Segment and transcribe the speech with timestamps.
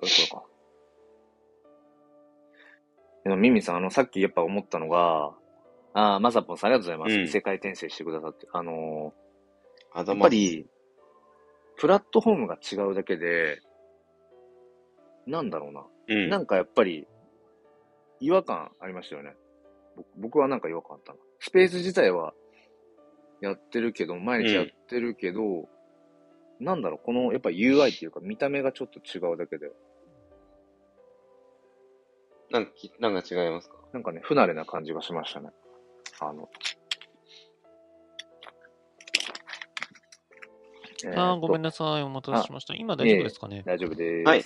[0.00, 0.42] これか。
[3.24, 5.34] でも、ミミさん、あの、さっきやっぱ思ったのが、
[5.92, 7.20] ああ、まさぽんさんありがとうございます。
[7.20, 8.46] うん異世界転生してくださって。
[8.52, 10.66] あのー、やっぱり、
[11.76, 13.60] プラットフォームが違うだけで、
[15.26, 15.84] なんだろうな。
[16.08, 16.28] うん。
[16.28, 17.06] なんかやっぱり、
[18.20, 19.34] 違和感ありましたよね。
[19.96, 21.18] 僕僕はなんか違和感あったな。
[21.40, 22.34] スペース自体は
[23.40, 25.68] やってるけど、毎日やってるけど、
[26.60, 29.70] なんだろう、このやっぱ UI っていうか見た目がちょっと違うだけで、
[32.50, 33.76] なんかき、なんか違いますか？
[33.92, 35.50] なんかね、不慣れな感じがしましたね。
[36.20, 36.48] あの、
[41.16, 42.02] あーごめんなさい。
[42.02, 42.74] お待たせしました。
[42.74, 43.62] 今大丈夫ですかね？
[43.64, 44.28] 大丈夫です。
[44.28, 44.44] はい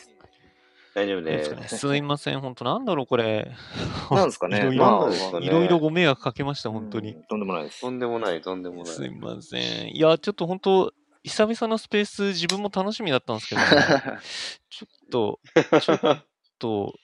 [0.94, 1.54] 大丈夫でですす。
[1.56, 1.68] かね？
[1.68, 2.40] すいません。
[2.40, 3.50] 本当なんだろう、これ。
[4.12, 4.58] なんですかね？
[4.58, 7.22] いろいまろ、あですかねいろいろご迷惑かけました、本当にうん。
[7.24, 7.90] とんでもないですと。
[7.90, 8.86] んでもない、とんでもない。
[8.86, 9.96] すいません。
[9.96, 10.92] いや、ちょっと本当、
[11.24, 13.60] 久々のスペース、自分も楽しみだったんですけど、
[14.70, 15.40] ちょっと、
[15.80, 16.24] ちょっ
[16.60, 16.94] と、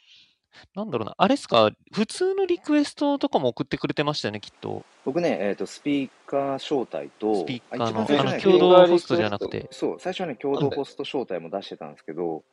[0.74, 4.84] なんだろうな、あれっすか、普通のリクエストとかも送ってくれてましたよね、きっと。
[5.04, 9.68] 僕ね、えっ、と、スピーカー招待と、スピーカーの、あの、共同ホストじゃなくて。
[9.70, 12.44] そう、最初はね、共同ホスト招待も出してたんですけど、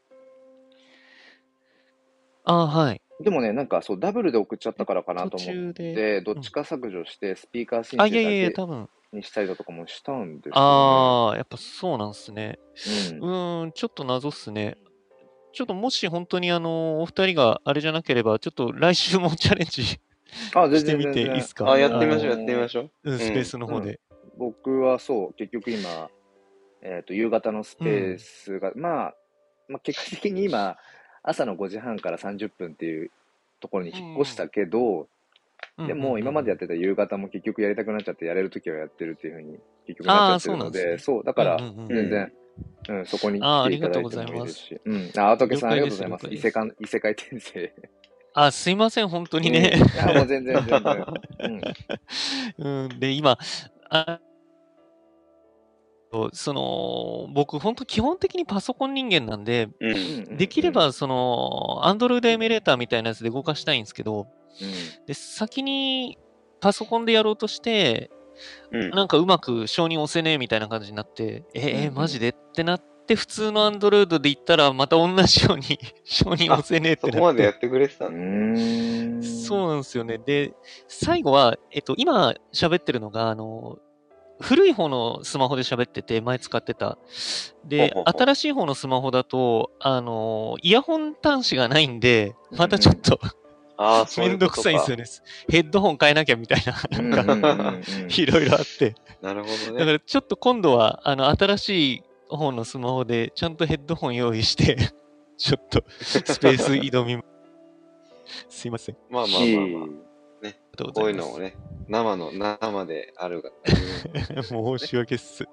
[2.47, 3.01] ああ、はい。
[3.19, 5.73] でもね、なんかそう、ダブルで送っちゃったからかなと途思っ。
[5.73, 8.89] て、どっちか削除して、スピーカー申あ、請だいやいやいや、け多分。
[9.11, 10.51] にしたりだとかもしたんですよ、ね。
[10.53, 12.59] ああ、やっぱそうなんすね。
[13.21, 14.77] うんうーん、ちょっと謎っすね。
[15.57, 19.99] ちょっともし本当にあの、お二人があれじゃなければ、ちょっと来週もチャレンジ、し
[20.85, 21.71] てみていいっすか？
[21.71, 22.91] あ、やってみましょう、やってみましょう。
[23.05, 23.99] うん、スペースの方で。
[24.37, 26.11] 僕はそう、結局今、
[26.83, 29.13] えっ、と、夕方のスペースが、まあ、
[29.67, 30.77] まあ、結果的に今、
[31.23, 33.09] 朝の5時半から30分っていう
[33.59, 35.07] ところに引っ越したけど、
[35.87, 40.97] でも今までやっってた夕方も結局やりたくなっちゃって、やれるときはやってるっていうふうに結局なっちゃってるので、そうね。
[40.99, 41.87] そう、だから、うんうんうん。
[41.87, 42.31] 全然、
[42.89, 44.81] うん、そこに来ていただいてありがとうございますもいいですし。
[44.85, 45.11] うん。
[45.17, 46.27] あ、青竹さんありがとうございます。
[46.31, 47.73] 異世界、異世界 転生。
[48.33, 49.73] あ、すいません、本当にね。
[50.07, 51.05] うんもう全然、全然。
[51.39, 52.85] うん。
[52.85, 53.37] うん、で、今、
[53.89, 54.19] あ
[56.33, 59.67] その、僕、本当基本的にパソコン人間なんで、
[60.31, 66.17] できれ、ば、その、Android エミュレーターみたいなやつで動かしたいんですけど、うんで、先に
[66.61, 68.09] パソコンでやろうとして、
[68.71, 68.89] うん。
[68.91, 77.17] なんかうまく承認押せねえみたいな感じになって、ええマジでってなって、普通の Android で言ったら、また同じように 承認押せねえってなって。
[77.17, 78.59] そこまでやってくれてたうんだ。
[78.59, 79.23] ーん。
[79.23, 80.17] そうなんですよね。
[80.17, 80.53] で、
[80.87, 83.79] 最後は、えっと、今喋ってるのが、あの、
[84.39, 86.97] 古い方のスマホで喋ってて、前使ってた。
[87.65, 93.19] で新しい方のスマホだと、あの、イヤホン端子がないんで、またちょっと
[93.77, 94.63] ああ、そういめどくうんことか。
[94.63, 95.05] さいんですよね。
[95.49, 96.63] ヘッドホン変えなきゃみたい
[96.99, 97.73] うんな、なんか、
[98.17, 98.95] いろいろあって。
[99.21, 99.93] なるほどだかね。
[99.93, 104.77] らちょっと今度は、あの、新しい方のスマホで、ちゃんとヘッドホン用意して、
[105.37, 107.23] ちょっと、スペース挑みま
[108.25, 108.45] す。
[108.49, 108.95] すいません。
[108.95, 109.87] あまあまあまあまあ。
[110.41, 111.55] りがとうごこざいうのをね、
[111.87, 113.51] 生の、生であるが。
[114.43, 115.45] 申し訳っす。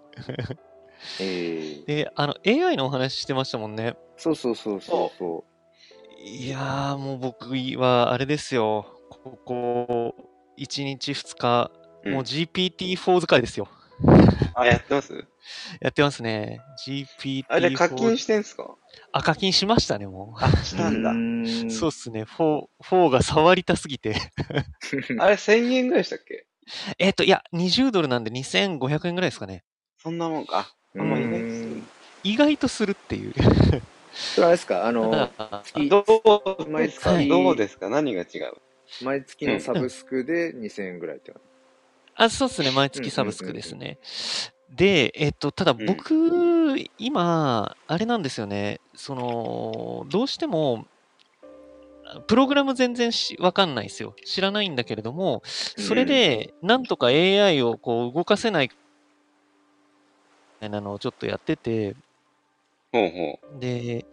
[1.21, 3.95] ええで、あの、AI のお話してましたもんね。
[4.17, 5.45] そうそうそうそうそ
[6.27, 8.87] いやー、もう僕は、あれですよ。
[9.11, 10.15] ここ、
[10.59, 11.71] 1日2日、
[12.07, 13.69] もう GPT-4 疲れですよ。
[14.55, 15.13] あ、やってます？
[15.83, 16.61] やってますね。
[16.87, 17.45] GPT-4。
[17.49, 18.75] あれ課金してんすか？
[19.13, 20.79] あ、課金しましたね、もあ、しう。
[20.79, 21.13] たんだ。
[21.13, 21.71] んう。
[21.71, 22.25] そうっすね。
[22.25, 24.15] 4、4が触りたすぎて。
[25.21, 26.47] あれ1000円ぐらいしたっけ？
[26.99, 29.63] えっと、いや、20ドルなんで2500円ぐらいですかね。
[29.99, 30.59] そんなもんか。
[30.59, 31.83] あ、うんまあ意外とする
[32.23, 33.35] 意外とするっていう。
[34.15, 34.87] それあれですか？
[34.87, 35.31] あの、
[35.89, 36.05] ど
[36.59, 37.89] うですか毎月どうですか？
[37.89, 38.53] 何が違う？
[39.05, 41.45] 毎月のサブスクで2000円ぐらいってこと
[42.17, 42.71] あ、そうっすね。
[42.71, 43.99] 毎月サブスクですね。
[44.71, 45.85] で、えっと、ただん。
[45.85, 48.81] 僕、今、あれなんですよね。
[48.95, 50.87] その、どうしても、
[52.29, 54.15] プログラム全然しわかんないですよ。
[54.25, 58.71] 知らないんだけれども、それで、なんとか AI をこう動かせないみ
[60.61, 61.97] たいなのをちょっとやってて、
[62.95, 64.07] ほうほで、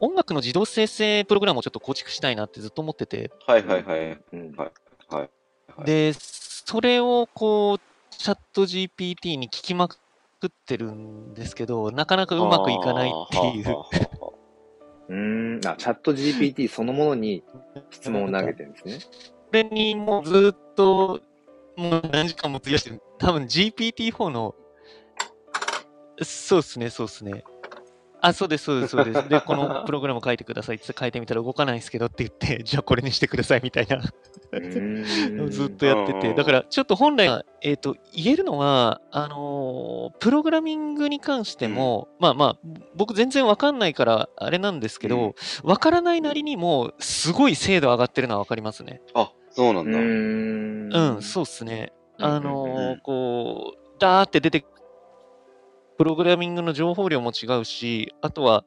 [0.00, 3.30] 音楽の自動生成プログラムをちょっと構築したいなってずっと思ってて、う。
[3.46, 4.18] はいはいはい。
[4.32, 4.72] うんはい
[5.14, 5.20] はい。
[5.20, 7.80] はいで、それをこう、
[8.10, 9.98] チャット GPT に聞きまく
[10.46, 13.76] ってるんですけど、なかなかうまくいかないっていう。
[15.08, 15.66] うーん。
[15.66, 17.42] あ、チャット GPT そのものに
[17.90, 18.98] 質問を投げてるんですね。
[18.98, 21.20] これにもうずっと、
[21.76, 23.02] もう何時間も費やしてる。
[23.18, 24.54] 多分 GPT-4 の、
[26.22, 27.44] そうっすね、そうっすね。
[28.24, 29.28] あ、そうです、そうです、そうです。
[29.28, 33.96] で、このプログラム書いてくださいって書いてみたら動かないんですけどって言って、 じゃあこれにしてくださいみたいな。
[33.96, 45.34] うーん ずっとやってて、うんだからちょっと本来は、えっ、と、言えるのは、あのープログラミングに関しても、まあまあ、僕全然わかんないからあれなんですけど、
[45.64, 49.00] わ、からないなりにも、すごい精度上がってるのはわかりますね。
[49.14, 49.98] あ、そうなうんだ。
[49.98, 51.14] ーん。
[51.16, 51.92] うん、そうっすね。
[52.18, 54.64] うんうんうんあのーこう、ダーって出て
[56.02, 58.64] プログラミングの情報量も違うし、あとは、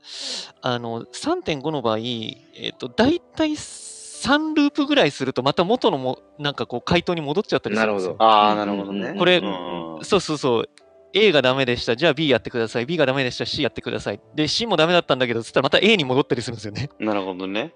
[0.61, 8.15] あの、3.5の場合、えっ、と、大体3ループぐらいすると、また元のも、なんかこう、回答に戻っちゃったりするんですよ。
[8.17, 9.15] なるほああ、なるほどね。
[9.19, 10.69] これうんそうそうそう。
[11.13, 11.97] A がダメでした。
[11.97, 12.85] じゃあ B やってください。
[12.85, 13.45] B がダメでした。
[13.45, 14.21] C やってください。
[14.33, 16.89] で、C もダメだったんだけど、つったらまた A に戻ったりするんですよね。
[17.01, 17.73] なるほどね。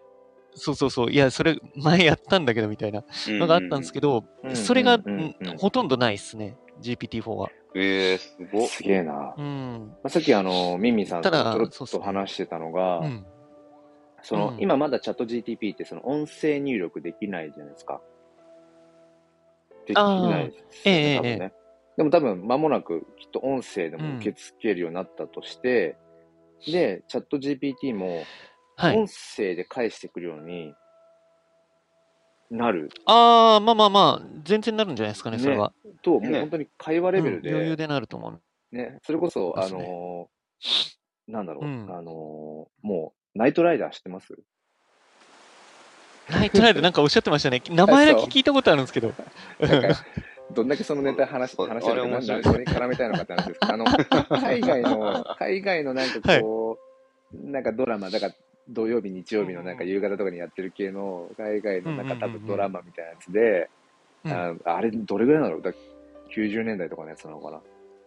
[0.56, 1.12] そうそうそう。
[1.12, 6.56] いや、それ前やったんだけど、みたいなのがあったんですけど、うんそれが、うんうんうんんほとんどないっすね。
[6.82, 7.48] GPT-4 は。
[7.48, 7.80] ど。
[7.80, 8.68] ええ、すごっ。
[8.68, 9.34] すげえな。
[9.38, 9.92] うん。
[10.04, 13.26] まあさっきあの、ミンミンさんとちょろっと話してたのが、うん。
[14.22, 18.02] その、うん今まだチャット GTP ってその音声入力できないじゃないですか。
[19.88, 21.40] できないですよね、ええ多分ね。
[21.42, 21.60] ええ
[21.98, 25.98] でも多分間もなくきっと音声でも受け付けるようになったとして、
[26.66, 28.24] で、チャット GPT も
[28.80, 28.98] はい。
[28.98, 30.74] 音声で返してくるように
[32.52, 32.90] なる。
[33.06, 35.44] ああ、まあまあまあ、全然なるんじゃないですかね、ね。
[35.44, 35.72] それは。
[36.02, 36.40] と、もうね。
[36.40, 38.76] 本当に会話レベルで、うん余裕でなると思う。
[38.76, 41.88] ね、それこそ、あのーなんだろう、うん。
[41.92, 44.36] あのーもう、ナイトライダー知ってます？
[46.30, 47.62] ナイトライドなんかおっしゃってましたね。
[47.70, 49.14] 名前だけ聞いたことあるんですけど。
[50.52, 53.60] どんだけそのネタ話そう話してるか、あれ面白いなんでそれに絡めたいのかって話です。
[53.60, 53.86] けど、あの、
[54.42, 56.80] 海外の、海外のなんかこ
[57.34, 58.34] う、なんかドラマ、だから
[58.70, 63.70] 土曜日、日曜日のなんか夕方とかにやってる系の、海外のなんか多分ドラマみたいなやつで、
[64.26, 64.32] うん。
[64.66, 65.62] ああれ、どれぐらいなの？
[65.62, 65.72] だ
[66.36, 67.62] 90年代とかのやつなのかな？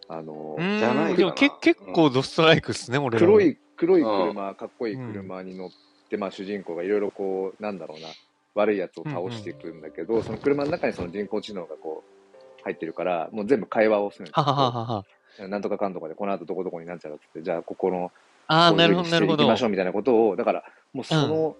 [0.09, 1.15] あのじゃないかな？
[1.17, 3.41] でもけ結構ドストライクっすね、俺黒。
[3.41, 4.33] い、黒いうん。
[4.33, 5.69] 車、かっこいい車に乗っ
[6.09, 8.07] て、まあ主人公がいろいろこう、なんだろうな、
[8.55, 14.71] 悪いやつを倒していくんだけど、その車の中にその人工知能がこう、入ってるから、もう全部会話をするんですはははよ。
[14.71, 15.03] はは。
[15.49, 18.11] なんとかかんとかで、この後どこどこになっちゃうって、じゃあここの、
[18.47, 19.63] ああ、ないるほど、なるほど行きまし。
[19.63, 20.63] ょうみたいなことを、だから、
[20.93, 21.55] もうその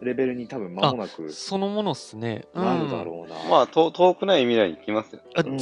[0.00, 2.46] レベルに多分間もなくそのものっすね。
[2.54, 3.36] うんなるだろうな。
[3.48, 5.22] まあ、と遠くない未来に行きますよ。
[5.36, 5.58] あ、うん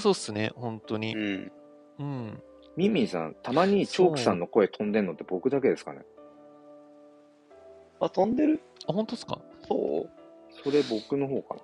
[0.00, 1.18] そうっすね、本当にう。
[1.18, 1.52] ん。
[1.98, 2.42] うん。
[2.76, 6.02] ミンミンさん、たまにチョークさんの声飛んでんのって僕だけですかね
[7.98, 8.60] あ、飛んでる？
[8.86, 9.38] あ、本当っすか？
[9.66, 10.10] そう
[10.62, 11.60] それ僕の方かな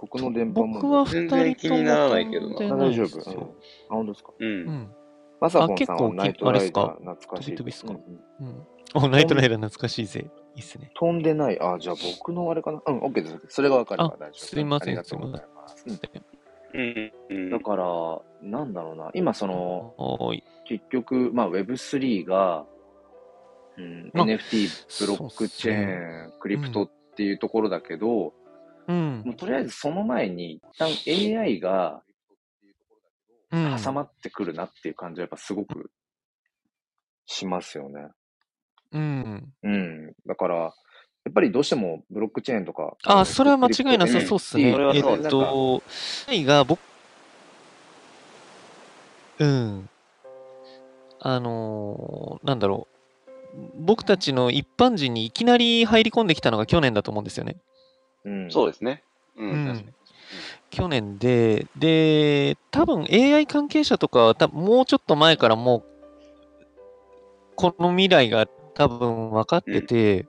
[0.00, 0.74] 僕の電波も。
[0.80, 3.20] 僕は二全然人とも気にならないけどな大丈夫？
[3.90, 4.32] あ、本当ですか？
[4.38, 4.44] う。
[4.44, 4.94] うんん。
[5.42, 7.26] マサコンさんはあ結構ナイトライダーあれっすか？
[7.26, 7.50] 懐かしい。
[7.50, 7.92] 飛び飛びっすか？
[7.92, 10.30] うんうんナイトライダー懐かしいぜ。
[10.54, 10.90] いいっすね。
[10.94, 11.58] 飛んでない。
[11.60, 12.82] あ、じゃあ僕のあれかな？
[12.86, 13.38] うん、OK です。
[13.48, 14.34] それがわかればあ大丈夫。
[14.38, 15.86] すいませんありがとうございます。
[16.74, 17.50] うん。
[17.50, 19.10] だから、なんだろうな。
[19.14, 19.94] 今、その。
[20.66, 22.64] 結局、まあ、Web3 が、
[23.76, 28.32] うん、まあ NFT、ブロックチェーン、クリプトっていうところだけど、
[28.88, 29.32] うんも。
[29.32, 32.11] うとりあえずその前に、一旦 AI がうん。
[33.52, 35.90] 挟まってくるなっていう感じはやっぱすごく
[37.26, 38.08] しますよね。
[38.92, 39.52] うん。
[39.62, 40.12] うん。
[40.26, 42.96] だから、やっぱりどうしてもブロックチェーンとか。
[43.04, 44.76] あ、それは間違いなさそうっすね。
[44.94, 45.82] えっと、
[46.28, 46.80] AI が僕、
[49.38, 49.88] うん。
[51.20, 52.92] あのーなんだろう。
[53.76, 57.56] 僕たちの一般人にいきなり入り込んできたのが去年だと思うんですよね。
[58.24, 58.50] うん。
[58.50, 59.04] そうですね。
[59.36, 59.44] う。
[59.44, 60.01] うんん確かに。
[60.72, 65.84] 去年で、で、多分 AI 関係者とかは多分もうちょっと前からもう、
[67.56, 70.26] この未来が多分分かってて、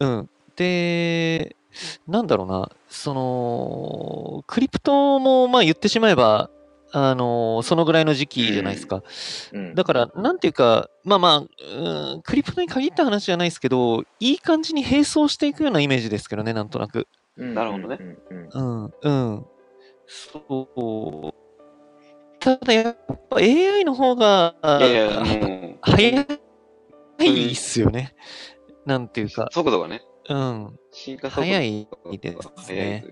[0.00, 0.30] うん。
[0.56, 1.54] で、
[2.08, 6.48] なんだろうな、その、クリプトもまあ言ってしまえば、
[6.96, 9.02] あのそのぐらいの時期じゃないですか。
[9.52, 9.74] うん。
[9.74, 17.06] だから、なんていうか、まあまあ、うん、クリプトに限った話じゃないですけど、いい感じに並走していくようなイメージですけどね、なんとなく。
[17.36, 17.98] うんなるほどね。
[18.52, 19.46] うんうん。
[20.06, 21.34] そう。
[22.38, 22.96] ただ、やっ
[23.30, 26.26] ぱ AI の方が、いやいや、もう、早
[27.20, 28.14] いっすよね。
[28.84, 30.78] なんていうか、速度がね、うん。
[30.92, 31.88] 進化速度が早い
[32.20, 33.04] ですね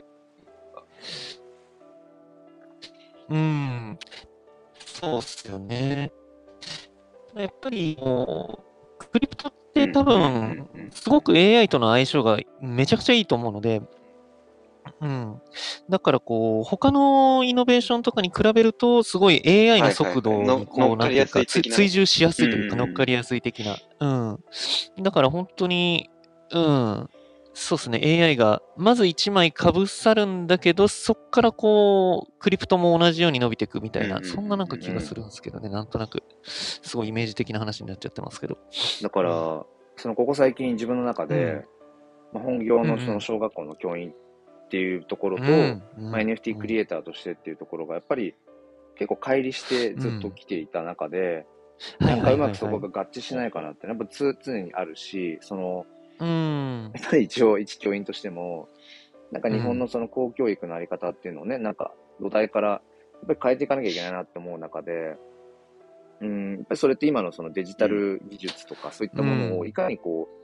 [3.29, 3.99] ううん。
[4.77, 6.13] そうっすよね。
[7.35, 8.63] やっぱり、も
[9.01, 13.81] う、クリプトって多うん分、すごく AI との相性がめちゃくちゃいいと思うので、
[15.01, 15.41] うん。
[15.89, 23.77] だからこう、他のイノベーションとかに比べると、すごい AI の速度にこう、いうか、追従しやすいというか、乗っかりやすい的な。
[24.01, 24.39] うん。
[25.03, 26.11] だから本当に、
[26.53, 27.09] うん。
[27.55, 38.57] そうですね、AI が、まず1枚かぶさるんだけど、そっからこう、クリプトも同じように伸びていくみたいな、そんななんか気がするんですけどね、なんとなく、すごいイメージ的な話になっちゃってますけど。
[39.03, 41.67] だから、そのここ最近自分の中で、
[42.33, 44.15] まあ、本業のその小学校の教員
[44.73, 48.35] っていうところと、うんまあ、NFT クリエエイターとしてっていうところがやっぱり
[48.97, 51.45] 結構乖離してずっと来ていた中で、
[51.99, 55.85] なんかうまくそこが合致しないかなって、やっぱつ常にあるし、その、
[56.21, 56.91] うん。
[56.95, 58.71] やっぱり一応一教員としても、
[59.31, 62.81] なんか日本のその公教育のあり方っていうのをね、なんか土台からやっ
[63.27, 65.17] ぱり変えていかなきゃいけないなって思う中で、
[66.23, 70.42] うん、やっぱりそれって今のそのデジタル技術とかそういったものをいかにこう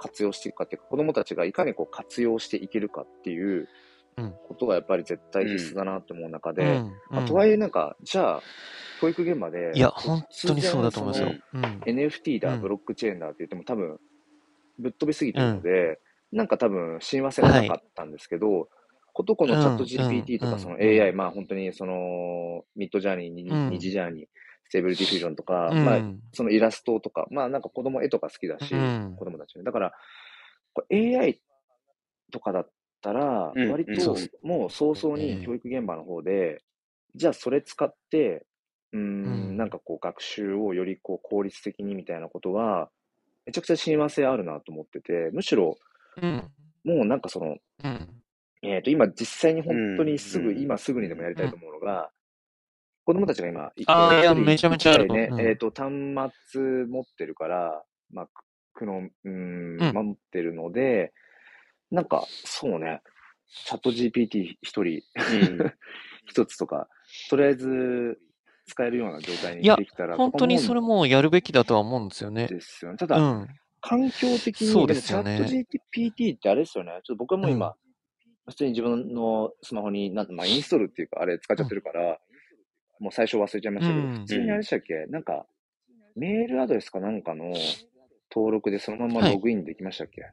[0.00, 3.68] 活用していくかっていうか、子供たちがいかにこう活用していけるかっていう
[4.16, 4.34] うん。
[4.48, 6.92] ことがやっぱり絶対必須だなって思う中で、うん。
[7.10, 8.42] まあとはいえなんか、じゃあ、
[9.00, 11.34] 教育現場で、いや、本当にそうだと思いますよ。
[11.86, 12.60] NFT だ、うん。
[12.60, 13.98] ブロックチェーンだって言っても多分、
[14.78, 16.00] ぶっ飛びすぎてるので、
[16.32, 18.68] なんか多分、親和性がなかったんですけど、
[19.12, 20.52] ことこのチャット GPT とうん。
[20.52, 20.82] かそのうん。
[20.82, 24.26] AI、まあ本当にその、ミッドジャーニー、にじジャーニー、
[24.70, 25.84] Stable Diffusion とか、うん。
[25.84, 26.00] まあ
[26.32, 29.16] そのイラストとか、まあなんか子供絵とか好きだし、うん。
[29.18, 29.64] 子供たちね。
[29.64, 29.92] だから、
[30.90, 31.40] AI
[32.30, 32.70] とかだっ
[33.02, 36.62] たらうん、割ともう早々ええに教育現場の方で、
[37.14, 38.46] じゃあそれ使って、
[38.92, 42.90] うんん、なんかこう学習をよりこう効率的にみたいなことが、
[43.46, 45.76] めちゃくちゃ親和性あるなと思ってて、むしろ
[46.20, 46.50] うん。
[46.84, 48.22] もうなんかその、うん。
[48.62, 50.58] えっ、と、今実際に本当にすぐ、うん。
[50.60, 52.10] 今すぐにでもやりたいと思うのが、
[53.04, 55.92] 子供たちが今、あーいやめちゃめちゃあるね、うんえっ、と、端
[56.50, 58.28] 末持ってるから、まあ、
[58.74, 61.12] クノン、うん、うん持ってるので、
[61.90, 63.02] なんか、そうね、
[63.66, 65.72] チャット GPT 一人、うん
[66.26, 66.88] 一つとか、
[67.28, 68.18] とりあえず
[68.66, 72.46] 使えるような状態にできたら、本当にそれももやるべきだとは思うんですよね。
[72.46, 72.98] ですよね。
[72.98, 73.48] ただ、うん。
[73.80, 76.92] 環境的に、そうですよねチャット GPT ってあれですよね。
[77.02, 77.74] ちょっと僕はもう今、うん
[78.50, 82.18] 普通に自分のスマホになんまあ、インストールっていうか、あれ使っちゃってるから、
[83.00, 84.18] もう最初忘れちゃいましたけど、うん。
[84.20, 85.46] 普通にあれでしたっけ、なんか、
[86.14, 87.54] メールアドレスかなんかの
[88.30, 90.30] 登録でそのままログインできましたっけ、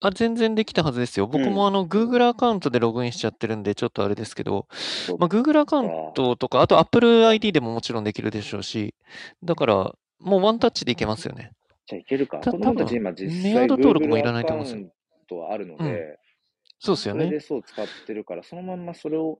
[0.00, 1.26] あ、全然できたはずですよ。
[1.26, 4.66] 僕もあの、Google アカウントでログインしちゃってるんで、ちょっとあれですけど、
[5.18, 8.94] まあ、Google アカウントとか、あと Apple ID でももちろんできるでしょうし、
[9.44, 11.52] だから、もうワンタッチでいけますよね。
[11.86, 12.38] じゃあいけるか。
[12.38, 15.48] た子供たち今実際メアド登録もいらないと思うんですよ。
[15.50, 16.18] あるので、
[16.78, 17.26] そうですよね。
[17.26, 17.40] それで。
[17.40, 19.38] そう使ってるから、そのまんまそれをうん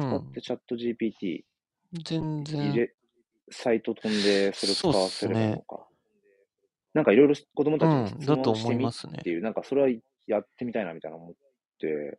[0.00, 0.32] 使っ。
[0.32, 1.42] てチャット GPT
[2.04, 2.74] 全入然。
[2.74, 2.94] れ、
[3.50, 5.86] サイト飛んでそれを使わせればいいのか。
[6.94, 9.30] なんかいろいろ子供たちにうん、質だと問してみっ思いますねて。
[9.30, 9.88] いう、なんかそれは
[10.26, 11.34] やってみたいなみたいな思っ
[11.80, 12.18] て。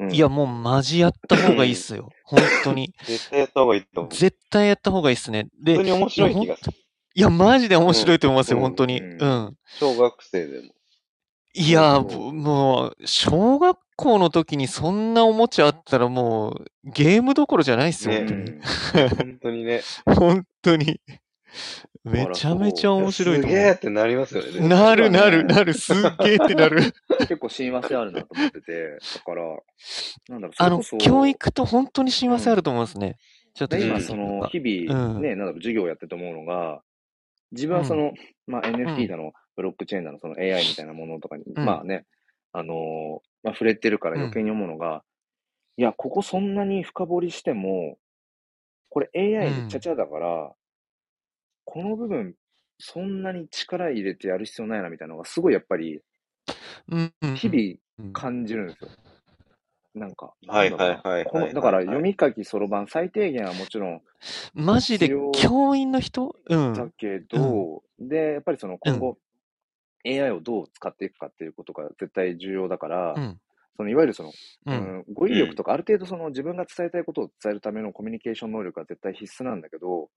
[0.00, 2.08] うんいや、もうマジやった方がいいっすよ。
[2.24, 2.94] 本当に。
[3.04, 4.12] 絶対やった方がいいと思う。
[4.14, 5.48] 絶対やった方がいいっすね。
[5.62, 6.76] で、普通に面白い気がする。
[7.14, 9.00] いや、マジで面白いと思いますよ、うん本当に。
[9.00, 9.58] うんうん。
[9.78, 10.72] 小学生でも。
[11.54, 18.60] いやもう、小学校の時にそんなおもちゃあったらもう、ゲームどころじゃないっすよ、ね
[19.16, 19.64] 本当に。
[19.64, 19.80] ね。
[20.06, 21.00] 本当に。
[22.04, 24.58] めちゃめちゃ面白いすげえってなりますよね。
[24.58, 24.68] う。
[24.68, 26.80] なるなるなる、すっげーってなる。
[27.20, 29.42] 結構親和性あるなと思ってて、だから、
[30.28, 33.16] なんだろう、そあの教育と本当に親和性あると思いますね。
[33.54, 36.82] ちょっとで今、うんその、日々、うんね、なんだろう、授業をやってて思うのが、
[37.52, 38.12] 自分はその、
[38.46, 41.64] まあ、NFT だの、ブロックチェーンだの、その AI みたいなものとかに、うん。
[41.64, 42.06] まあね、
[42.52, 45.02] あのーまあ、触れてるから余計に思うのが、
[45.76, 47.98] いや、ここそんなに深掘りしても、
[48.88, 50.52] これ AI でちゃちゃだから、
[51.64, 52.34] この部分、
[52.78, 56.00] そんなに力入れてやる必要ないなみたいなのが、すごいやっぱり、
[56.88, 58.90] うんうん日々々感じるんですよ。
[59.94, 64.02] なんか、はいはいはいだから読み書きそろばん最低限はもちろん
[64.54, 66.36] マジで教員の人？
[66.48, 66.74] うん。
[66.74, 69.18] だけど、で、やっぱりその今後、
[70.06, 73.40] AI をどう使っていくかっていうことが絶対重要だから、うん。
[73.76, 74.32] そのいわゆるその、う。
[74.66, 80.08] うんん語彙力とか、ある程度その自分が伝えたいことを伝えるためのコミュニケーション能力は絶対必須なんだけど、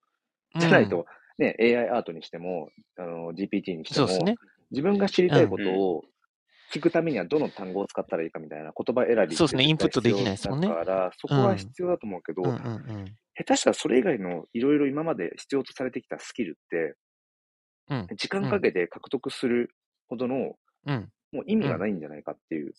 [0.59, 1.05] じゃないと、
[1.37, 4.35] ね、AI アートにしても、あの GPT にしても、ね。
[4.71, 6.03] 自分が知りたいことを
[6.73, 12.43] 聞くためにはどの単語を使ったらいいかみたいな言葉選びそうですねインプットできないですもんねだから、そこは必要だと思うけど。
[13.33, 16.95] 下手したらそれ以外のいろいろ今まで必要とされてきたスキルって、うん
[18.15, 19.69] 時間かけて獲得する
[20.07, 20.55] ほどの、
[20.85, 21.09] うん。
[21.31, 22.73] もう意味がないんじゃないかっていう。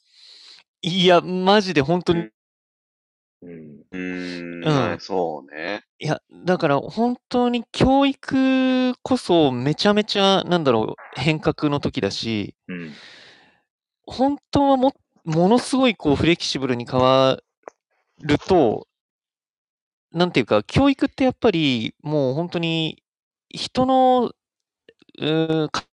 [0.83, 3.83] いや、マジで本当に、うん。
[3.91, 5.85] うーん、うんそうね。
[5.99, 12.93] いや、だから本当に教育こそめちゃめちゃ、なんだろう、変革の時だし、うん。
[14.07, 14.93] 本当はも、
[15.25, 17.39] ものすごいこうフレキシブルに変わ
[18.21, 18.87] ると、
[20.13, 23.03] なんていうか、教育ってやっぱりもう本当に
[23.49, 24.33] 人の、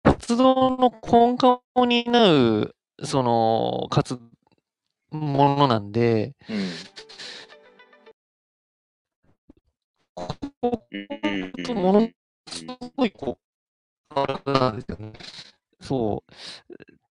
[0.03, 4.19] 活動の根幹を担うその、活、
[5.11, 6.57] ものなんで、うん。
[11.67, 12.09] うんもの
[12.47, 13.37] すごいこ
[14.15, 15.13] う、なんですよね。
[15.81, 16.33] そう。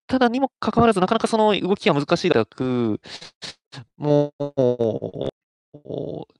[0.07, 3.01] ただにもかかわらず、なかなかその動きが難しいだく、
[3.97, 5.29] もう、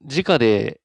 [0.01, 0.81] 直で、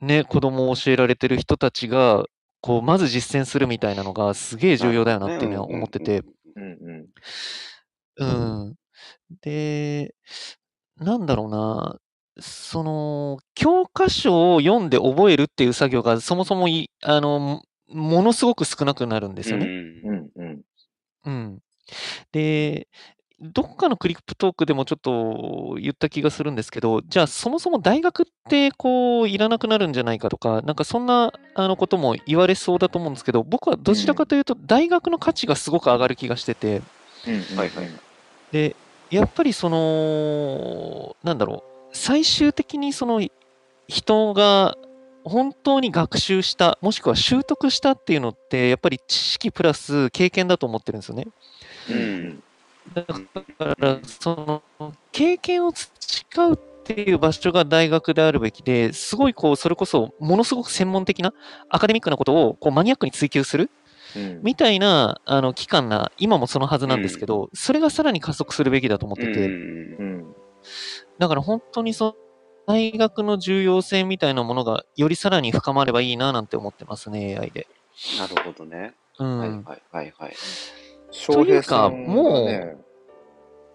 [0.00, 2.24] ね、子供を教えられてる人たちが、
[2.64, 6.22] こう、まず実践するみたいなのがすげえ重要だよなっていうのは思ってて、
[8.16, 8.74] うん。
[9.42, 10.14] で、
[10.98, 11.98] なんだろうな、
[12.40, 19.66] その、教科書を読んで覚えるっていう作業がそもそもい、あの、ものすごく少なくなるんですよね。
[21.24, 21.60] うん。
[22.32, 22.88] で、
[23.52, 36.80] どっかのクリップトークでもちょっと言った気がするんですけど、じゃあそもそも大学ってこういらなくなるんじゃないかとか、なんかそんなあのことも言われそうだと思うんですけど、僕はどちらかというと大学の価値がすごく上がる気がしてて、
[37.26, 37.88] うんはいはい。
[38.50, 38.76] で、
[39.10, 43.20] やっぱりその、なんだろう、最終的にその
[43.88, 44.76] 人が
[45.24, 51.26] 本当に学習した、もしくは習得したっていうのって、やっぱり知識プラス経験だと思ってるんですよね。
[51.90, 52.42] うん
[52.92, 61.32] だから、その、経験を培うっていう場所が大学であるべきで、すごいこう、それこそ、ものすごく専門的な、
[61.70, 63.70] アカデミックなことを、こう、マニアックに追求する
[64.16, 64.40] うん。
[64.42, 70.34] みたいな、あの、期間な、今もそのはずなんですけど、それがさらに加速するべきだと思ってて、うんうん。
[71.18, 72.14] だから本当にその、
[72.66, 77.66] 大学の重要性みたいなものが、よりさらに深まればいいな、なんて思ってますね、AI で。
[78.18, 78.94] なるほどね。
[79.18, 79.38] うん。
[79.38, 80.34] はいはいはいはい。
[81.14, 82.76] 翔平さんがもうね、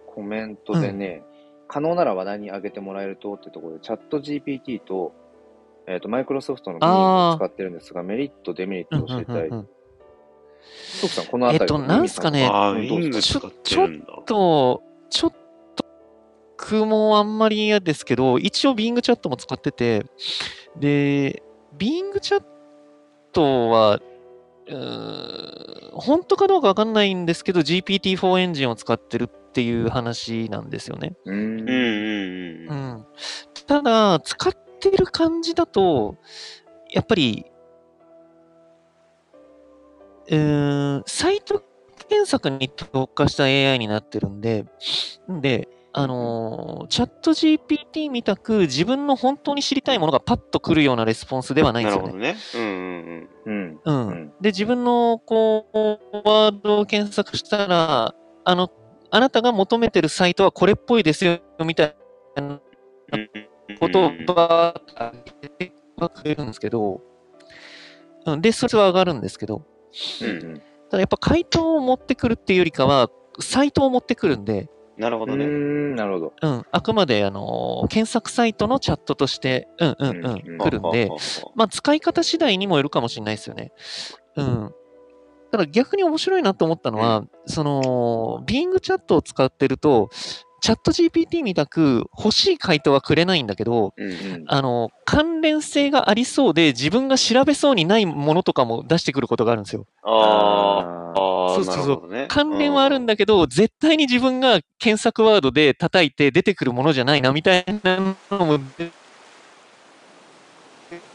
[0.05, 1.23] コメントでね、
[1.67, 5.13] 可能なら話題に上げてもらえるとってところで、チャット GPT と、
[5.87, 9.35] えっ、と、マイクロソフトの Bing を使ってるんですが、メリット、デメリッうんトを教えたい。
[9.47, 9.69] うんうんうん
[11.01, 14.05] トクさん、このあたりえっとなんすかねああ、うんどうウィングですか使ってるんだ。
[14.25, 15.85] と、ちょっと、
[16.57, 20.05] 僕もあんまり嫌ですけど、一応 Bing チャットも使ってて、
[20.77, 21.41] で、
[21.77, 22.43] Bing チャッ
[23.31, 24.01] トは、
[24.75, 31.13] う本当かどうかわかんないんですけど、GPT-4 エンジンを使ってるっていう話なんですよね。
[31.25, 31.31] う。
[31.31, 32.77] うんんうんううん。
[33.01, 33.05] ん。
[33.67, 36.17] ただ、使ってる感じだと、
[36.91, 37.45] やっぱり、
[40.35, 41.63] ん、サイト
[42.09, 44.65] 検索に特化した AI になってるんで、
[45.31, 52.13] んで、あのーチャット GPT みたく自分の本当に知りたいものがパッと来るようなレスポンスではないんですよね。
[52.13, 52.37] なるほどね。
[52.55, 53.79] うんうんうん。
[53.85, 54.07] うん。
[54.07, 58.13] うんで、自分のこう、ワードを検索したら、
[58.45, 58.71] あの、
[59.11, 61.95] あなたが求めてるサイトはこれっぽいですよ、みたい
[62.35, 62.59] な
[63.11, 63.29] うん。
[63.79, 67.01] ことをバーッと上げてくれるんですけど、
[68.25, 69.63] うん、で、それは上がるんですけど、
[70.21, 70.61] うん。
[70.89, 75.45] ただやっぱ回答を持ってくるっていうよりかは、サイトを持ってくるんで、うなるほどね。
[75.45, 75.95] ん。
[75.95, 76.33] なるほど。
[76.41, 81.09] うん、あくまで、あのー検索サイトのチャットとして、うんうんうん、うん来るんで、
[81.55, 83.71] まあ、使い方次第にもよるかもしれないですよね。
[84.35, 84.73] うん。
[85.51, 90.09] ただ逆に面白いなと思ったのは、その、Bing チャットを使ってると、
[90.61, 94.43] チャット GPT みたく欲しい回答はくれないんだけど、うんうん。
[94.47, 99.85] あの、関連性がありそうで自分が調べそうにないものとかも出してくることがあるんですよ。
[100.03, 100.13] ああ、
[100.79, 102.25] あああ、そうそうそうね。
[102.29, 108.91] 関連はあるんだけど、絶対に自分が検索ワードで叩いて出てくるものじゃないなみたいなのも出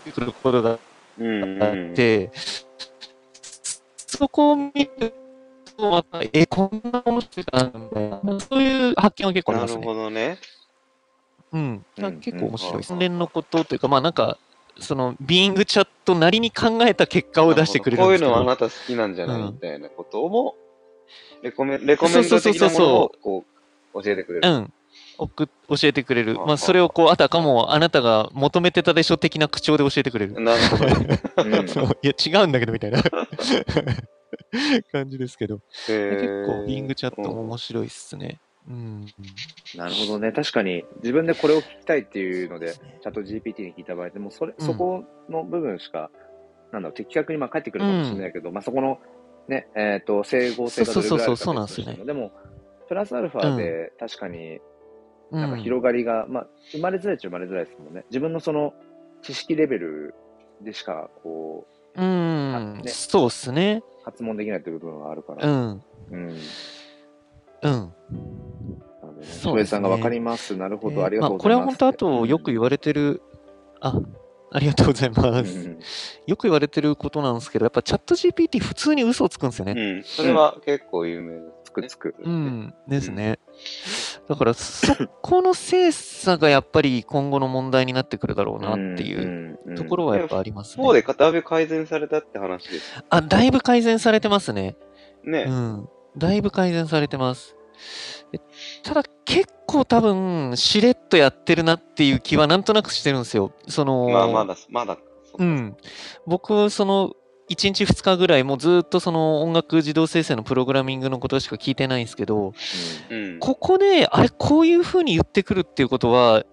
[0.04, 0.78] てくることが
[1.18, 1.92] うんうんあうん。
[1.92, 2.30] って、
[3.96, 5.23] そこを見る
[5.76, 9.84] と、また、え、こんなものってあるんだそういう発見は結構ありなるますね。
[9.84, 10.38] ほどね。
[11.52, 11.84] うん。
[11.96, 14.38] だからうん結構面白い関連のことというか、まあなんか、
[14.80, 18.02] その、ビーイングチャットなりに考えた結果を出してくれる。
[18.02, 20.56] こういうのはあなた好きなんじゃないうんみたいなことも、
[21.42, 23.44] レコメン、レコメンド的なものをこ
[23.94, 24.48] う、教えてくれる。
[24.48, 24.72] うん。
[25.16, 25.46] 教
[25.84, 26.36] えてくれる。
[26.40, 30.40] あまあ、それをこう、あたかもあなたが求めてたでしょ的な口調で教えてくれる。
[30.40, 31.20] なるほどね。
[31.36, 31.52] うん
[32.02, 33.00] いや、違うんだけど、みたいな
[34.92, 35.60] 感じですけど。
[35.86, 38.40] 結結構、ビングチャットも面白いっすね。
[38.68, 39.06] うん。
[39.76, 40.32] なるほどね。
[40.32, 46.10] 確かに、自分でこれを聞きたいっていうので、チャット GPT に聞いた場合でも、それ、うんそこの部分しか、
[46.72, 48.98] なんだろう、的確にまあ返ってくるかもしれないけど、まあそこの、
[49.48, 52.32] ね、えっ、と、整合性がどれぐらいあるかそうそうそうそうなんですよねでも、
[52.88, 54.58] プラスアルファで確かに
[55.30, 58.04] うんなんか広がりが、まあ、生まれづらいっちゃ生まれづらいですもんね。
[58.10, 58.74] 自分のその
[59.22, 60.14] 知識レベル
[60.62, 61.66] でしか、こ
[61.96, 63.82] う、うん、ねそうっすね。
[64.04, 65.48] 発問できないという部分があるから。
[65.48, 65.82] うん。
[66.10, 66.38] うん。
[67.62, 67.92] うん。
[69.22, 70.56] そうですねさんがわかります。
[70.56, 71.82] なるほど、ありがとうまあ、これございます。
[71.82, 73.22] は本当あとよく言われてる、
[73.80, 73.98] あ、
[74.52, 75.70] ありがとうございまうんす。
[76.26, 79.74] よく言われてることなんですけど、やっぱチャット GPT 普通に嘘をつくんですよね。
[79.76, 80.02] うん。
[80.04, 81.53] それは結構有名です。
[81.74, 82.14] くつく。
[82.22, 83.38] うん、ですね。
[84.28, 90.84] だから、そこの精査がやっぱり今後の問題になってくるだろうなっていううんところはやっぱありますね。
[90.84, 93.04] そうで片部改善されたって話です。
[93.10, 94.76] あ、だいぶ改善されてますね。
[95.24, 95.52] ねう。
[95.52, 95.88] ん。
[96.16, 97.56] だいぶ改善されてます。
[98.32, 98.38] え
[98.82, 103.52] ただ結構多分、しれっとやってるなっていう気はなんとなくしてるんですよ。
[103.68, 104.98] その、まあ、まだ、まだ。
[105.38, 105.76] うん。
[106.26, 107.14] 僕、その、
[107.50, 112.52] 1日2日ぐらい、もうずっとその音楽自動生成のプログラミングのことしか聞いてないんですけど、
[113.10, 113.38] うん。
[113.38, 116.44] ここで、あれ、こういう風に言ってくるっていうことは、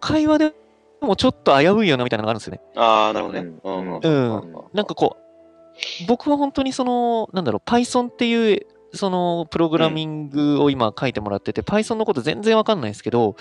[0.00, 0.54] 会話で
[1.00, 2.60] もちょっと危ういよなみたいなのがあるんですよね。
[2.74, 3.50] ああ、なるほどね。
[3.62, 13.36] うんうんなんかこう、僕は本当にその、なんだろう、Python っていう、そのプログラミングを今書いてもらってて、Python のこと全然わかんないんですけど、はい。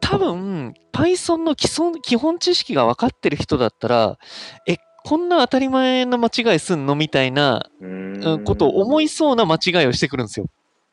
[0.00, 4.18] 多分、Python の基礎基本知識が分かってる人だったら、
[4.66, 8.44] え、こんな当たり前な間違いすんのみたいなうんうん。
[8.44, 10.46] ことを思いそうな間違いをしてくるんですよ。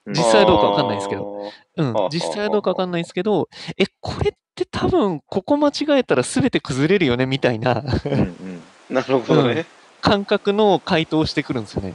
[0.05, 0.13] うん。
[0.13, 1.51] 実際はどうかわかんないですけど。
[1.77, 1.93] うん。
[2.11, 3.47] 実際はどうかわかんないですけど、
[3.77, 7.83] え、これって多分、ここ間違えたら全て崩れるよねみたいな。
[8.05, 8.61] うんうん。
[8.89, 9.65] なるほどね。
[10.01, 11.93] 感覚の回答をしてくるんですよね。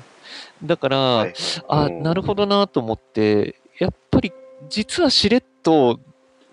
[0.62, 1.34] だから、はい
[1.68, 4.32] あ、なるほどなと思って、やっぱり
[4.70, 6.00] 実はしれっと、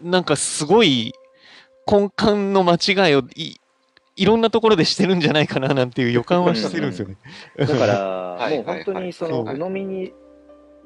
[0.02, 1.14] なんかすごい
[1.90, 2.74] 根幹の間
[3.08, 3.56] 違いをい
[4.16, 7.18] いろんなところでしてるんじゃないかななんていう予感はしてるんですよね。
[7.58, 10.14] だから、いもう本当にその、はい鵜呑みに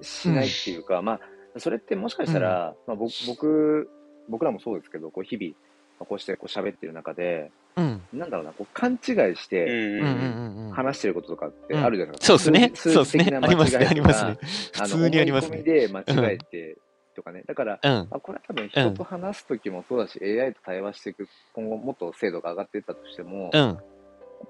[0.01, 1.19] しないっていうか、まあ、
[1.59, 3.89] それってもしかしたら、まあ、僕、僕、
[4.29, 5.53] 僕らもそうですけど、こう日々、
[5.99, 8.01] まあこうしてこう喋ってる中で、うん。
[8.13, 10.01] なんだろうな、こう勘違いして。
[10.73, 12.37] 話してることとかってうんあるじゃないですか。
[12.39, 12.71] そうですね。
[12.75, 13.39] 数そうですね。
[13.41, 13.85] ありますね。
[13.87, 14.37] ありますね。
[14.73, 15.63] 普通にありますね。
[15.63, 16.77] で間違えて
[17.17, 17.43] とかね。
[17.47, 18.07] だから、うん。
[18.11, 23.71] あこれは多分人と話すときもそうだし、AI と対話していく、今後もっと精度が上がっていったとしても、やうん。
[23.71, 23.77] っ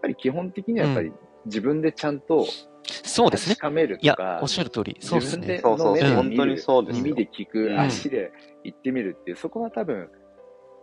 [0.02, 1.12] ぱり基本的にはやっぱり
[1.46, 2.46] 自分でちゃんと
[2.84, 3.62] そうですね確。
[3.62, 4.98] かめるいやとか、、おっしゃる通り。
[5.00, 5.62] そうですね自分で。
[5.62, 8.32] そうそうの目でそう見る本当にそうですよ耳で聞く、うん足で
[8.64, 10.10] 行ってみるっていう、そこは多分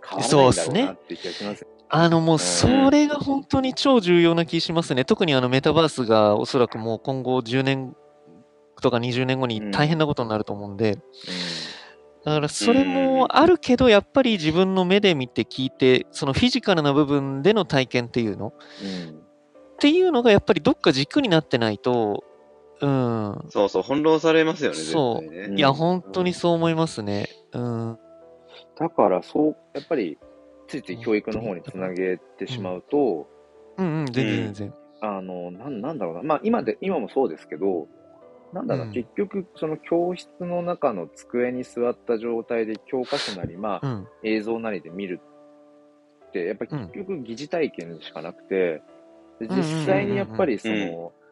[0.08, 1.66] 変わらないんだろうなって気がします。
[1.90, 5.04] あのもう、それが本当に超重要な気しますね。
[5.04, 7.94] 特にあのメタバースがおそらくもう今後10年
[8.80, 10.98] とか20年後に大変なことになると思うんで、
[12.24, 18.52] だからそれもあるけど、やっぱり自分の目で見て聞いて、そのフィジカルな部分での体験っていうの？
[18.82, 19.24] うん
[19.74, 22.24] っていうのがやっぱりどっか軸になってないと、
[22.80, 23.44] うん。
[23.50, 25.38] そうそう、翻弄されますよね、絶そう対ね。
[25.46, 27.28] うんいや、本当にそう思いますね。
[27.52, 27.98] うん。
[28.78, 30.16] だから、そう、やっぱり、
[30.68, 33.28] ついつい教育の方につなげてしまうと、
[33.76, 34.74] うんうん、全然全然。
[35.02, 37.88] あの、なんなんだろうな、まあ今で、今もそうですけど、
[38.54, 44.08] なんだろうな、うん結局、その教室の中の机に座った状態で教科書なり、まあうん。
[44.22, 45.20] 映像なりで見る
[46.28, 48.82] って、やっぱり結局疑似体験しかなくて、
[49.40, 51.24] でうん実際にやっぱりその、うん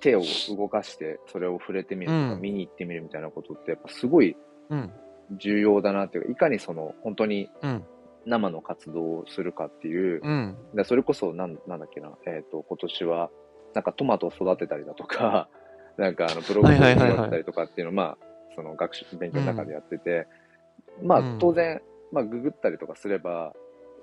[0.00, 0.22] 手を
[0.54, 4.36] 動かして、それを触れてみるとか、うん見に行ってみるみたいなことって、やっぱすごい
[4.68, 4.92] うん。
[5.40, 7.84] 重要だなっていうか、いかにその、本当にうん。
[8.26, 10.56] 生の活動をするかっていう、うん。
[10.74, 13.30] でそれこそなん、なんだっけな、えっ、と、今年は、
[13.72, 15.48] なんかトマトを育てたりだとか、
[15.96, 17.14] なんかあの、ブログをはいはいはいはい。
[17.14, 18.18] 育てたりとかっていうのを、まあ、
[18.54, 20.26] その学習、勉強の中でやってて、
[21.02, 21.36] まうん。
[21.36, 21.80] あ、当然、
[22.12, 23.52] まあ、ググったりとかすれば、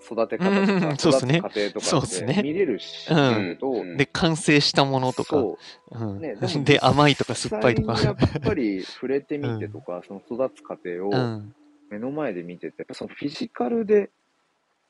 [0.04, 1.38] 育て方とか、うっすね。
[1.38, 3.98] 育つ過程とかって見れるし、うん。
[3.98, 5.30] で、完成したものとか。
[5.30, 5.60] そ
[5.92, 6.00] う。
[6.00, 6.22] うん。
[6.22, 8.02] ねでもで、甘いとか酸っぱいとか。
[8.02, 11.54] やっぱり触れてみてとか、その育つ過程をうん。
[11.90, 14.10] 目の前で見てて、そのフィジカルで、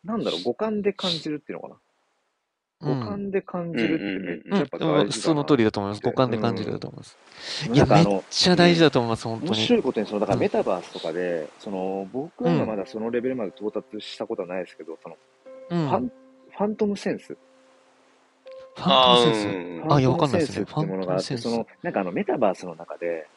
[0.03, 1.75] なんだろう、五感で感じるっていうのかな。
[2.83, 4.67] 五感で感じるってめっちゃやっ
[5.07, 6.01] ぱその通りだと思います。
[6.03, 7.17] 五感で感じるだと思います。
[7.71, 9.57] いや、なんかあのめっちゃ大事だと思います、本当面に。
[9.59, 10.41] 白いことに、その、だからうん。
[10.41, 15.17] メタバースとかで、その、僕はまだそのレベルまで到達したことはないですけど、その、
[15.69, 15.87] うん。
[15.87, 17.37] ファン、ファントムセンス。
[18.75, 19.83] ファントムセンス？
[19.83, 19.93] うん。
[19.93, 20.65] あいやわかんないですね。
[20.65, 21.49] ムセンスっていうものがあって、ファントムセンス。
[21.49, 23.27] その、なんかあの、メタバースの中で、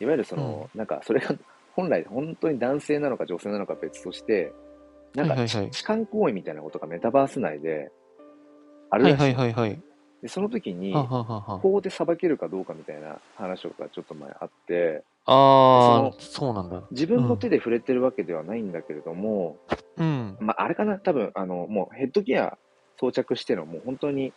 [0.00, 1.34] いわゆるその、なんか、それが、
[1.74, 4.52] 本来、本当に男性なのか女性なのか別として、
[5.14, 7.90] なんか、痴漢行為みたいなことがメタバース内で、
[8.94, 9.24] あるはいらしい。
[9.24, 9.80] はいはいはい。
[10.22, 16.82] で、その時に、はははは法で裁けるかどうかみたいな話がちょっと前あって、ああ、そうなんだ。
[16.90, 19.56] 自分の手で触れてるわけではないんだけれども、
[19.96, 20.36] うん。
[20.40, 22.56] まあ、あれかな、多分、あの、もうヘッドギア
[23.00, 24.32] 装着しての、もう本当に、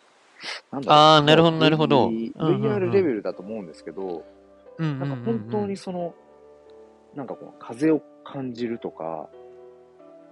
[0.72, 4.24] なんだろうあーなるほどなるほど VR レベルだと思うんですけど、
[4.78, 6.14] うんなんか本当にその、
[7.14, 9.28] なんかこう、風を感じるとか、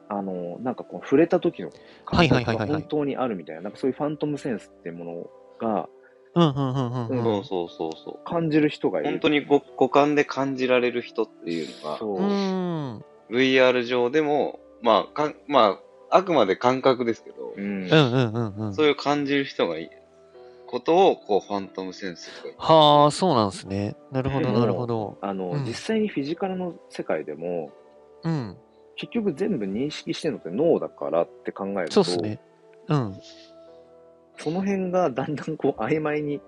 [0.08, 5.88] あの、なんかこう、触れた時の感覚はいはいはいはいはいが本当にあるみたいな、なんかそういうファントムセンスっていうものが
[6.36, 7.44] うんうんうんうんうん。
[7.44, 8.24] そうそうそうそう。
[8.24, 9.10] 感じる人がいる。
[9.10, 12.18] 本当に五五感で感じられる人っていうのが、そう。
[12.18, 13.04] うん。
[13.30, 15.78] VR 上でも、まあ、かんま
[16.10, 18.74] あ、あくまで感覚ですけど、うんうんうんうんうん。
[18.74, 19.88] そういう感じる人がい
[20.66, 23.96] こことを、こう、ファントムセンスはあ、そうなんですね。
[24.12, 25.16] なるほど、なるほど。
[25.22, 27.70] あの、うん実際にフィジカルの世界でも、
[28.24, 28.56] うん。
[28.96, 32.40] 結局全部認識してるのって脳だからって考えると、そうですね。
[32.88, 33.20] うん。
[34.38, 36.40] その辺がだんだんこう曖昧に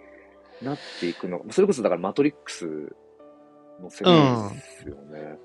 [0.63, 1.43] なっていくの。
[1.51, 2.67] それこそだからマトリックス
[3.81, 5.39] の世界ですよね。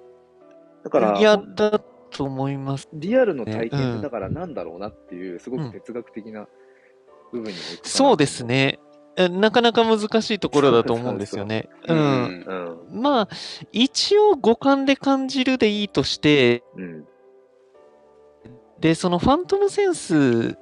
[0.84, 2.88] だから、いや、だと思います。
[2.94, 6.48] リアルの体験だからなんだろうなっていう、すごく哲学的な
[7.32, 8.44] 部分にそうです。
[8.44, 8.80] ね。
[9.16, 11.70] えなかなか難しいところだと思うんですよね。
[11.88, 11.94] う。
[11.94, 12.80] うんん。
[12.92, 13.02] うん。
[13.02, 13.28] まあ、
[13.72, 17.06] 一応五感で感じるでいいとして、うん。
[18.80, 20.58] で、そのファントムセンス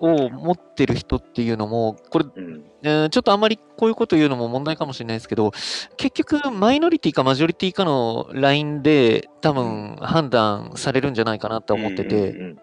[0.00, 2.64] を持ってる人っていうのも、これ、うん。
[2.82, 5.52] えーちょっとあまりこういうこと言うのも問題かもしれないですけど、
[5.96, 12.58] 結局、マイノリティかマジョリティかのラインで多分判断されるんじゃないかなと思ってうて、ん。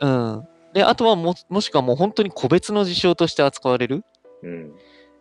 [0.00, 0.34] うん。
[0.36, 0.48] うん。
[0.72, 4.04] で、あとはも、もしくはもう本当に個別の事象として扱われる
[4.42, 4.72] うん。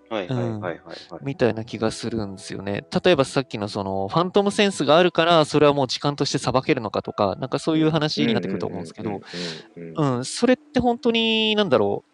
[0.10, 0.96] はいはいはいはいはい。
[1.22, 2.84] みたいな気がするんですよね。
[3.04, 9.22] 例えばさっきのその、ファントムセンスがあるから、それはもう時間として裁けるのかとか、なんかそういう話になってくると思うんですけど、
[10.24, 12.06] それって本当に、なんだろ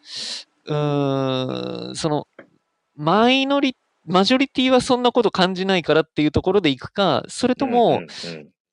[0.67, 2.27] う、うーん、その、
[2.95, 8.05] マイノリ、マジョリティはそんなこと感じないからっていうところでいくか、それとも、うん、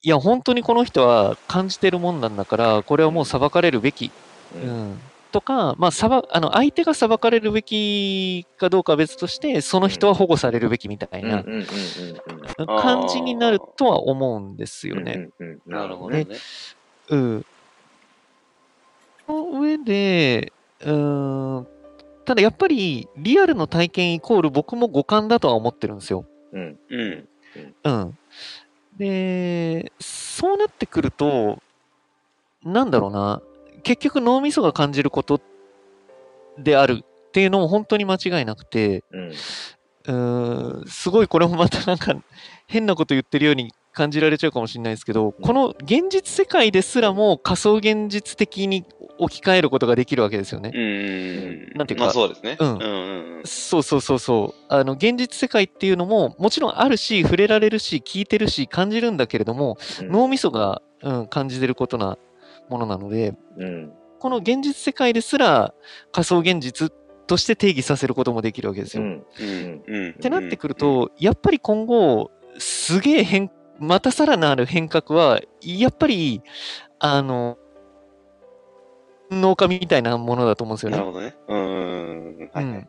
[0.03, 4.11] いや、本当にこの人は感じてるもんなんだから、これはもう裁かれるべき、
[4.55, 4.59] う。
[4.59, 5.01] うんん、
[5.33, 11.47] とか、まあ、裁あの相手が裁かれるべきかどうかは別として、その人は保護されるべきみたいなうん。
[11.47, 11.55] うん。
[11.55, 12.61] うん。
[12.61, 12.67] うん。
[12.67, 15.29] 感じになるとは思うんですよね。
[15.41, 15.49] うん。
[15.49, 15.61] うん。
[15.67, 16.27] なるほどね。
[17.11, 17.43] うん。
[19.27, 21.67] その上で、うーん、
[22.25, 26.25] ただやっぱりリアルの体験イコール僕も五感だとは思ってるんですよ。
[26.53, 26.79] うん。
[26.91, 27.29] うん。
[27.85, 28.15] うん。
[28.97, 31.59] で、そうなってくると、
[32.65, 33.43] なんだろうな、
[33.83, 35.41] 結局脳みそが感じること
[36.59, 39.33] であるっていうのも本当に間違いなくて、うん。
[40.05, 42.15] うーん、すごいこれもまたなんか
[42.67, 48.85] 変なこと言ってるように感じられちゃうかもしれないですけど、この現実世界ですらも仮想現実的に
[49.19, 50.73] 置き換えることができるわけですよね。
[50.75, 51.79] うん。
[51.79, 52.57] なんていうかまあそうですね。
[52.59, 54.65] うんうんうんそうそうそうそう。
[54.69, 62.19] あの、現実世界っていうのももちろんあるし、触れられるし、聞いてるし、感じるんだけれども、脳みそが、うん、感じてることな
[62.73, 63.93] ものなので、うん。
[64.19, 65.75] この現実世界ですら
[66.13, 66.93] 仮想現実
[67.27, 69.03] として定義させることもできるわけですよ。
[69.05, 76.43] ってなってくると、やっぱり今後、すげえ変、またさらなる変革は、やっぱり、
[76.99, 77.59] あの、
[79.31, 80.97] 農家みたいなものだと思うんですよね。
[80.99, 81.35] なるほどね。
[81.49, 82.51] うんうんうん。
[82.53, 82.89] はいはいはい。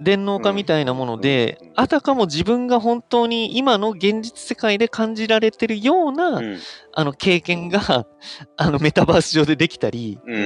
[0.00, 6.58] 電脳化みたいなものであたかも自分が本当に今の現実世界で感じられてるような、うん。
[6.92, 8.06] あの経験が、
[8.56, 10.36] あのメタバース上でできたり、う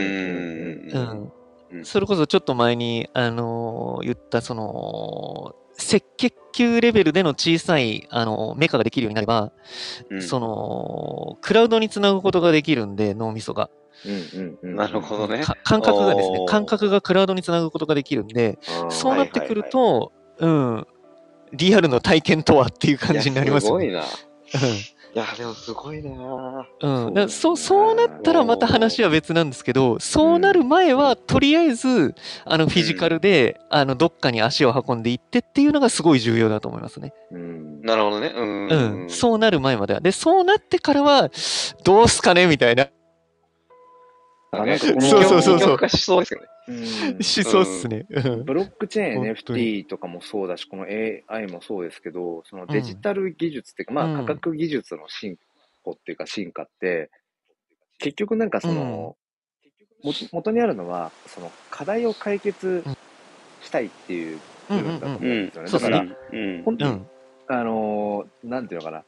[0.99, 1.33] ん
[1.85, 9.53] それこそちょっと前に、あのー言った、その、赤血球レベルでの小さい、あのメカができるようになれば、
[10.11, 10.23] うん。
[10.23, 13.71] その、クラウドにつなぐことができるんで、脳みそが。
[14.07, 14.59] うん。
[14.63, 14.77] うん。
[14.77, 15.43] なるほどね。
[15.43, 18.59] か感覚がですね感覚がクラウドにつなぐことができるんで、
[18.91, 20.87] そうなってくると、うん、
[21.53, 23.87] リアルの体験とはっていう感じになりますよね。
[24.47, 24.75] すごいな。
[25.13, 26.69] いや、でもすごいな。
[26.83, 37.13] うん、そうそうそうなったらまた話は別なんですけど、そうなる前はとりあえずあのフィジカルで、あのどっかに足を運んでいってっていうのがすごい重要だと思いますね。
[37.33, 37.83] うん。
[37.83, 38.33] なるほどね。
[38.37, 40.01] うんうん、そうなる前までは。
[40.01, 41.29] で、そうなってからは
[41.83, 42.87] どうすかねみたいな。
[44.53, 46.49] あなんかこのそうそうそうそうそうですけどね。
[46.69, 48.07] うんしそうっすね。
[48.11, 55.37] うんブロックチェーン、NFT とかもそうだし、この AI もそうですけど、そのデジタル技術っていうか、まうんあ科学技術の進
[55.85, 57.11] 歩っていうか進化って、
[57.99, 59.17] 結局なんかその、
[60.03, 62.83] も元にあるのは、その課題を解決
[63.63, 65.71] したいっていう部分だと思うんですよね。
[65.71, 66.63] だから、うん。
[66.65, 67.07] 本当に、うん。
[67.49, 69.05] あのーなんていうのかな、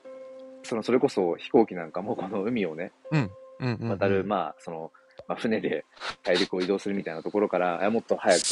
[0.62, 2.92] そのそれこそ飛行機なんかもこの海をね。
[3.60, 4.92] 渡る、まあ、その、
[5.32, 5.86] まあ、船で
[6.22, 8.42] 大陸を移動するみたいなところから、あもっと早く。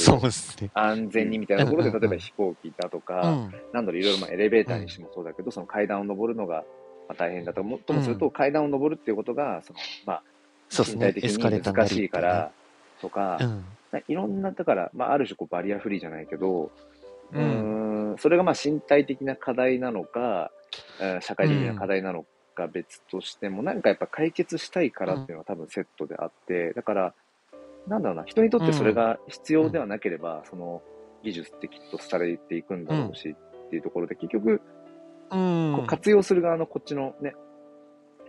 [0.72, 3.52] 安全にみたいなところで、例えば飛行機だとうか、ん。
[3.72, 6.64] なんだろう、いろいろまあエレベーターにしてもそうだけど、その階段を登るのが
[7.08, 10.22] まあ大変だと、もっともすると階段を登るっていうことが、その、まあ、
[10.86, 11.24] 身体的。
[11.24, 12.52] に難しいから、
[13.00, 13.64] とかう、ん。
[14.06, 16.70] いろんな、だから、まあ、ある種こうバリアフリーじゃないけど、
[17.32, 17.42] うう
[18.14, 18.16] ん。
[18.18, 20.50] それがまあ身体的な課題なのか、
[21.00, 27.14] えー社会的な課題なのか別としても、なんかやっぱ解決したいからっていうのは多分セットであって、だから、
[27.86, 30.82] なんだろうな、人にとってそれが必要ではなければ、その
[31.22, 33.34] 技術ってきっとされていくんだろうし
[33.66, 34.60] っていうところで、結局、
[35.30, 35.72] うん。
[35.76, 37.34] こう活用する側のこっちのね、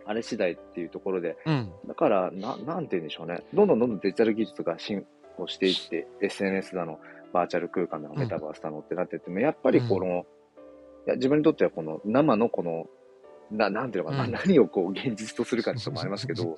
[0.06, 1.72] あれ次第っていうところで、うん。
[1.88, 3.44] だから、ななんて言うんでしょうね。
[3.54, 5.06] どんどんどんどんデジタル技術が進
[5.38, 7.00] 歩していって、SNS だの、
[7.34, 10.26] バーチャル空間なの、メタバースなのってなってても、やっぱりこの、
[11.08, 12.88] いや自分にとってはこの生のこの、
[13.52, 14.32] ななんていうのかな、うん。
[14.32, 16.58] 何をこう現実とするかってこともありますけど、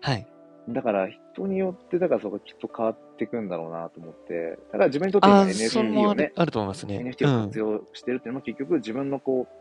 [0.00, 0.26] はい。
[0.68, 6.98] だから人によって、だからそこきっと変わっていくんだろうなと思って、だから自分にとって NFT をねる、あると思いますね。
[6.98, 9.60] NFT を活用してるっていうのも結局自分のこう、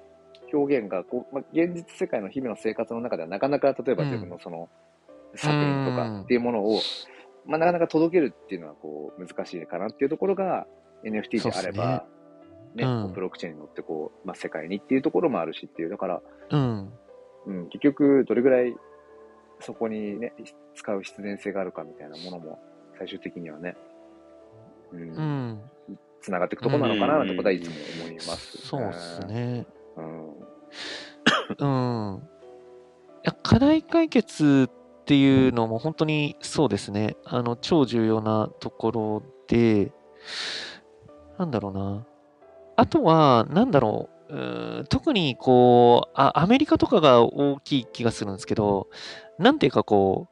[0.55, 4.67] 表現がこう、まあ、現実世界の日々の生活の中ではなかなか例えば自分のその
[5.35, 6.81] 作品とかっていうものを、
[7.45, 10.65] まあ、なかなか届けるっていうのはこう難しいかなっていうところが
[11.03, 12.05] NFT であれば、
[12.75, 16.93] ねうんブロックチェーンに乗ってこう、まあ、世界にっていうところもあるしっていう、だから、うん。
[17.45, 18.75] うん、結局どれぐらい
[19.59, 20.33] そこにね、
[20.75, 22.59] 使う必然性があるかみたいなものも
[22.97, 23.75] 最終的にはね、
[24.91, 25.61] う、うんん。
[26.21, 29.19] つながっていくところなのかななんてことはいつも思います、そうです。
[29.25, 29.65] ね。
[29.97, 30.29] うん
[31.57, 32.21] うん。
[32.21, 37.17] いや課題解決っていうのも本当にそうですね。
[37.25, 39.91] あの、超重要なところで、
[41.37, 42.05] なんだろうな。
[42.79, 44.33] あとは、なんだろう。
[44.33, 48.87] うーん特にこうあ、アメリカとかが大きい気がするんですけど、
[49.37, 50.29] なんていうかこ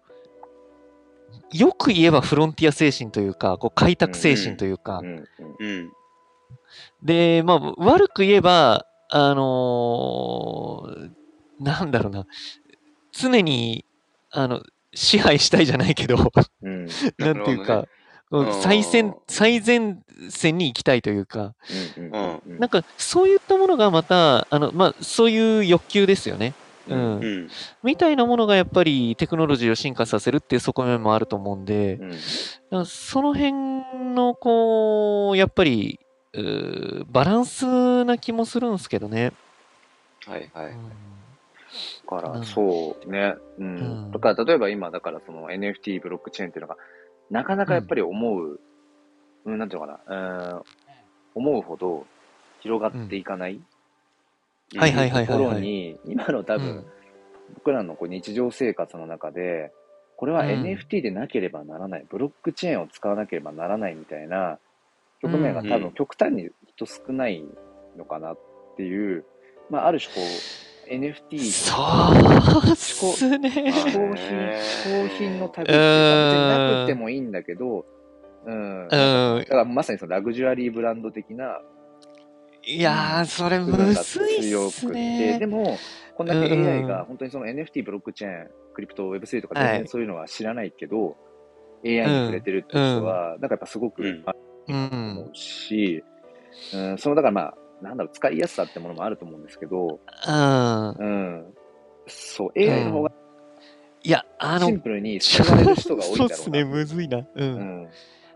[1.53, 5.01] う、よく言えばフロンティア精神というか、こう開拓精神というか。
[7.03, 11.11] で、まあ、悪く言えば、あのー
[11.59, 12.27] なんだろうな、
[13.11, 13.83] 常に、
[14.29, 14.61] あの、
[14.93, 16.31] 支配したいじゃないけど、
[16.61, 16.85] うん。
[17.17, 17.87] なんていうか、
[18.61, 19.97] 最先、最前
[20.29, 21.55] 線に行きたいというか、
[22.45, 26.53] なんか、そういったものがまた、あの、まあ、そういう欲求ですよね。
[26.89, 27.19] うん。
[27.19, 27.49] うん。
[27.83, 32.19] みたいなものがやっぱりテクノロジーを進化させるっていう側面もあると思うんで、うんだか
[32.71, 33.53] らその辺
[34.13, 35.99] の、こう、やっぱり、
[37.09, 39.31] バランスな気もするんですけどね。
[40.25, 40.73] はいはい。
[40.73, 43.35] だから、うんそうね。
[43.57, 44.11] ううんん。
[44.11, 46.77] だから、例えば今、だからその NFT ブロックチェーンっていうのが、
[47.29, 48.59] なかなかやっぱり思う、
[49.45, 50.61] うん、なんていうのかな、うん、
[51.35, 52.05] 思うほど
[52.61, 53.61] 広がっていかない。
[54.75, 55.27] はいはいはいはいはい。
[55.27, 56.85] ところに、今の多分、うん。
[57.55, 59.71] 僕らのこう日常生活の中で、
[60.17, 60.49] これはうん。
[60.63, 64.59] NFT でなければならない、ブロックチェーンを使わなければならないみたいな
[65.21, 65.91] 局面が多分うん。
[65.93, 67.43] 極端に人少ない
[67.97, 68.39] のかなっ
[68.75, 69.23] ていう、
[69.69, 70.23] まあ、ある種こう、
[70.89, 73.49] NFT そうっすね。
[73.49, 74.27] 嗜好品、
[74.59, 75.79] 嗜好品の類っていう
[76.49, 77.85] なくてもいいんだけど、
[78.45, 78.83] うん。
[78.83, 78.87] うん。
[78.89, 81.59] だからまさにそのラグジュアリーブランド的な
[82.63, 85.47] いやー、それむずいっすねで。
[85.47, 85.77] も、
[86.15, 91.15] こんだけうん AI が本当にその NFT、ブロックチェーン、クリプト、Web3 とか全はい然そういうのは知らないけど、
[91.85, 94.23] AI に触れてるってことは、なんかやっぱすごくうん
[94.67, 96.03] 思うんし、
[96.73, 100.89] うん、そのだからまあ、なんだろう、使いやすさってものもあると思うんですけど、うん。
[100.89, 101.53] うん。
[102.07, 103.11] そう、AI の方が
[104.03, 106.25] いや、あのシン、プルに使われる人が多いんだろうな。
[106.25, 107.17] そうっすね、むずいな。
[107.17, 107.27] う。
[107.35, 107.89] うんん。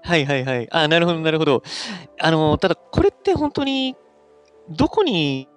[0.03, 0.67] はいはいはい。
[0.71, 1.63] あ、なるほどなるほど。
[2.19, 3.95] あの、ただこれって本当に、
[4.69, 5.47] どこに、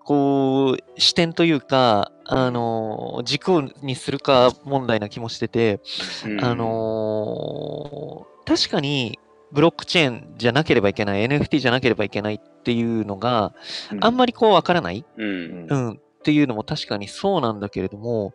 [0.00, 3.50] こう、視点というか、あの、軸
[3.82, 5.80] にするか問題な気もしてて、
[6.26, 9.18] うんあ、のー確かに、
[9.52, 13.54] ブロックチェーンじゃなければいけない、NFT じゃなければいけないっていうのが
[14.00, 15.24] あんまりこうわからない、う。
[15.24, 15.66] うん。
[15.66, 15.74] んう。
[15.74, 18.34] ん、っていうのも確かにそうなんだけれども、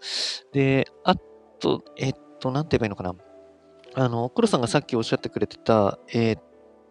[0.52, 1.16] で、あ
[1.60, 3.16] と、えっと、なんて言えばいいのかな。
[3.96, 6.38] あの、黒さんがさっきおっしゃってくれてた、えっ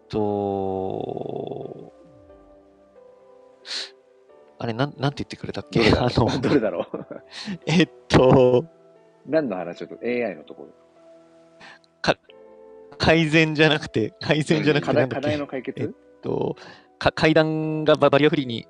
[0.07, 1.91] と、
[4.59, 5.81] あれ、なん、なんて言ってくれたっけ？
[5.99, 7.05] あの、どれだろう？
[7.67, 8.65] えっと、
[9.25, 10.69] 何の話ちょっと AI のところ。
[13.05, 15.27] 改善じゃなくて、改善じゃなくてなんだっけ？
[15.29, 15.81] 題の解決？
[15.81, 15.89] えっ
[16.21, 16.55] と、
[16.99, 18.67] か階段がババリアフリーに、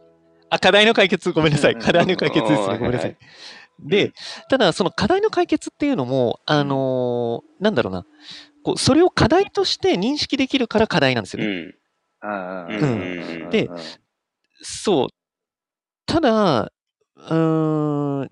[0.49, 1.73] あ、課題の解決、ごめんなさい。
[1.73, 2.73] うん課題の解決ですね。
[2.73, 3.09] うんごめんなさい。
[3.09, 3.17] はい
[3.79, 4.13] で、
[4.49, 8.05] ただ、その課題の解決っていうのも、あのーなんだろうな、
[8.63, 11.49] こう、それを課題として認識できるから課題なんですよね。
[11.49, 11.73] うん。
[13.49, 13.77] でうん
[14.61, 15.07] そう。
[16.05, 18.29] ただ、うーん、例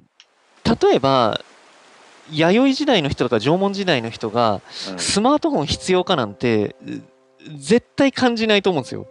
[0.95, 1.41] えば、
[2.29, 7.01] 弥生時代の人とか縄文時代の人が、うんスマートフォン必要かなんて、う
[7.57, 9.07] 絶対感じないと思うんですよ。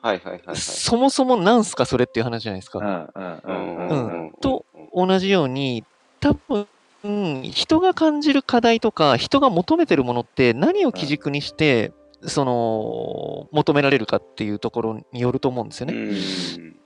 [0.00, 0.56] はいはいはいはい。
[0.56, 2.78] そもそもなんすか、それっていう話じゃないですか。
[2.78, 5.84] うんうんうんうんうんと、同じように、
[6.20, 6.66] 多分、
[7.04, 15.98] うん人が感じる課題とか、人が求めてるものって何を基軸にして、その、求められるかっていうところによると思うんですようね。
[15.98, 16.76] ん。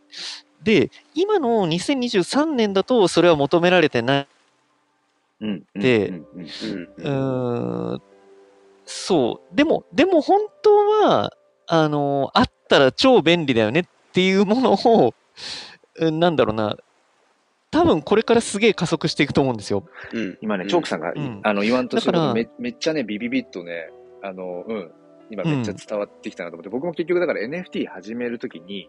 [0.62, 4.26] で、今の2023年だと、それは求められてない。
[5.42, 6.46] うんうんでうんうんうん。
[7.92, 8.02] うーん、
[8.84, 9.56] そう。
[9.56, 10.70] でも、でも本当
[11.04, 11.32] は、
[11.66, 15.14] あの、あったら超便利だよねっていうものを、
[15.96, 16.76] うんなんだろうな、
[17.70, 19.84] 多分これからすげえ加速していくと思うんですよ。
[20.12, 20.38] うん。
[20.40, 23.90] 今ね、チョークさんが、うんあの、言わんとしてめめっちゃね、ビビビッとね、
[24.22, 24.90] あの、うん、
[25.30, 28.88] 今めっちゃ伝わってきたなと思って、僕も結局だから NFT 始めるときに、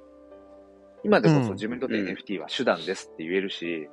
[1.04, 3.90] 今でこそ自分にとってうん NFT は手段ですって言えるし、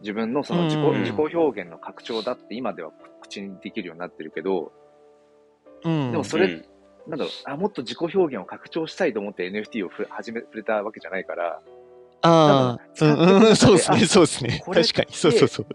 [0.00, 1.00] 自分のその自己,、うん。
[1.02, 4.72] 自己表現の拡張だって今では口にできるようになってるけど、
[5.84, 6.10] うん。
[6.12, 6.64] でもそれ
[7.08, 11.60] なんだろう、あ、もっと自己表現を拡張したいと思って NFT をふ始め、触れたわけじゃないから、
[12.20, 14.62] ああ、うんうん、そうですね、あそうですね。
[14.66, 15.66] 確かに、そうそうそう。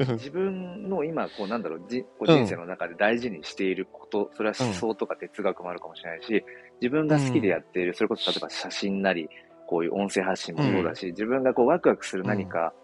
[0.00, 0.08] うん。
[0.14, 6.44] 自分の今、こうなんだろう、じ人生の中で大事にしていること、それは思想とか哲学もあるかもしれないし、
[6.80, 9.28] 自分が好きでやっている、それこそ例えば写真なり、
[9.68, 12.74] こういう音声発信もそうだし、自分がこうワクワクする何か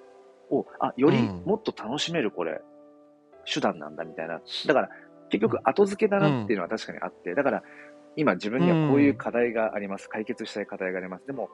[0.50, 2.60] を、あ、よりうんもっと楽しめるこれ、
[3.44, 4.40] 手段なんだみたいな。
[4.66, 4.88] だから、
[5.30, 7.62] 結局後付けだなっていうのは確かにあって、だから、
[8.16, 10.08] 今自分にはこういう課題があります。
[10.08, 11.26] 解決したい課題があります。
[11.26, 11.48] でも、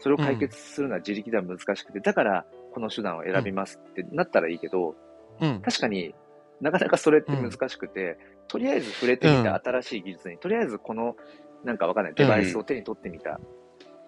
[0.00, 4.96] それを解決するのは自力では難しくて、だから、この手段を選びますってなったらいいけど、
[5.40, 5.60] うん。
[5.62, 6.14] 確かに
[6.60, 8.18] なかなかそれって難しくて、
[8.48, 11.16] とりあえず触れてみたうん新しい技術に、とりあえずこの、
[11.64, 13.40] なんかわかんない、デバイスを手に取ってみた。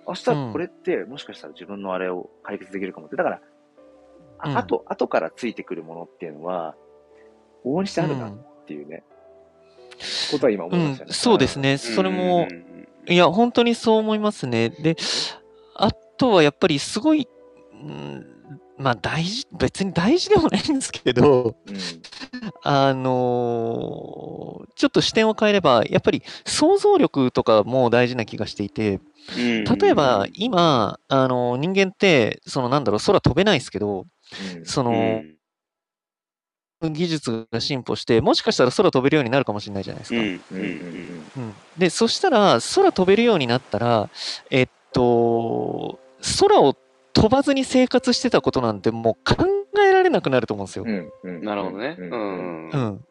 [0.07, 3.17] 明日うんこれって、もしかしたら自分のあれを解決できるかもって。
[3.17, 3.41] だから、あ
[4.45, 6.75] うんあと、後からついてくるものっていうのは、
[7.65, 8.33] 往々にしてあるなっ
[8.67, 9.03] ていうね、
[10.31, 11.09] ことは今思いましたね。
[11.09, 11.79] うん、そうですね。
[11.79, 12.49] それも、
[13.09, 14.71] いや、本当にそう思いますね。
[14.71, 14.97] で、
[15.75, 17.29] あとはやっぱりすごい、
[17.73, 18.27] うん、
[18.79, 21.77] まあ大事、別に大事でもないんですけど、うん。
[22.63, 29.01] あのーちょっと視点を変えれば、やっぱり想像力とかも大事な気がしていて、
[29.35, 34.05] 例えば今、あの人間って、そのなんだろう、空飛べないですけど、うん
[34.65, 35.23] その、
[36.83, 40.21] 技術が進歩して、もしかしたら空飛べるようになるかもしれないじゃないですか。
[40.21, 40.27] うん。
[40.27, 40.61] うん。
[40.61, 41.33] うん。
[41.37, 41.55] うん。
[41.79, 44.11] で、そしたら、空飛べるようになったら、
[44.51, 45.99] えっと、
[46.41, 46.77] 空を
[47.13, 49.47] 飛ばずに生活してたことなんてもう考
[49.79, 50.85] えられなくなると思うんですよ。
[50.87, 51.11] うん。
[51.23, 51.45] うん。
[51.45, 51.97] なるほどね。
[51.99, 52.11] ううん。
[52.11, 52.71] ん。
[52.71, 52.77] う。
[52.77, 53.05] ん。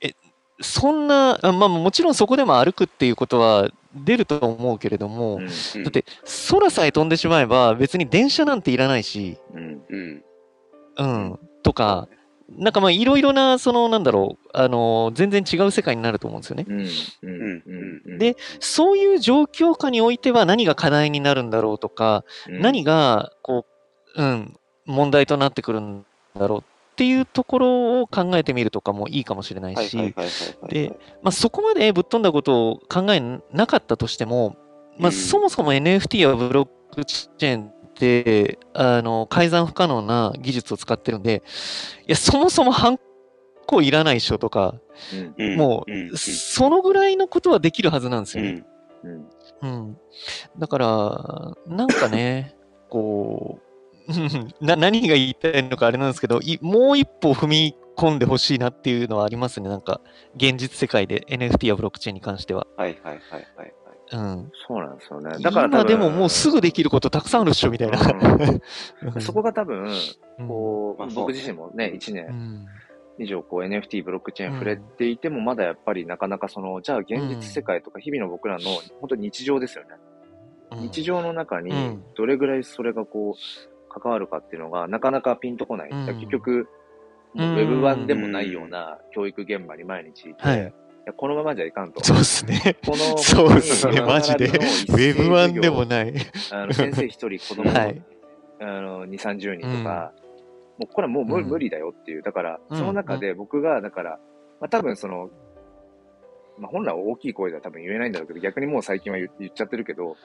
[0.00, 0.12] え、
[0.60, 5.82] そんな、あまあもちろんそこでも歩くっていうことは出ると思うけれども、うん。
[5.82, 6.04] だって
[6.50, 10.24] 空さえ飛んでしまえば別に電車なんていらないし、うん
[10.96, 11.06] うん。
[11.06, 12.08] うん、とか、
[12.50, 16.66] なんかまあいろいろな、そのなんだろう、あの全然違う世界になると思うんですよね。
[18.18, 22.60] で、そういう状況下においては何が課題になるんだろうとか、うん。
[22.60, 23.66] 何が、こ
[24.16, 26.04] う、うん、問題となってくるん
[26.38, 26.62] だろうっ
[26.96, 30.14] ていうところを考えてみるとかもいいかもしれないし。
[30.68, 30.92] で、
[31.22, 34.56] まあ、そこまでぶっ飛んだことを考えなかったとしても、
[34.98, 35.12] まあ、うん。
[35.12, 37.73] そもそも NFT やブロックチェーン
[38.74, 41.42] あの、改ざん不可能な技術を使ってるんで、
[42.06, 42.98] いや、そもそも犯
[43.66, 44.74] 行いらないでしょとか、
[45.56, 48.64] もう、そのぐらいのことはできるはずなんですよね。
[49.62, 49.96] うん。
[50.58, 52.56] だから、なんかね、
[52.90, 53.64] こう、
[54.06, 59.68] う んな何が言いたいのかあれなんですけど、いもう一歩踏み込んでほしいなっていうのはありますね。
[59.68, 60.00] なんか、
[60.36, 62.66] 現実世界で NFT やブロックチェーンに関しては。
[62.76, 63.74] はいはいはいはいはい。
[64.12, 64.52] うん。
[64.68, 65.38] そうなんですよね。
[65.40, 67.98] だから今でももうすぐできることたくさんあるっしょ、みたいな。
[67.98, 69.84] うん そこが多分、
[70.38, 72.66] うんこう、まあ僕自身もね、1う年ん。
[73.18, 78.62] 以上こう NFT、ブロックチェーン触れていても、まだやっぱりなかなかその、じゃあ現実世界とか日々の僕らの
[79.00, 79.90] 本当に日常ですよね。
[80.72, 85.90] 日常の中にうんどれぐらいそれがこう、関わるかっていうのがなかなかピンとこない。
[85.90, 86.68] うんだから結局、
[87.34, 90.72] もううんウェブ版でもないような教育現場に毎日いて、はいい
[91.06, 92.02] やこのままじゃいかんと。
[92.02, 92.76] そうですね。
[92.84, 94.46] このそうですね、マジで。
[94.46, 96.14] ウェブワンでもない。
[96.50, 98.02] あの先生一人、子供、はい
[98.60, 100.12] あの2、30人とか、
[100.78, 102.22] もうこれはもう無,、理だよっていう。
[102.22, 104.18] だから、うんその中で僕が、だから、
[104.60, 105.30] まあ多分その、
[106.58, 110.16] まあ本来は大きい声では多分言えないんだろうけど、逆にもう最近は言言っちゃってるけど、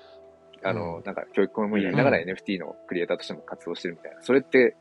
[0.64, 4.22] あの、うんなんか教育公務員やりながらう NFT のクリエイターとしても活動してるみたいな。
[4.22, 4.76] それって、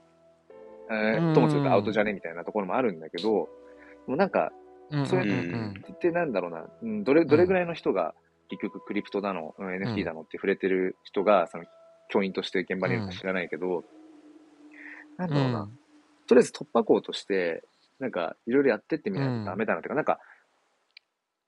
[0.91, 4.68] えーうんともするとアウトじゃねみたいなところもあるんだけど、もうなんか、うん
[5.07, 8.15] それうんうんってなんだろうな、うん、どれ、どれぐらいの人が
[8.49, 10.23] 結局クリプトだの、うん NFT だの？
[10.23, 11.65] って触れてる人が、その
[12.09, 13.85] 教員として現場にいるか知らないけど、
[15.19, 15.69] なんだろうな、
[16.27, 17.63] とりあえず突破口として、
[17.99, 20.19] なんかいろいろやってってみないとダメだなっていうか、なんか、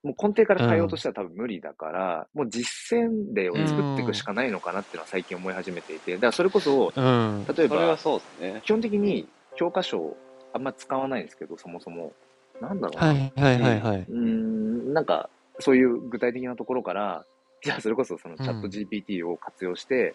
[0.03, 7.47] もう根底から変えようとしたら多分無理だから、もう実践例を作っていくしかないのかなっていうのは最近思い始めていて、だからそれこそ、うん。
[7.57, 8.63] 例えば、それはそうですね。
[8.65, 10.17] 基本的に教科書
[10.53, 12.13] あんま使わないんですけど、そもそも。
[12.61, 13.09] なんだろうな。
[13.09, 14.01] はいはいはいはい。
[14.01, 15.31] うーん、なんか、
[15.61, 17.25] そういう具体的なところから、
[17.63, 20.15] じゃあそれこそそのチャット GPT を活用して、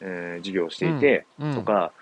[0.00, 1.54] えー授業をしていて、うん。
[1.54, 1.92] とか、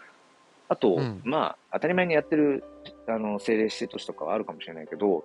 [0.68, 1.20] あと、うん。
[1.24, 2.64] まあ、当たり前にやってる、
[3.06, 5.24] あの、政令指定都市とかはあるかもしれないけど、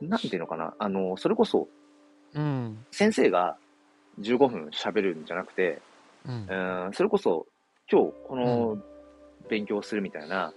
[0.00, 1.68] なんていうのかな、あの、それこそ、
[2.34, 2.78] うん。
[2.92, 3.56] 先生が
[4.18, 5.82] 15分喋るんじゃなくて、
[6.26, 6.90] うん。
[6.92, 7.46] それこそ、
[7.90, 8.78] 今日この
[9.48, 10.52] 勉強をするみたいな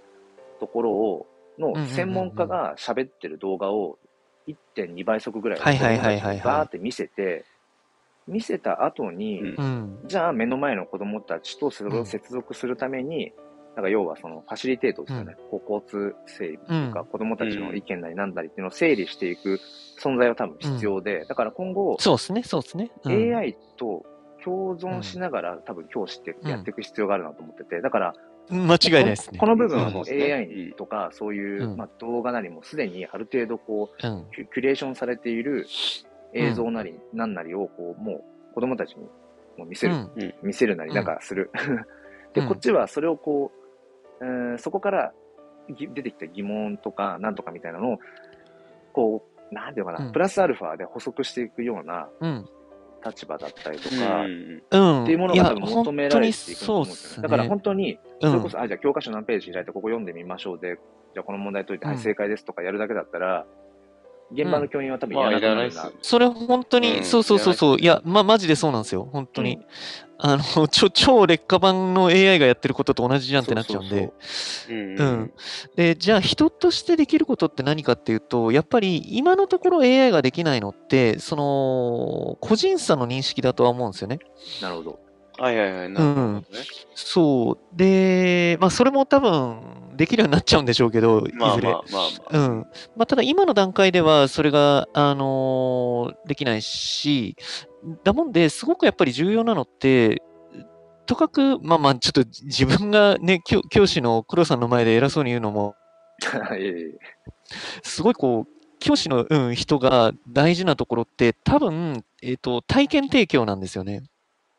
[0.60, 1.28] ところを、
[1.60, 1.88] のうんうんうんうん。
[1.90, 3.98] 専門家が喋ってる動画を
[4.48, 6.40] 1.2倍速ぐらいではいはいはいはいはい。
[6.40, 7.46] バーって見せて、
[8.28, 9.56] 見せた後に、うん。
[9.58, 10.08] うん。
[10.08, 13.34] じゃあ目の前の子供たちとそれを接続するために、
[13.76, 17.06] なんか要はそのファシリテートですよね、こう交通整備とか、うん。
[17.08, 19.60] 子供たちの意見なりなんだりっていうのを整理していく
[20.00, 22.92] 存在は多分必要で、だから今後、そうですね、そうですね。
[23.04, 23.36] うん。
[23.36, 24.06] AI と
[24.44, 28.14] 共存しながら、多分教師ってやっていく必要があるなと思ってて、だから、
[28.50, 29.40] 間違いないですね。
[29.40, 34.26] この部分はもう AI とかそういう、うんまあ、動画なりもすでにある程度こううん。
[34.34, 35.66] キュレーションされている
[36.34, 39.04] 映像なり、なんなりをこうもう子供たちに
[39.58, 40.34] もう見せる、うん。
[40.42, 41.52] 見せるなりなんかする。
[42.34, 43.52] で、うんこっちはそれをこ
[44.22, 45.14] う、えーそこから
[45.70, 48.00] ぎ出てきた疑問とかなんとかみたいなのを、
[48.92, 52.50] こう、なんていうのかな、うんプラスアルファで補足していくようなうん。
[53.06, 54.22] 立場だったりとうんか、
[54.78, 55.04] うん。
[55.04, 57.22] っていうものが多分求められていくと思うんですよね。
[57.22, 57.24] そうっすね。
[57.24, 60.78] だから本当に、うんそれこそ、あ、じゃあ教科書何ページ開いてここ読んでみましょうで、
[61.14, 63.46] じゃあこの問題解いて、はい、うん正解ですとかやるだけだったら、
[64.32, 65.94] 現場の教員は多分いまあ、らなくなるないらないっす。
[65.94, 66.00] よ。
[66.02, 67.78] それ本当に、うんそうそうそうそう。
[67.80, 69.08] いや、ま、マジでそうなんですよ。
[69.12, 69.60] 本当に。
[70.26, 74.14] あの、ちょ、超劣化版の AI がやってることと同じじゃんってなっちゃうんで。
[74.70, 75.34] うんうん。
[75.76, 84.20] で、じゃあ人としてできることって何かっていうと、やっぱり今のところ AI ができないのって、その、個人差の認識だとは思うんですよね。
[84.62, 85.00] なるほど。
[85.38, 85.90] はいはいはい。
[85.90, 86.44] なるほどね。
[86.96, 87.78] そう。
[87.78, 89.60] で、まあそれも多分
[89.94, 91.38] できるようになっちゃうんでしょうけど、いずれ。
[91.40, 91.84] まあまあまあ
[92.32, 92.40] まあ。
[92.40, 92.60] うん。
[92.96, 97.36] まあ、ただ今の段階ではそれが、あのーできないし、
[98.04, 100.22] だもんで、すごくやっぱり重要なのって、
[101.06, 105.76] とかく、まあまあ、ちょっと自分がね、教教師の黒さんの前で偉そうに言うのも、
[107.84, 114.04] すごいこう、教師の、うん、人が大事なところって、多分、えっ、と、体験提供なんですよね。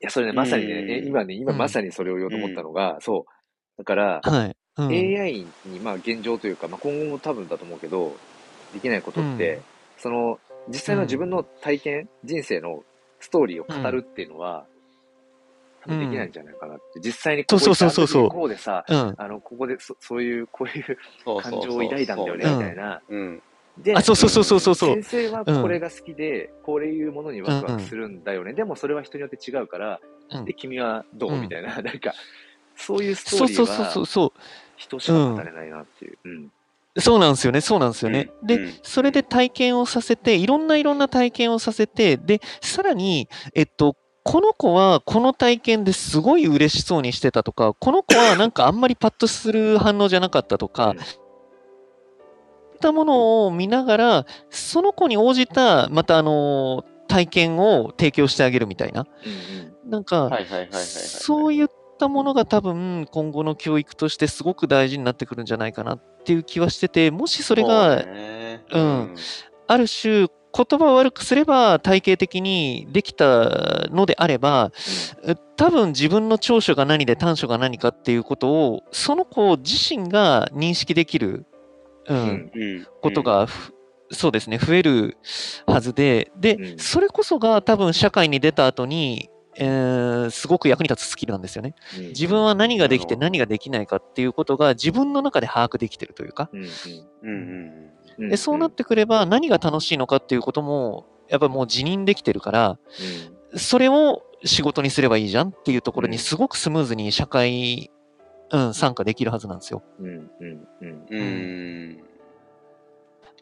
[0.00, 3.78] いや、それね、まさにね、うんえ今ね、今うんまさにそれを言おうと思ったのが、そう。
[3.78, 4.56] だから、はい。
[4.76, 4.88] うん。
[4.88, 8.16] AI に、まあ現状というか、まあ今後も多分だと思うけど、
[8.72, 9.62] できないことって、うん。
[9.98, 12.82] その、実際の自分の体験、人生の
[13.20, 14.66] ストーリーを語るっていうのは、
[15.82, 17.00] 多分できないんじゃないかなって。
[17.00, 19.14] 実際にここそうそうそうた時にこうでさ、うん。
[19.16, 23.02] あの、ここでそそういう、こういうそうそうそう感情を抱いたんだよね、うんみたいな。
[23.08, 23.42] うん。
[23.78, 24.94] であそうそうそうそうそうそう。
[25.02, 28.52] 先生はこれが好きで、こういうものにワクワクするんだよね。
[28.52, 30.00] でもそれは人によって違うから、
[30.30, 30.44] うん。
[30.44, 31.40] で、君はどう、うん。
[31.42, 32.14] みたいな、なんか、
[32.76, 34.32] そういうストーリーそうそうそはうそう。
[34.76, 36.18] 人しか語れないなっていう。
[36.24, 36.52] うん。
[36.96, 38.30] そうなんですよね、そうなんですよね。
[38.44, 59.06] で、それで体験をさせて、いろんないろんな体験をさせて、で、さらに、えっと、この子はこの体験ですごい嬉しそうにしてたとか、この子は なんかあんまりパッとする反応じゃなかったとか、いったものを見ながら、その子に応じた、またあの、体験を提供してあげるみたいな。
[59.26, 59.28] う
[59.70, 60.30] んなんか。
[60.96, 68.64] そういったものが多分今後の教育としてすごく大事になってくるんじゃないかなっていう気はしてて、もしそれがそうね。
[68.72, 69.14] うん。
[69.66, 74.70] ある種言葉を悪くすれば体系的にできたのであれば、
[75.24, 81.46] え多分自分の長所が何で短所が何かっていうことをその子自身が認識できる、
[82.06, 82.86] うんうんうん。
[83.02, 83.72] ことがふ、
[84.12, 85.16] そうですね、増える
[85.66, 86.78] はずで、で、うん。
[86.78, 91.74] それこそが多分社会に出た後に、えーすごく役に立つスキルなんですよね。
[91.98, 92.06] うん。
[92.08, 96.50] 自分は何ができて何ができないかっていうことが自分の中で把握できてるというか、
[98.18, 102.78] でそうなってくれば何が楽しいのかっていうことも、やっぱもう辞任できてるから、
[103.56, 106.12] それを仕事にすればいいじゃんっていうところうん。
[106.12, 107.90] にすごくスムーズに社会、
[108.50, 109.82] うん、参加できるはずなんですよ。
[110.00, 111.96] うん。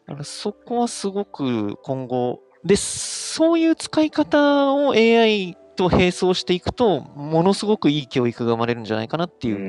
[0.05, 9.59] だからそこはすごく今後、で、そういう使い方を AI と並走していくと、ものすごくいい教育が生まれるんじゃないかなっていう、う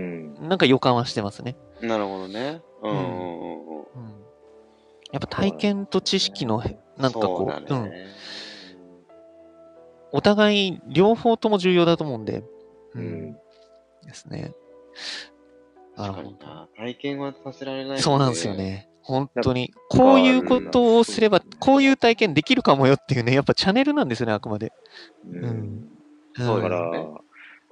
[0.45, 1.57] んなんか予感はしてますね。
[1.81, 2.63] なるほどね。
[2.83, 3.55] うんうん
[5.13, 6.61] やっぱ体験と知識の、
[6.99, 7.91] なんかこう、うん。
[10.11, 12.39] お互い両方とも重要だと思うんで、
[12.95, 14.53] ううんんですね。
[15.97, 16.69] なるほにな。
[16.77, 18.03] 体験はさせられないど。
[18.03, 18.55] そうなんですよ。
[18.55, 18.89] ね。
[19.03, 19.73] 本当に。
[19.89, 24.73] こういうことをすればこういう体験できるかもよっていうね、やっぱチャンネルなんですよね、あくまで。
[25.29, 25.89] ううんん
[26.37, 27.22] そうだから、こ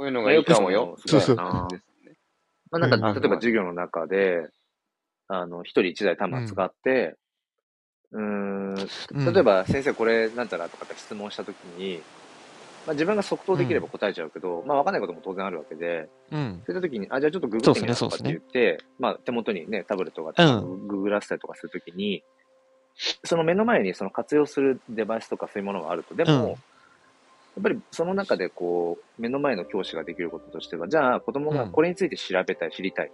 [0.01, 0.97] ういうのがいいかもよ。
[1.07, 1.37] そうそう。
[1.37, 3.21] まあなんか、うん。
[3.21, 4.49] 例えば授業の中で、
[5.29, 7.17] あの、一人一台端末使って、
[8.13, 9.35] うーん、うん。
[9.35, 12.01] 例えば先生これなんちゃらとかって質問したときに、
[12.87, 16.63] まあ自分が即答できれば答えちゃうけど、まあわかんないことも当然あるわけで、うん。
[16.67, 20.33] そういったときに、あ、じゃあちょっとググってみようとかって言って、まあ手元にね、タブレットが
[20.89, 22.23] ググらせたりとかするときに、
[23.25, 26.59] その目の前にその活用するデバイスとかそういうものがあると、でも、
[27.61, 33.13] っぱりその中でこう、目の前の教師ができることとしては、じゃあ子供がうんこれについて調べたい、知りたい。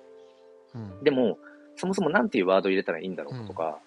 [0.75, 1.39] うんでも、
[1.77, 3.79] そもそもなんていうワードを入れたらいいんだろうとか、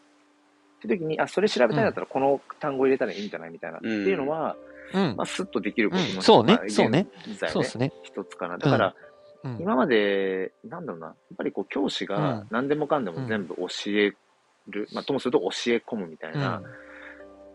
[0.80, 3.78] って時に、あ、それ調べたいんだったらこの単語入れたらいいんじゃないみたいな。
[3.78, 4.56] っていうのは、
[4.93, 5.24] うんま。
[5.24, 7.08] あ、スッとできることの、うんそうねまあそうね。
[7.52, 7.93] そうですね。
[8.04, 8.58] 一つかな。
[8.58, 8.95] だから、
[9.43, 9.58] うん。
[9.60, 14.14] 今まで、なんだろうな、やっぱりこう、教師がうん何でもかんでも全部教え
[14.68, 16.62] る、まあ、ともすると教え込むみたいな、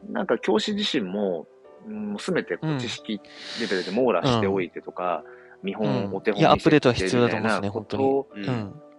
[0.08, 1.55] なんか教師自身も、うん
[1.86, 3.20] もうすべてこううん知識
[3.60, 5.22] レベルで網羅しておいてとか、
[5.62, 8.44] 見本、うんお手本いやアップデートは必要だと思うんですねみたいなことをううん。
[8.44, 8.46] ん。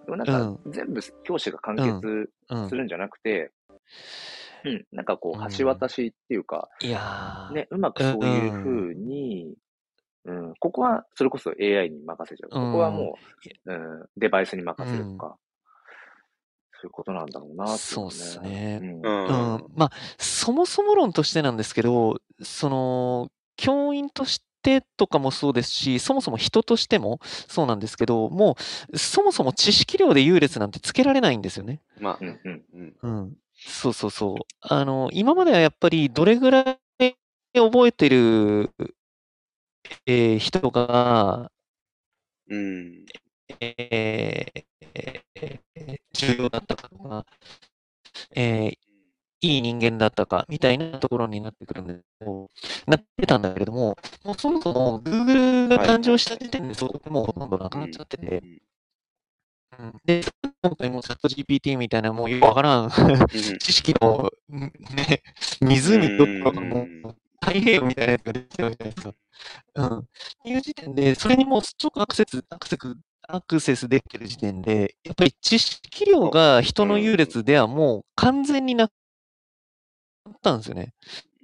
[0.06, 2.70] でもなんか全部教師が完結うん。
[2.70, 2.76] す。
[2.76, 3.52] るんじゃなくて、
[4.64, 7.54] うん、なんかこう橋渡しっていうか、いやー。
[7.54, 9.54] ね、うまくそういうふうに、
[10.26, 12.50] うん、ここはそれこそ AI に任せちゃう。
[12.50, 13.16] ここはも
[13.66, 15.38] う、うん、デバイスに任せるとか、
[16.74, 18.80] そういうことなんだろうなっていそうっすね。
[18.82, 19.56] うんうん。
[19.56, 28.58] うん、まあ、そもそも論としてなんですけど、その、教員としてとかもそうですし、そもそも人としてもそうなんですけど、も
[28.92, 31.82] う、そもそも知識量で優劣なんてつけられないんですよね。
[32.00, 32.96] まあ、うんうんうん。
[33.02, 33.34] うん。
[33.56, 34.38] そうそうそう。
[34.62, 36.62] あの、今まではやっぱりどれぐら
[37.00, 37.14] い
[37.54, 38.72] 覚えてる、
[40.08, 41.52] えー人が、
[42.50, 43.06] うん。
[43.60, 44.66] えー
[44.96, 47.26] えー重要だったかとか、
[48.36, 48.87] えー
[49.42, 52.00] いい人間だったかみたいなところになってくるんで、
[52.88, 58.44] なってたんだけれども、もうそもそも Google が誕生した時点でそこもうほとんどなくなっちゃってて、
[59.80, 60.24] うんで、
[60.64, 62.90] 今回もチャット GPT みたいなもうよくわからん
[63.60, 64.60] 知識の、ん
[64.96, 65.22] ね、
[65.62, 69.14] 湖どころかもう太平洋みたいなやつが出てるわけじゃないですか。
[69.76, 70.00] うん。
[70.00, 70.04] っ
[70.44, 78.90] ていう時点で、それにもうちょっとアクセス、アクセス、アクセスできてる時点で、やっぱり知識量が人の優劣ではもう完全にな
[80.28, 80.94] ったんですよね。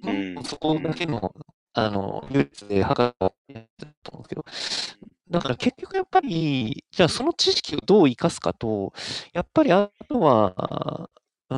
[0.02, 1.34] うんそこだけの、
[1.72, 4.44] あの、優劣で測ったと思うんですけど、
[5.30, 8.92] だから結局やっぱり、じゃあその知識をどう生かすかと、
[9.32, 11.10] やっぱりあとは、
[11.50, 11.56] う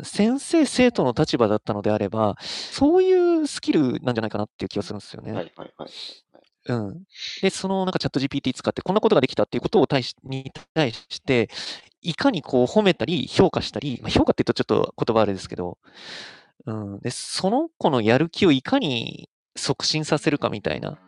[0.00, 5.32] ん、先生、生徒の立場だったのであれば、そういうスキルなんじゃないかなっていう気がするんですよね。
[5.32, 5.90] はいはいはい。
[6.66, 7.02] うん。
[7.42, 11.50] で、そのなんかチャット GPT 使ってこんなことができたっていうことを対しに対して、
[12.00, 15.78] いかにこう褒めたり評価したり、まあ、評価って言うとちょっと言葉あれですけど、
[16.66, 17.00] うん。
[17.00, 20.98] で、その子のやる気をいかに促進させるかみたいな、うん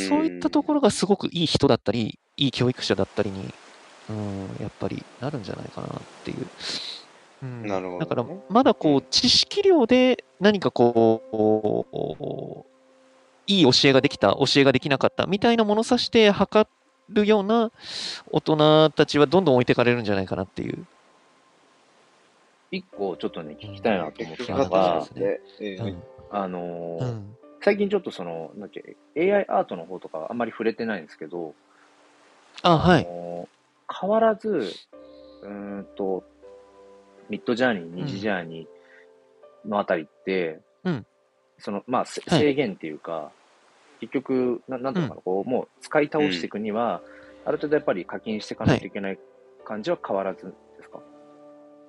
[0.00, 3.52] そういったところがすごくいい人だったり、いい教育者だったりに、
[4.10, 5.90] うん、やっぱりなるんじゃないかなっ
[6.24, 6.46] ていう。
[7.42, 12.64] うん、なるほどねだから、まだこう、知識量で何かこう、
[13.46, 16.68] いい教えができた、教えができなかったみたいなものさして測
[17.08, 17.70] るような
[18.30, 20.86] 大人たちはどんどん置いてかれるんじゃないかなっていう。
[22.70, 24.58] 一個ちょっとね、聞きたいなと思ったうん。
[24.58, 25.08] のが。
[26.30, 27.36] あのーうん。
[27.60, 31.54] 最近ちょっとその、なんだっけ、AI アートの方とかあんまり触れてないんですけど、
[32.62, 33.04] あ、はい。
[33.04, 33.58] あのー
[34.00, 34.48] 変わらず、
[35.42, 35.50] うー
[35.80, 36.22] んと、
[37.30, 41.06] ミッドジャーニー、二次ジャーニーのあたりって、うん。
[41.58, 43.32] その、まあ、制限っていうか、
[44.00, 47.00] 結局、ななんていうのかな、こう、もう使い倒していくには、
[47.46, 49.18] ある程度やっぱり課金していかないといけない
[49.64, 50.54] 感じは変わらず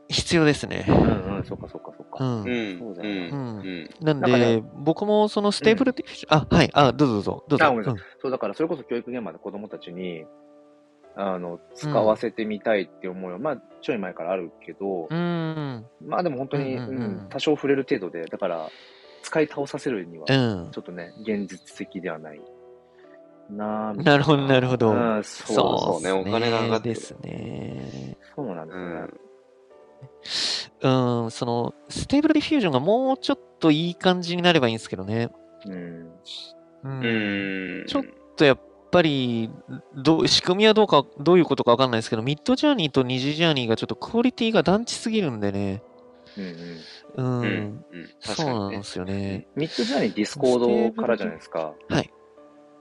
[0.10, 0.86] 必要ですね。
[0.88, 2.24] うんうん、そっかそっかそっか。
[2.24, 2.44] うん。
[2.44, 2.80] うん。
[2.80, 3.30] そうだようん。
[3.30, 3.90] うんうん。
[4.02, 7.86] なんで、僕もその Stable Diffusion、あ、はい、あ、どうぞどうぞ、
[8.22, 10.26] そう、だからそれこそ教育現場で子供たちに、
[11.16, 15.86] あの、使わせてみたいって思いは、まあ、ちょい前からあるけど、うーん。
[16.02, 16.80] まあでも本当に、
[17.30, 18.70] 多少触れる程度で、だから、
[19.22, 20.78] 使い倒させるには、うんち。
[20.78, 22.42] ょっとね、現実的ではない。
[23.52, 24.92] なぁなるほど、なるほど。
[24.92, 28.18] うん、そうそうねお金が上がってくるですね。
[28.36, 29.29] そうなんですね。
[30.82, 30.90] う
[31.28, 35.30] ん、その、 Stable Diffusion がもうちょっといい感じになればいいんですけどね。
[35.66, 35.74] うん。
[36.84, 37.86] うんうん。
[37.88, 38.04] ちょっ
[38.38, 38.60] とやっ
[38.92, 39.50] ぱり、
[39.96, 45.84] どう仕組みはどうか、どういうことかわかんないですけど、ミッドジャーニーとにじジャーニーがちょっとクオリティがダンチすぎるんでね。
[46.38, 46.84] うん
[47.16, 47.86] うん。
[48.22, 48.46] そう。
[48.46, 49.48] なんですよね。
[49.56, 51.74] ミッドジャーニーディスコードからじゃないですか。
[51.90, 52.14] はい。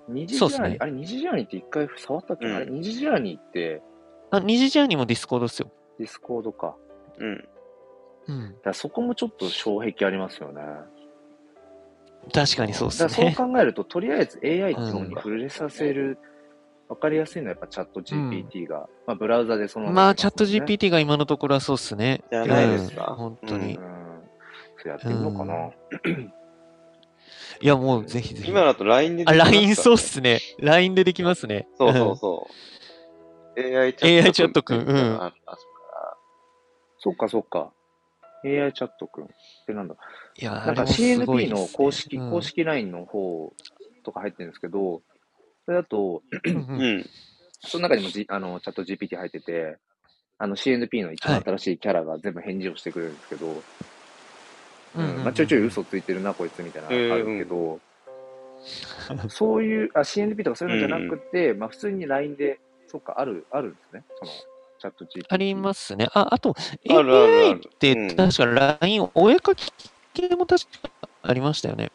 [0.08, 2.46] にじジャーニー、そうっすねあれにじジャーニーって一回触ったっけ？
[2.46, 3.82] な、うんあれにじジャーニーって？
[4.30, 5.70] あ、にじジャーニーもディスコードですよ。
[5.98, 6.76] ディスコードか。
[7.18, 7.48] うん。
[8.28, 8.56] うん。
[8.62, 10.62] だそこもちょっと障壁ありますよね。
[12.32, 13.08] 確かにそうですね。
[13.08, 16.18] そう考えると、とりあえず AI っていうのに触れさせる、
[16.88, 22.22] わかりやすいのはやっぱチャット GPT が、まあブラウザでその、まあ、チャットね GPT が今のところはそうっすね。
[22.30, 23.76] じゃないですかうん本当に。
[23.76, 23.98] うん。
[24.82, 25.70] そうやってみようかな。
[27.60, 28.50] いや、もうぜひぜひ。
[28.50, 30.40] 今だと LINE でであ、きますね LINE そうっすね。
[30.60, 31.66] LINE でできますね。
[31.76, 32.68] そうそうそう。
[33.60, 35.56] AI チ AI チャットうんああ
[37.08, 37.72] そっかそっか。
[38.44, 39.28] AI チャットくんっ
[39.66, 39.96] てなんだ。
[40.36, 42.30] いや、なんか CNP の公式、うん。
[42.30, 43.54] 公式 LINE の方
[44.04, 45.00] とか入ってるんですけど、
[45.64, 46.98] それだと、うんううん。
[46.98, 47.06] ん。
[47.60, 49.78] その中にも、G、あのチャット GPT 入ってて、
[50.36, 53.62] あの CNP の一番新しいキャラが全部返事をしてくれるんですけど、
[55.32, 57.80] ちょいちょい嘘ついてるな、こいつみたいなのがあるけど、
[59.30, 64.04] そういう、あ、CNP とかそういうのじゃなくて、まあ普通に LINE で、そっか、ある、あるんですね。
[64.18, 64.30] その、
[64.78, 65.24] チャット GPT。
[65.28, 66.08] ありますね。
[66.14, 66.54] あ、あと、
[66.88, 68.46] AI るってうん確か
[68.80, 69.70] LINE お絵かき
[70.14, 70.90] 系も確か
[71.22, 71.90] ありましたよね。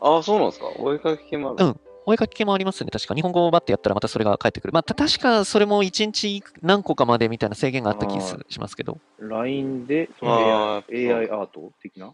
[0.00, 0.66] ああ、そうなんですか？
[0.76, 1.66] お絵かき系もある。
[1.66, 2.90] うんお絵かき系もありますね。
[2.90, 3.14] 確か。
[3.14, 4.74] 日本語をバッてやったらまたそれが返ってくる。
[4.74, 8.98] まあ、た確かそれも1日何個かまでみたいな制限があった気すしますけど。
[9.18, 10.84] LINE で、AI,
[11.14, 12.12] AI アート的な？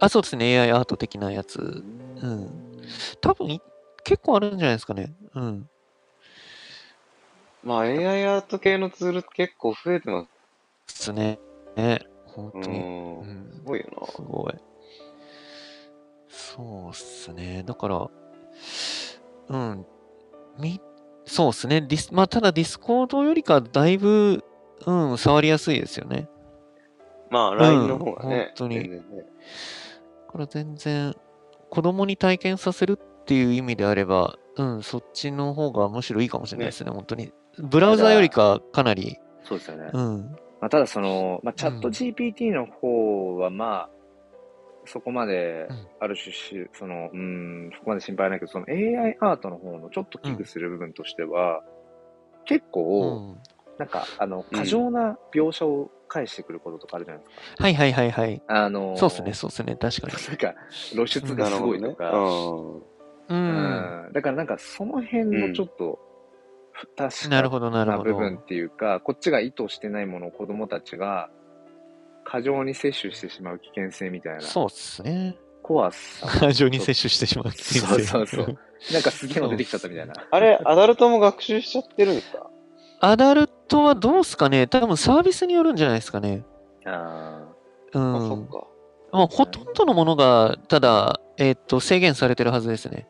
[0.00, 0.52] あ、そうですね。
[0.60, 1.82] AI アート的なやつ。
[2.20, 2.48] うん。
[3.22, 3.60] 多分い
[4.04, 5.14] 結構あるんじゃないですかね。
[5.34, 5.66] うん。
[7.68, 10.28] まあ AI アート系のツールって結構増えてまで
[10.86, 11.38] すね。
[11.76, 12.00] ね。
[12.24, 12.62] 本す。
[12.62, 12.78] 当に。
[12.78, 14.06] うんうんすごいよな。
[14.06, 14.54] すごい。
[16.28, 17.62] そうっすね。
[17.66, 18.10] だから、
[19.48, 19.86] うん。
[20.58, 20.80] み、
[21.26, 21.82] そうっすね。
[21.82, 24.42] ディス、まあ、ただディスコードよりかだいぶ、
[24.86, 26.26] うん、触りやすいですよね。
[27.28, 28.52] まあ LINE の方がね。
[28.58, 29.02] 本当にねだ
[30.32, 31.14] から全然、
[31.68, 37.30] 子供に体験させるっていう意味であれば、うん、そっちの方がむしろいいかもしれないですね、本当に。
[37.62, 39.90] ブラウザよりかかなり、そうですよね。
[39.92, 40.36] うん。
[40.60, 43.90] まあ、ただその、まあ、チャットうん GPT の方は、まあ、
[44.84, 51.62] そこまでうん、ある種し、その、うん、そこまで心配ないけど、その AI アートの方のちょっと危惧する部分としては、
[52.46, 53.42] 結う構、ん。
[53.78, 57.62] なんか、あの、うん過剰な描写を返してくることとかあるじゃないですか。
[57.64, 58.42] はいはいはいはい。
[58.48, 60.12] あの、そうっすね、そうっすね、確かに。
[60.14, 60.54] なんか、
[60.90, 62.82] 露出がすごいとか、う。
[63.28, 65.98] うんんだからなんかその辺のちょっと、
[66.80, 68.12] 不確かなるほど、なるなほど。
[68.12, 71.28] 部分っていうか、こっちが意図してないものを子供たちが
[72.24, 75.36] 過剰に摂取してしまう危険性みたいなそうっすね。
[75.62, 76.26] 怖さ。
[76.26, 78.58] 過剰に摂取してしまう危険性そうそうそう。
[78.92, 80.14] なんかすげえの出てきちゃったみたいな。
[80.30, 82.48] あれ、アダルトも学習しちゃってるんですか？
[83.00, 84.66] アダルトはどうすかね？
[84.68, 86.44] 多分サービスによるんじゃないですかね。
[86.84, 87.48] あ
[87.92, 88.46] うあ、そっん。
[88.46, 88.66] か。
[89.10, 93.08] まあ、ほとんどのものが、ただ、えっと、制限されてるはずですね。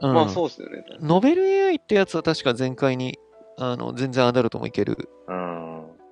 [0.00, 0.14] うん。
[0.14, 0.84] まあそうですよね。
[1.00, 3.18] ノベル AI ってやつは確か前回に、
[3.58, 5.08] あの、全然アダルトもいける。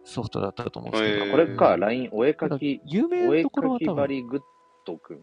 [0.05, 1.25] ソフトだったと思うんですけど。
[1.27, 4.41] へーこれか、うん LINE お絵かき、有名なところは多分、グッ
[4.85, 5.21] ドくん。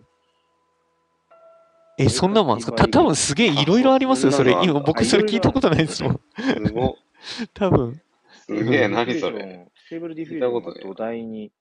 [1.98, 2.78] え、そんなもんですか？
[2.78, 4.54] た多分すげえいろいろありますよ、あそれ。
[4.64, 6.20] 今、僕それ聞いたことないですもん。
[6.40, 6.94] すごっ。
[7.54, 8.02] 多分。
[8.46, 9.68] すげえ、何それ。
[9.76, 11.52] ステーブルディフュージョンの聞いたことね土台に、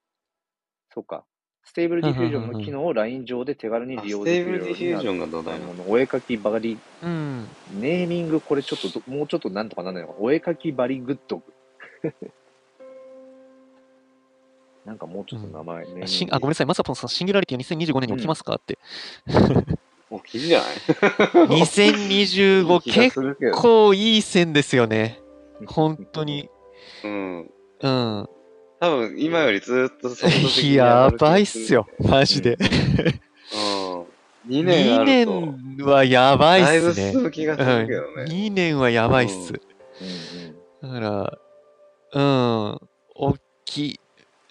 [0.95, 1.25] そうか。
[1.69, 5.75] ステーブルディフュージョンの機能を LINE 上で手軽にあ利用ステーブルできるようディフュージョンになが土台なの。
[5.87, 7.47] お絵かきバリ、うん。
[7.79, 10.15] ネーミングこれちょっとど、もうちょっとなんとかなんないのか。
[10.19, 11.43] お絵かきバリグッド。
[14.87, 18.79] なんかもうちょっと名前、ネーミングあしんあ、ごめんなさい、まさぽんさん、シンギュラリティは2025年に起きますかって。
[20.09, 20.69] もう記事 じゃない
[21.49, 23.21] 2025、気が結。
[23.61, 25.21] 構いい線ですよね。
[25.67, 26.49] 本当に。
[27.05, 27.51] うん。
[27.83, 28.29] うん。
[28.81, 31.87] 多分、今よりずっと速度的に やばいっすよ。
[31.99, 32.57] マジで。
[32.57, 33.99] うん。
[34.49, 35.41] 2年あ2ると、
[35.77, 37.13] 年はやばいだいぶっすね。
[37.13, 38.25] 進む気がするけどね。
[38.25, 39.35] 2年はやばいっす。
[39.35, 39.59] うんうん
[40.81, 41.39] だから、
[42.13, 42.81] うん、
[43.17, 44.01] 大きい。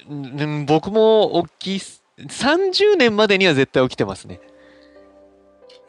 [0.10, 2.04] うん僕も大きいっす。
[2.18, 4.42] 30年までには絶対起きてますね。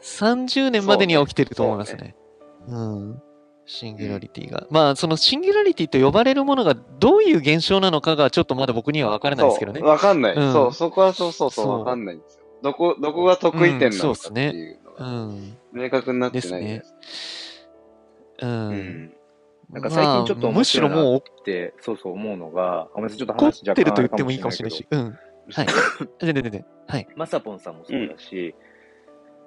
[0.01, 2.15] 30年までには起きてると思いますね。
[2.67, 3.21] うん。
[3.69, 4.65] シンギュラリティが。
[4.71, 9.89] まあ、そのシンギュラリティと呼ばれるものがどういう現象なのかがちょっとまだ僕には分からないですけどねそう。
[9.89, 10.35] わかんない。
[10.35, 12.45] うんそう、そこはそうそうそう、そうわかんないんですよ。
[12.63, 15.57] どこ、どこが得意点なのかっていうのうが、ん。
[15.71, 16.91] 明確になってないです
[18.39, 18.47] か。
[18.47, 18.47] う。
[18.47, 19.13] うんん。
[19.69, 24.87] なんか最近ちょっと面白いなろもうって、そうそう思うのが、ごめんなさい、ちょっと話若干てると言ってもいいかもしれないし。
[24.89, 25.17] うん。
[25.51, 25.67] はい。
[26.19, 26.65] 全然全然。
[26.87, 27.07] はい。
[27.15, 28.55] まさぽんさんもそうだし、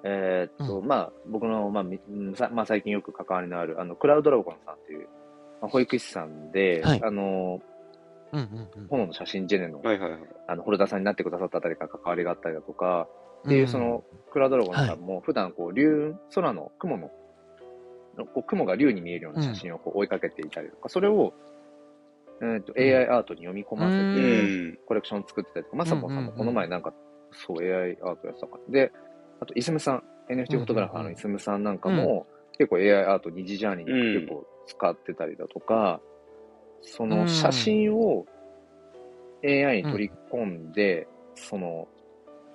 [0.04, 5.08] えーっと、まあ、僕の、まあ、まあ、最近よく関わりのある、あの、クラウドラゴンさんっていう、
[5.60, 7.60] まあ、保育士さんで、はいあの、
[8.32, 8.88] うんうんうん。
[8.88, 10.20] 炎の写真ジェネの、はいはいはい。
[10.48, 13.08] あの、ホルダーさんになってくださったあたりから関わりがあったりだとか、
[13.46, 17.10] っていう、その、クラウドラゴンさんも、普段、こう、竜、空の雲の、
[18.26, 21.32] こう雲が竜に見えるような写真をこう追いかけていたりとか、それを、
[22.40, 24.78] えーっと、AI アートに読み込ませて、うん。
[24.86, 26.92] コレクション作ってたりとか、まさぽんさんもこの前なんか、
[27.32, 28.72] そう、AI アートやってたかな。
[28.72, 28.92] で、
[29.42, 32.26] あと、イスムさん、NFT フォトグラファーのイスムさんなんかも、
[32.56, 36.00] 結構 AI アート二次ジャーニーに結構使ってたりだとか、
[36.82, 38.26] その写真を
[39.44, 41.88] AI に取り込んで、その、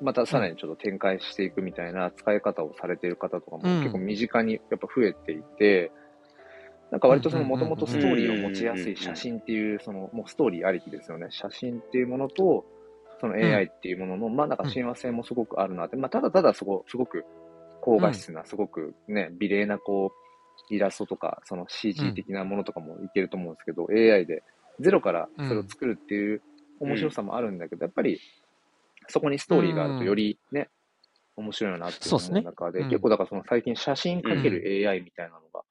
[0.01, 3.79] またさらにちょっと展開していくみたいな使い方をされている方とかもうん。
[3.81, 5.91] 結構身近にやっぱ増えていて、
[6.91, 11.27] なんか割とそのもともとストーリーを持ちやすい写真っていう、そのもうストーリーありきですよね。
[11.31, 12.63] 写真っていうものと、
[13.19, 17.25] その AI っていうものの、まあなんか親和性もすごくあるなって、まあただただすごすごく
[17.81, 20.11] 高画質な、すごくね、美麗なこ
[20.69, 24.43] う、イラストとか、その CG 的なものとかもいけると思うんですけど、AI で
[24.79, 26.41] ゼロからそれを作るっていう
[26.79, 28.19] 面白さもあるんだけど、やっぱり
[29.07, 30.69] そこにストーリーがあるとよりね、
[31.37, 35.61] 面白いよなっていう中で、うん結構だからその最近写真かける AI みたいなのが、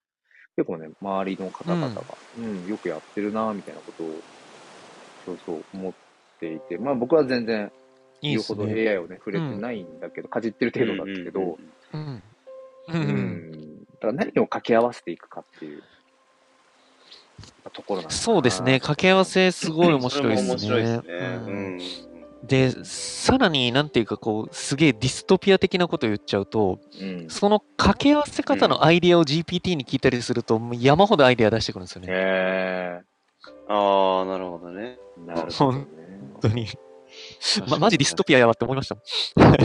[0.57, 2.03] 結構ね、周りの方々が、
[2.39, 4.21] うん、よくやってるなみたいなことを、
[5.27, 5.93] そうそう思っ
[6.39, 7.71] ていて、まあ僕は全然
[8.21, 8.89] いいっす言うほどね。
[8.89, 11.59] AI をね、触れてないんだけど、かじってる程度だったけど、
[11.93, 12.23] うん。
[12.89, 13.85] ううんん。
[13.95, 15.83] だから何を掛け合わせていくかっていう
[17.71, 18.81] ところなんそうですね。
[18.81, 20.55] 掛け合わせすごい面白いですね。
[20.55, 21.03] いですね。
[21.09, 21.79] ううんん。
[22.47, 27.29] で、さらになんていうかこう、すげえディストピア的なこと言っちゃうと、うん。
[27.29, 32.09] その掛け合わせ方のアイディアを GPT に聞いたりすると、もう山ほどアイディア出してくるんですよね。
[32.11, 33.01] へ
[33.69, 34.97] ああ、なるほどね。
[35.19, 35.27] え。
[35.27, 35.87] なるほどね。
[36.43, 36.67] 本当に。
[37.69, 39.55] ま、マジディストピアやわって思いましたもん。
[39.55, 39.57] うん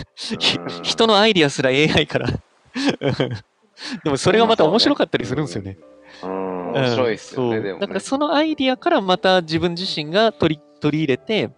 [0.84, 2.28] 人のアイディアすら AI から。
[4.03, 5.78] でもそれがまた面白かったりするんですよね。
[6.24, 6.72] うん。
[6.74, 11.51] 面白いっすよねでもねだからそのアイディアからまた自分自身が取り取り入れて、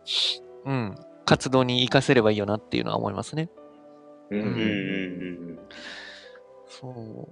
[0.66, 0.96] うん、
[1.26, 3.50] 活動に活かせればいいよなっていうのは思いますね。
[4.32, 4.40] うん。
[4.40, 5.60] うん。
[6.68, 7.30] そ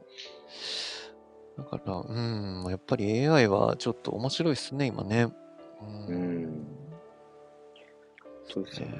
[1.57, 1.57] う。
[1.57, 5.23] だから、うん、やっぱり AI はちょっと面白いですね、今ね。
[5.23, 5.33] う
[6.09, 6.80] うん
[8.53, 8.97] そうですよね。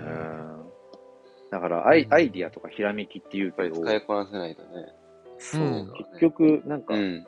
[1.52, 4.70] だからアイ、アイディアとかひらめきっていうやっぱりけど、使いこなせないとね。
[5.38, 5.92] そう、うん。
[5.94, 7.28] 結局、なんか、うん。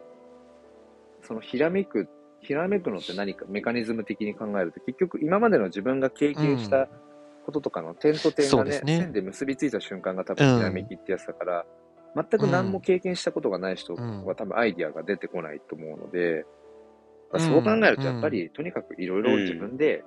[1.21, 2.07] そのひらめく、
[2.41, 6.87] ひらめくのって何かメカニズム的に考えると、結局今までの自分が経験した
[7.45, 8.97] こととかの点と点がね、ね。
[8.97, 11.65] 線で結びついた瞬間が多分ひらめきってやつだから、
[12.15, 14.25] 全く何も経験したことがない人うん。
[14.25, 16.45] は多分アイディアが出てこないと思うので、
[17.33, 17.39] うん。
[17.39, 20.03] そう考えるとやっぱり、とにかくいろいろ自分で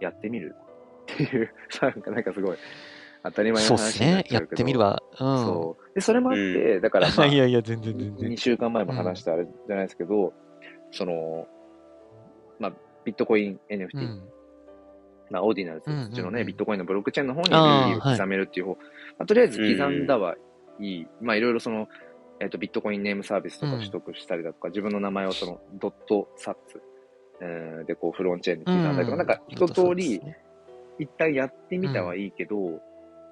[0.00, 0.54] やってみる
[1.02, 1.50] っていう、
[1.82, 2.58] なんかなんかすごい
[3.22, 4.28] 当たり前のそうっす話になっね。
[4.30, 5.02] やっちゃうけど、てみるわ。
[5.12, 5.38] うん。
[5.38, 5.94] そう。
[5.94, 8.36] で、それもあって、だからまあ、いやいや、全然全2然。
[8.36, 10.32] 週間前も話したあれじゃないですけど、
[10.90, 11.46] その、
[12.58, 12.72] まあ、
[13.04, 14.22] ビットコイン NFT、うん。
[15.30, 18.78] まあ、オーディナルズ、うんうんうんそっちのね、ビットコインのブロックチェーンの方にあールーリーを刻めるっていう方、ま
[19.20, 20.36] あ、とりあえず刻んだは
[20.80, 21.88] いい、まあ、いろいろその、
[22.40, 26.80] えっ、と、ビットコインネームサービスとか取得したりだとか、自分の名前をその、ドットサッツ、
[27.42, 30.20] えーで、こう、フロンチェーンに刻んだりとか、なんか、一通り、
[31.00, 32.56] 一旦やってみたはいいけど、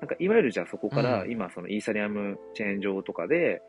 [0.01, 3.61] なんか、いわゆるじゃあそこから、うん今、そのイーサリアムチェーン上とかで、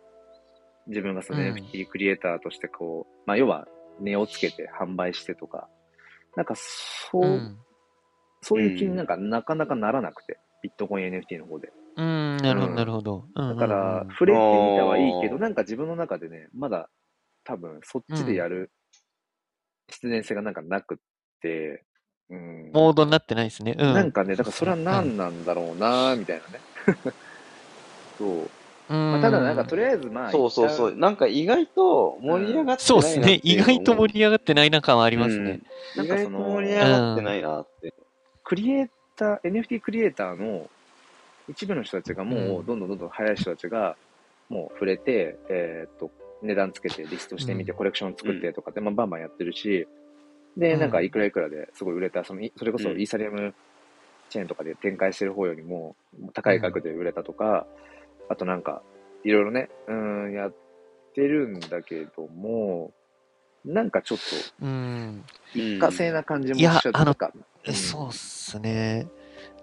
[0.88, 3.68] 自分がそのうん NFT クリエイターとしてこう、まあ、要は、
[4.00, 5.68] 値をつけて販売してとか、
[6.36, 7.58] なんか、そう、うん。
[8.41, 11.72] そういう気になんか、なかなかならなくて、ビットコイン NFT の方で。
[11.97, 13.26] うん、なるほど、うんなるほど。
[13.36, 16.89] うんだから、うん触れてみたはいいけど、なんか自分の中でね、まだ、
[17.43, 18.72] 多分、そっちでやる
[19.89, 20.97] 必然性がなんかなくっ
[21.41, 21.84] て、
[22.30, 22.69] うん。
[22.73, 23.75] モードになってないですね。
[23.77, 23.93] うん。
[23.93, 26.59] なんかね、だからそれは何なんだろうな、みたいなね。
[28.17, 28.49] そう。
[28.89, 30.95] まあ、ただなんかとりあえずまあ、そうそうそう。
[30.95, 33.41] なんか意外と盛り上がってそうないなですね。
[33.43, 35.59] 意外と盛りり上がってないな感はありますね。
[35.95, 37.93] 意外と盛り上がってないなって。
[38.43, 40.67] クリエイター、NFT クリエイターの
[41.47, 43.95] 一部の人たちがもう、うんどんどんどんどん早い人たちが、
[44.49, 46.09] もう触れて、えーっと、
[46.41, 49.88] 値段つけてリストしてみて、うんコレクション作ってとかって、まあ、バンバンやってるし、
[50.58, 53.54] で、うんなんかいくらいくらですごい売れた、その、いそれこそうんイーサリアム
[54.30, 55.95] チェーンとかで展開してる方よりも、
[56.34, 57.66] 高い価格で売れたとか、
[58.30, 58.82] あとなんか、
[59.24, 60.54] いろいろね、うん、やっ
[61.14, 62.91] てるんだけども、
[63.66, 64.18] なんかちょっ
[64.62, 65.24] うん。
[65.54, 67.32] と一過性な感じもしいやちゃって、あのなんか
[67.68, 69.08] うんそうっすね。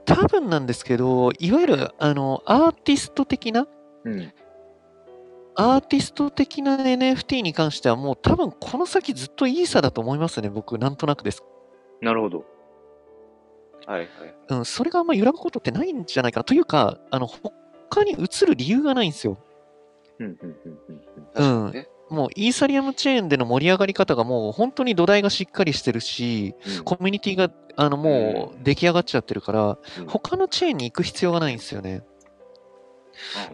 [0.05, 3.67] 多分なんですけど、いわゆる、あの、アーティスト的な、
[4.05, 4.33] うん。
[5.57, 11.43] アーティスト的な NFT に関してはもう多分この先ずっとイーサだと思いますね、僕、なんとなくです。
[12.01, 12.45] なるほど。
[13.87, 14.09] はいはい。
[14.49, 16.45] うん、それがあんま揺らぐことってないんじゃないかな。
[16.45, 19.39] というか、あの、他に移る理由がないんですよ。
[20.19, 21.01] うん、うん、うん、うんうん。
[21.35, 21.89] 確かにね。
[22.09, 26.55] もうイーサリアムチェーンでの盛り上がり方がもう本当に土台がしっかりしてるし、
[26.85, 32.05] コミュニティがあのもう出来上がっちゃってるから、うん他のチェーンに行く必要がないんですよね。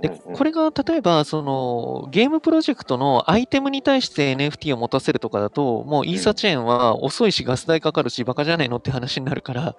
[0.00, 9.76] で、これが例えば、そのゲームプロジェクトのアイテムに対して NFT を持たせるとかだと、もうイーサチェーンは遅いしガス代かかるし、バカじゃねえのって話になるから、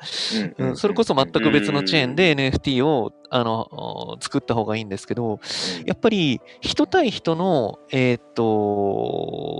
[0.57, 5.39] うんうんそれこそ全く別のチェーンで NFT をあの作った方がいいんですけど、
[5.85, 8.43] やっぱり人対人の、えーっと、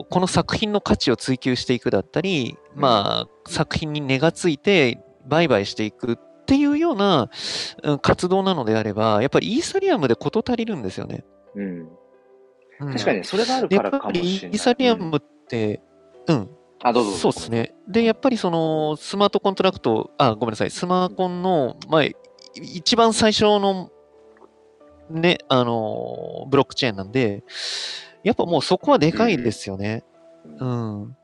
[0.10, 2.82] この作品の価値を追求していくだったり、うん。
[2.82, 7.30] まあ、作品に値がついて売買していくっていうような
[7.84, 11.24] うん活動なのであれば、やっぱりイーサリアムで事足りるんですよね。
[11.56, 11.80] うん。
[12.80, 14.58] うん確かに、それがあるでからやっぱりイかもしれない。
[14.58, 15.82] ーサリアうんムって、
[16.28, 16.50] うん、
[16.82, 17.50] あ、どうぞどそうです。
[17.50, 17.74] ね。
[17.88, 22.16] で、やっぱりそのスマートコントラクト、あ、ごめんなさい、スマコンの、まあ、い
[22.56, 23.90] 一番最初の、
[25.10, 27.44] ね、あの、ブロックチェーンなんで、
[28.24, 30.04] やっぱもうそこはでかいですよね。
[30.60, 31.18] ううんん。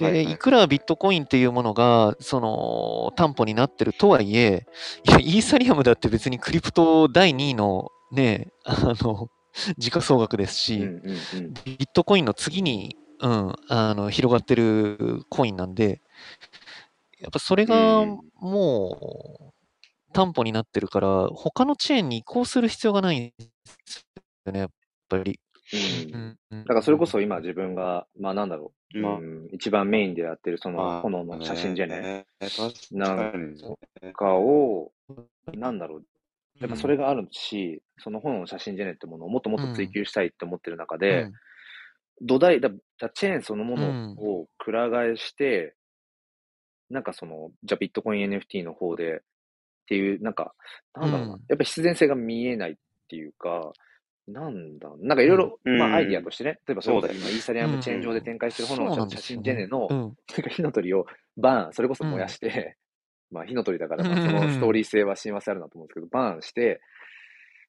[0.00, 4.66] で、はいくらビットコインっていうものが、その、担保になってるとはいえ、
[5.06, 9.28] いや、イーサリアムだって別にクリプト第2位のね、あの、
[9.78, 11.54] 時価総額ですし、うんうんうん。
[11.64, 16.00] ビットコインの次に、うん、あの、広がってるコインなんで、
[17.20, 18.20] やっぱそれがうん。
[18.40, 23.50] もう担保になってるから、他のチェーンに移行する必要がないんで
[23.84, 24.06] す
[24.46, 24.70] よね、やっ
[25.08, 25.38] ぱり。
[25.72, 26.38] うん。
[26.50, 32.26] うんだからそれこそ今自分が、まあなんだろう、まあうん、一番メインでやってるそまあの炎の写真じゃね、
[32.90, 34.92] なんかを、
[35.52, 36.04] なんだろう、
[36.60, 41.32] やっぱそれがあるし、その炎の写真じゃねってものをもっともっと追求したいって思ってる中で、うん。
[42.22, 42.68] 土台だ、
[42.98, 44.14] だチェーンそのもうん。
[44.16, 45.74] のをくら替えして、
[46.90, 49.20] なんかその、じゃあビットコイン NFT の方でっ
[49.86, 50.54] ていう、なんか、
[50.94, 51.40] なんだろうな、うん。
[51.48, 52.74] やっぱ必然性が見えないっ
[53.08, 53.72] ていうか、
[54.28, 55.78] なんだ、なんかいろいろ、うん。
[55.78, 57.14] まあアイディアとしてね、例えばそうだよ。
[57.14, 59.98] 今イーサリアムチェーン上で展開してる炎の写真ジェネの、うん。
[59.98, 61.06] なんか火の鳥を
[61.36, 62.76] バーン、それこそ燃やして、
[63.30, 64.16] まあ火の鳥だから、その
[64.48, 66.80] ストーリー性は親和性あるなと思うんですけど、バーンして、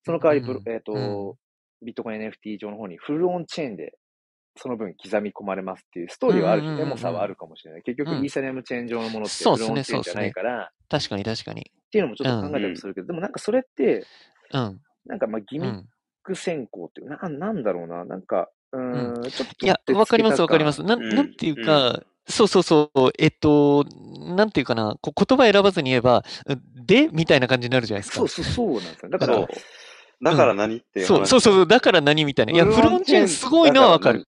[0.04, 1.38] その代わりえっ、と、
[1.82, 3.94] ビットコイン NFT 上の方にフルオンチェーンで、
[4.58, 6.88] その分刻み込まれますっていうストーリーはあるし、うんうんうんうん。
[6.88, 7.84] エモさはあるかもしれない。
[7.84, 8.24] 結局、うん。
[8.24, 11.62] イーサリアムチェーン上のものってフルオンチェーンじゃないから、確かに確かに。
[11.62, 14.06] っていうのもちょっと考えたりするけど、でもなんかそれって、
[14.54, 14.82] うん。
[15.06, 15.90] なんかまあギミッうん。
[16.24, 20.78] ク先行っていう、ななんだろうな、なんか、うーん、ちょっといや、わかりますわかります。
[20.78, 20.84] す。
[20.84, 23.86] なん、うんなんていうか、そうそうそう、えっと、
[24.36, 26.24] なんていうかな、こう言葉選ばずに言えば、
[26.76, 28.20] でみたいな感じになるじゃないですか。
[28.20, 29.10] そうそう、そうなんですよ。
[29.10, 29.48] だから。
[30.24, 31.28] だから何っていう話。
[31.28, 32.54] そうそうそう、だから何みたいな。
[32.54, 34.28] いや、フルオンチェーンすごいのはわかる。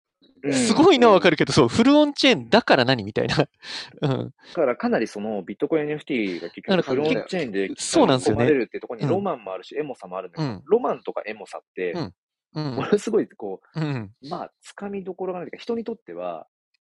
[0.44, 3.36] うんすごいのはわかるけど、そう、フルオンチェーンだから何みたいな。
[4.02, 4.34] うん。
[4.54, 12.14] だからかなりそのビットコイン NFT が結局フルオンチェーンでそうなんですよねれるってところにうんロマンもあるし、エモさもあるんだけど、うんロマンとかエモさって、うん
[12.54, 12.86] うんも。
[12.86, 13.80] のすごいこう
[14.28, 16.46] まあ、つかみどころがないというか、人にとっては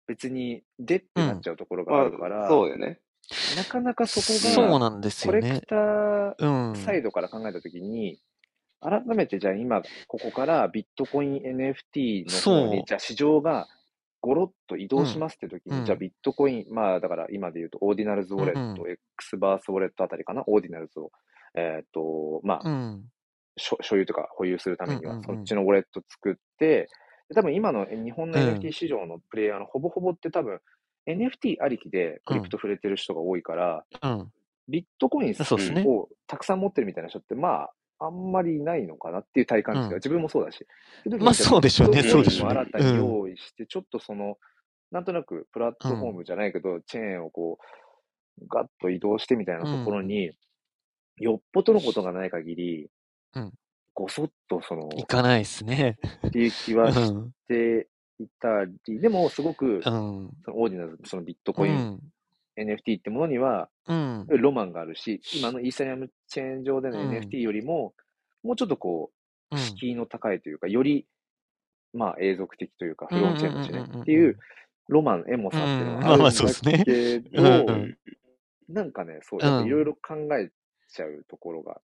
[0.08, 3.00] 別にでってなっちゃうところがあるから、まあ、そうよね。
[3.56, 5.66] なかなかそこがそうなんですよねコレク。
[5.68, 6.76] ターうん。
[6.76, 8.20] サイドから考えたときに、
[8.82, 13.68] 改めてじゃあ今、ここからビットコイン NFT の方に、じゃあ市場が
[14.22, 15.86] ゴロッと移動しますってときに、うん。
[15.86, 21.12] じゃあビットコイン、まあだから今で言うと、オーディナルズウォレット、う X バースウォレットあたりかな、オーディナルズを、
[21.56, 23.04] えっ、と、まあ、うん。
[23.58, 26.88] 所所有とか保有するためには、そっちのウォレット作って、
[27.30, 28.48] で多分今の日本のうん。
[28.56, 30.60] NFT 市場のプレイヤーのほぼほぼって多分、
[31.08, 34.32] NFT ありきでクリプト触れてる人が多いから、うん。
[34.70, 35.34] ビットコイン。
[35.88, 37.72] をたくさん持ってるみたいな人って、まあ、
[38.04, 39.90] あんまりいないのかなっていう体感ですよ。
[39.90, 40.66] うん自分もそうだし。
[41.20, 44.38] まあそうでしょうねそうでしょうねを新たに用意して、ちょっとその、
[44.92, 47.60] なんとなくプラットフォームじゃないけど、チェーンをこ
[48.40, 50.32] う、ガッと移動してみたいなところに、
[51.18, 52.90] よっぽどのことがない限り、
[53.36, 53.54] うん
[53.94, 55.98] ごそっとその、いかないですね。
[56.28, 57.32] っていう気うはしん。
[57.48, 57.88] て
[58.20, 59.82] いたり、でもすごく、うん。
[59.82, 62.00] そのオーディナルズ、そのビットうコイン、ん。
[62.58, 64.26] NFT ってものには、うん。
[64.28, 67.10] ロマンがあるし、今のイーサリアムチェーン上でのうん。
[67.12, 67.94] NFT よりも、
[68.44, 69.12] もうちょっとこ
[69.52, 69.60] う、うん。
[69.60, 71.06] 敷居の高いというか、より、
[71.94, 73.96] まあ、永続的というか、フロンチェーンだしねうんうんうんうん。
[73.96, 74.40] うん、っていう、
[74.88, 76.02] ロマン、エモさっていうのうん。
[76.02, 77.98] まあまあがあるんだけうどん、
[78.70, 80.52] なんかね、そう、いろいろ考え
[80.90, 81.82] ちゃうところが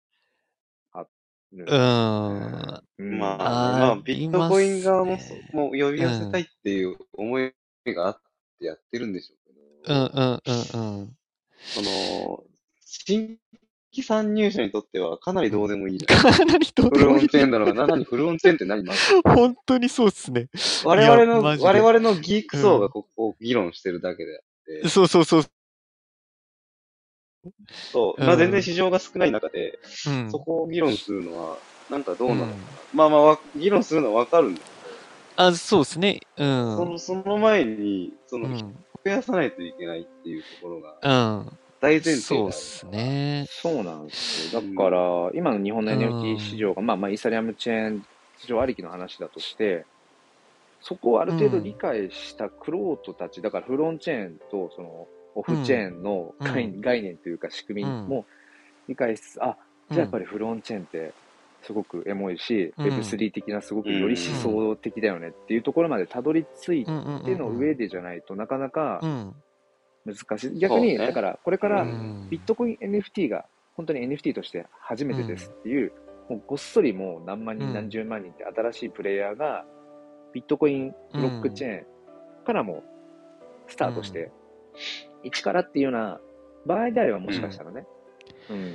[0.93, 1.09] ある
[1.53, 1.69] うよん。
[1.69, 2.81] ね。
[2.99, 3.19] うん。
[3.19, 5.19] まあ、まあ、ビットコイン側も
[5.53, 7.53] もう呼び寄せたいっていう思い
[7.87, 8.21] があっ
[8.59, 9.37] てやってるんでしょ
[9.85, 11.17] うんうんうんうん。
[11.65, 12.45] その、
[12.85, 13.39] 新
[13.93, 16.21] 規参入者にとってはかなりどうでもいいじゃん。
[16.33, 18.85] かなりどうフルオンでもいいチェーンだろうが、何フルオンチェーンって何
[19.23, 20.49] 本当にそうっすね。
[20.85, 24.45] 我々の、いやマジで我々のギーク層がここを議論してるだけであっ
[24.83, 25.43] て、そうそうそう。
[27.93, 30.31] そう、うんまあ全然市場が少ない中で、うん。
[30.31, 31.59] そこを議論するのは、
[31.91, 32.53] なんかどうなのかな。
[32.53, 32.61] うん
[32.95, 34.67] まあまあわ、議論するのはわかるんだけ
[35.37, 36.21] あ、そうですね。
[36.37, 36.77] うど、ん。
[36.77, 38.85] そのその前に、その、うん。
[39.05, 41.59] 増やさないといけないっていうところがうん。
[41.81, 43.47] 大前提そうっだよすね。
[43.49, 44.63] そうなんですよ。
[44.63, 48.07] だから、今の日本のうん NFT 市場が、まあまあ、イーサリアムチェーン
[48.39, 49.85] 市場ありきの話だとして、
[50.81, 58.27] そこをある程度理解したクロートたち、だからフロンチェーンとそのオフチェーンの概,、うん概念というか仕組みも
[58.89, 59.57] 理解しつつ、あ、
[59.91, 61.13] じゃあやっぱりフロンチェーンって
[61.63, 62.87] すごくエモいし、うん。
[62.87, 66.91] Web3 的なすごくより思想的だよねっていうところまでたどり着いて
[67.37, 69.35] の上でじゃないとなかなかうん。
[70.05, 70.59] 難しい。
[70.59, 72.29] 逆に、だからこれからうん。
[72.31, 75.93] ビットコイン NFT が本当に NFT として初めてですっていう、
[76.29, 79.65] もうごっそりもう何万人、うん何十万人って新しいプレイヤーが
[80.33, 81.87] ビットコインブロックチェーン
[82.45, 82.83] からも
[83.69, 84.31] スタートして、
[85.23, 86.21] 一からっていうような
[86.67, 87.87] 場合であればもしかしたらね、
[88.51, 88.75] うん、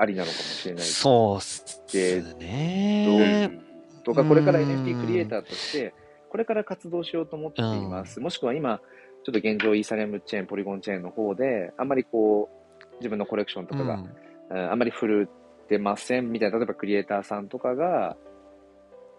[0.00, 0.84] ありなのかもしれない。
[0.84, 3.60] そうっすでね。
[4.02, 5.92] ととか、これから NFT クリエイターとして、
[6.30, 8.18] これから活動しようと思っています。
[8.18, 8.80] もしくは今、
[9.24, 12.48] ちょっと現状イーサリアムチェーン、ポリゴンチェーンの方で、あんまりこ
[12.80, 14.00] う、自分のコレクションとかが、うん。
[14.00, 14.10] うん
[14.52, 15.28] あんまり振る
[15.64, 18.16] ってませんみたいな、例えばクリエイターさんとかが、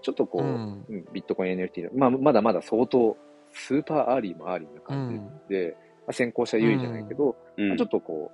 [0.02, 0.86] ちょっとこう、うん。
[0.90, 3.16] うんビットコイン NFT の、まあ、まだまだ相当、
[3.54, 5.78] super early も early な感じで、
[6.08, 7.68] まあ、先行者優位じゃないけど、うん。
[7.70, 8.32] まあちょっとこ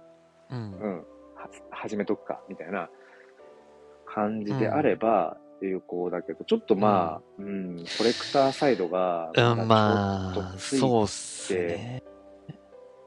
[0.49, 0.71] うう、うん。
[0.71, 1.03] ん、は
[1.71, 2.89] 始めとくか、みたいな
[4.05, 12.03] 感じであれば、有効だけど、ちょっとまあ、うん、コレクターサイドが、うん、まあ、ちょっとついそうっすね。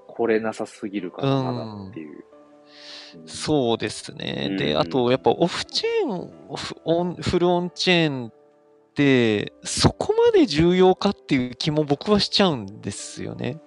[0.09, 2.17] 来れなさすぎるかな、まだっていう。
[2.17, 2.25] うん
[3.27, 4.47] そうですね。
[4.51, 8.33] うんで、あと、やっぱオフチェーン、オフオンフルオンチェーンっ
[8.95, 13.61] て、そこまで重要かっていう気も僕はしちゃうんですよね。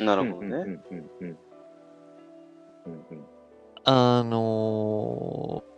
[0.00, 0.48] なるほどね。
[0.48, 1.38] うんうんうんうん
[2.86, 3.25] うんうん
[3.86, 5.76] あのー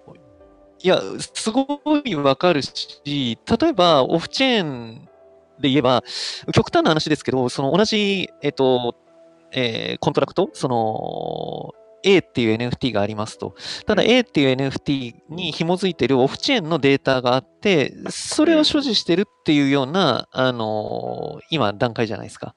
[0.81, 1.03] いや、
[1.35, 5.09] すごいわかるし、例えばオフチェーン
[5.61, 6.05] で言えば、
[6.55, 8.95] 極端な話ですけど、その同じ、えっと、
[9.51, 13.57] えーコントラクト、その、A っていう NFT がありますと。
[13.87, 22.55] ただ A っていう NFT に紐づいているオフチェーンのデータがあって、それを所持してるっていうような、あのー今段階じゃないですか。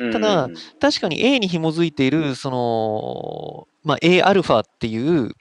[0.00, 5.32] うんただうん確かに A に紐づいている、その、まあ、A アルファっていう、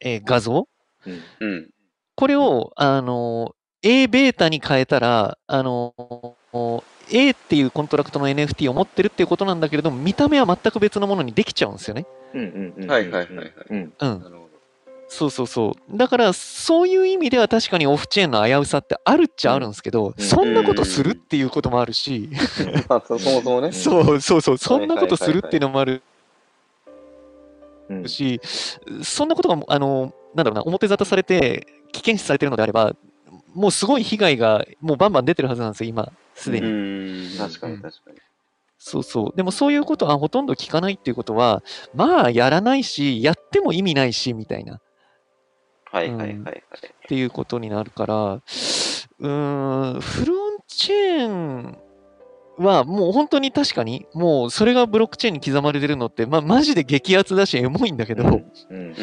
[0.00, 0.68] えー画像？
[1.06, 1.70] うんうん。
[2.14, 5.94] これを、あの、A ベータに変えたら、あの、
[7.10, 12.06] A っていうコントラクトの NFT を持ってるっていうことなんだけれども、見た目は全く別のものにできちゃうんですよね。
[12.34, 14.22] うんうんうんうんはいはいはいはいうんうん。
[14.22, 14.46] なるほ
[15.08, 15.96] そうそうそう。
[15.96, 22.28] だから、そういう意味では確かに off-chain の危うさってあるっちゃあるんですけど、うんそんなことするっていうこともあるし、
[23.06, 23.72] そもそもね。
[23.72, 26.02] そうそうそう、そんなことするっていうのもある
[27.88, 28.40] うんし、
[29.02, 32.94] そんなことが、あの、なんだろうな、表沙汰されて、危険視されてるのであれば、
[33.54, 37.34] もうすごい被害がもうバンバン出てるはずなんですよ、今、すでうに。
[37.34, 37.38] ん。
[37.38, 38.18] 確かに確かに。
[38.78, 39.36] そうそう。
[39.36, 41.62] でもそういうことはほとんど聞かないっていうことは、
[41.94, 44.80] まあ、やらないし、やっても意味ないし、みたいな、っ
[45.84, 46.62] はいはいはいはい。
[47.08, 51.78] ていうことになるから、うーん、フルオンチェーン
[52.58, 58.94] はもう本当に確かに、もうそれがブロックチェーンに刻まれてるのって、まあ、マジで激アツだし、エモいんだけど、うんうん。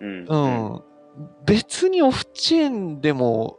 [0.00, 0.26] うん。
[0.28, 0.82] うん。
[1.46, 3.58] 別にオフチェーンでも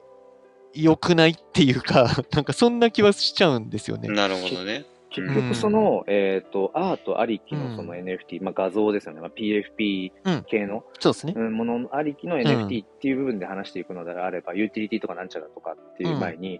[0.73, 4.09] 良くないっていうか、 なんかそんな気はしちゃうんですよね。
[4.09, 4.85] なるほどね。
[5.09, 9.21] 結局その、えっ、と、アートありきうんのその NFT、まあ画像ですよね。
[9.21, 11.33] まあ、PFP うん系の、そうですね。
[11.35, 16.59] うんものありきの NFT っていう部分で話していくのであれば、ユーティリティとかなんちゃらとかっていう前に、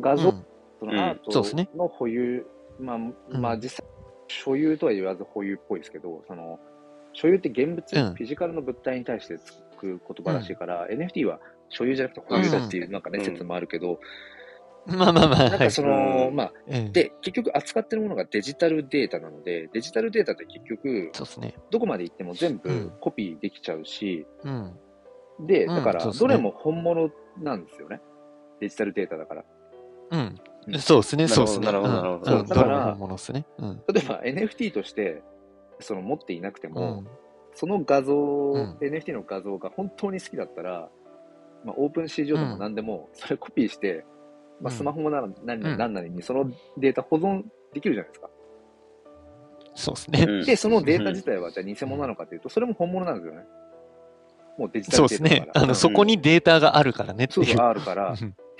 [0.00, 0.44] 画像、うん
[0.78, 2.46] そのアーそうですねトの保有、
[2.78, 2.98] まあ、
[3.30, 3.86] まあうん実際、
[4.28, 6.58] 所有とは言わず保有っぽいですけど、その、
[7.12, 13.98] 所有って現物、うんフィジカルの物体に対してつく言葉らしいから、NFT は所有じゃなくて保有だっていうなんかね、うん説もあるけど、
[14.86, 21.54] まあまあまあ、はいなんかその、うんまあ、うんで、結局扱ってるものがデジタルデータなので、デジタルデータって結局、そうですね。
[21.70, 24.76] どこまで行っても全部うんコピーできちゃうし、うん。
[25.40, 28.00] で、うんだから、どれも本物なんですよね。
[28.60, 29.44] デジタルデータだから。
[30.10, 30.40] うん。
[30.72, 31.66] うんそうですね、そうですね。
[31.66, 33.46] なるほどなるほどうんだからも本物ですね。
[33.58, 33.82] うん。
[33.92, 35.22] 例えば NFT として、
[35.80, 37.08] その持っていなくてうも、ん。
[37.54, 40.88] その画像、ん NFT の画像が本当に好きだったら、
[41.64, 44.04] まあ、オープン市場でも何でも、それコピーして、
[44.60, 48.30] まあ、うんスマホもなら何々うん何々にそのデータ保存できるじゃないですか。
[49.74, 50.26] そうですね。
[50.28, 53.46] うんで、そのデータ自体はじゃあ偽物なのかというと、それも本物なんですよね。
[54.58, 55.60] もうデジタそうですルデータだから。。
[55.60, 57.46] ねあの、そこにデータがあるからねっていう。
[57.46, 58.14] そうそう、あるから。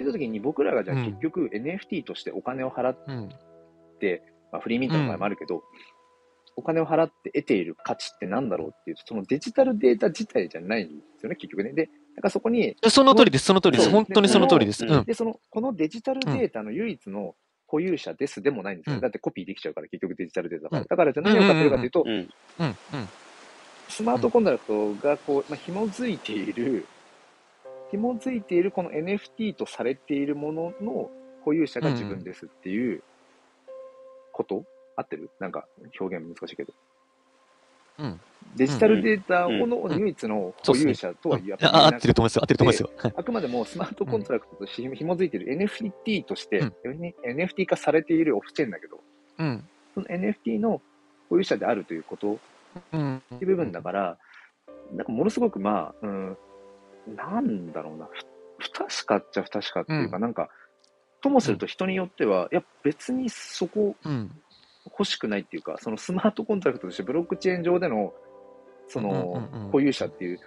[0.04, 3.28] っうんていう時に僕らがじゃあうん結局 NFT としてお金を払っうん。
[3.98, 4.22] て、
[4.52, 5.62] まあ、フリーミントの場合もあるけど、
[6.56, 11.72] お金を払って得ている価値ってなんだろうっていうと、そのデジタルデータ自体じゃないんですよね、結局ね。
[11.72, 11.90] で、だ
[12.22, 13.90] からそこに、その通りです、その通りです。
[13.90, 14.84] 本当にその通りです。
[15.04, 17.34] で、その、このデジタルデータの唯一の
[17.66, 18.96] 保有者ですでもないんですよ。
[18.96, 20.82] うんだってコピーできちゃうから、結局デジタルデータだから。
[20.82, 22.04] うんだからじゃあ何を買ってるかというと。
[23.88, 26.86] スマートコントラクトがこう、まあ、紐づいている、
[27.90, 31.10] 紐づいているこの NFT とされているものの
[31.44, 33.02] 保有者が自分ですっていう
[34.32, 34.64] こと、
[34.96, 35.30] 合ってる？
[35.38, 35.66] なんか
[35.98, 36.72] 表現難しいけど。
[37.98, 38.20] うん。
[38.56, 42.42] デジタルデータをうんのうん唯一の保有者とは言えなくってると思いますよ。
[42.42, 42.90] 合ってると思いますよ。
[42.96, 46.72] はいあくまでもスマートコントラクトとして紐づいている NFT として、うん
[47.26, 49.00] NFT 化されている off-chain だけど、
[49.38, 49.64] うん。
[49.94, 50.80] その NFT の
[51.28, 52.38] 保有者であるということ
[52.92, 53.16] うん。
[53.34, 54.18] っていう部分だから、
[54.92, 56.36] なんかものすごくまあ、うん、
[57.16, 58.24] なんだろうな、ふ
[58.58, 60.48] 不確かっちゃ不確かっていうか、うなんか、
[61.20, 64.30] ともすると人によっては、いや、別にそこうん。
[64.90, 68.14] 欲しくないっていうか、そのスマートコントラクトとしてブロックチェーン上での、
[68.88, 70.40] そのうんうんうん保有者っていう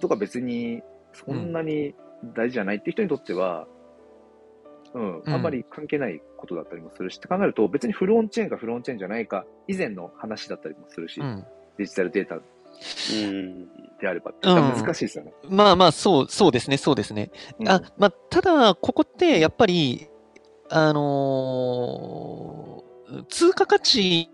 [0.00, 0.80] とか別に
[1.12, 1.94] そんなに
[2.34, 3.66] 大事じゃないっていう人にとっては、
[4.94, 11.44] うん、うんあんまり関係ないことだったりもするし、って考えると、別にフルオンチェーンかフルオンチェーンじゃないか、以前の話だったりもするし、うん。
[11.78, 12.42] デジタルデータうん。
[14.00, 15.32] であれば難しいですよね。
[15.48, 17.30] まあまあ、そう、そうですね、そうですね。
[17.60, 20.08] うんあ、まあ、ただ、ここって、やっぱり、
[20.68, 22.92] あのー
[23.28, 24.30] 通貨価値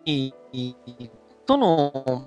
[1.47, 2.27] との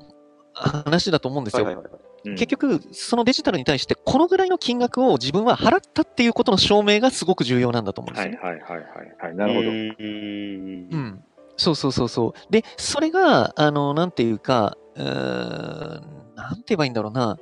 [0.54, 1.64] 話だと思うんですよ。
[1.64, 1.94] はいはいはい。
[1.94, 2.02] うん
[2.36, 8.38] 結局、そのデジタルに対して、このぐらいの金額を自分は払ったっていうことの証明がすごく重要なんだと思うんですよね。
[8.38, 8.86] はいはいはいはい
[9.20, 9.36] はい。
[9.36, 9.70] なるほど。
[9.70, 11.24] うん。
[11.70, 11.72] うん。
[11.72, 12.52] そうそうそうそう。
[12.52, 17.38] で、それが、あの、なんていうか、うーん、なんて言えばいいんだろうな。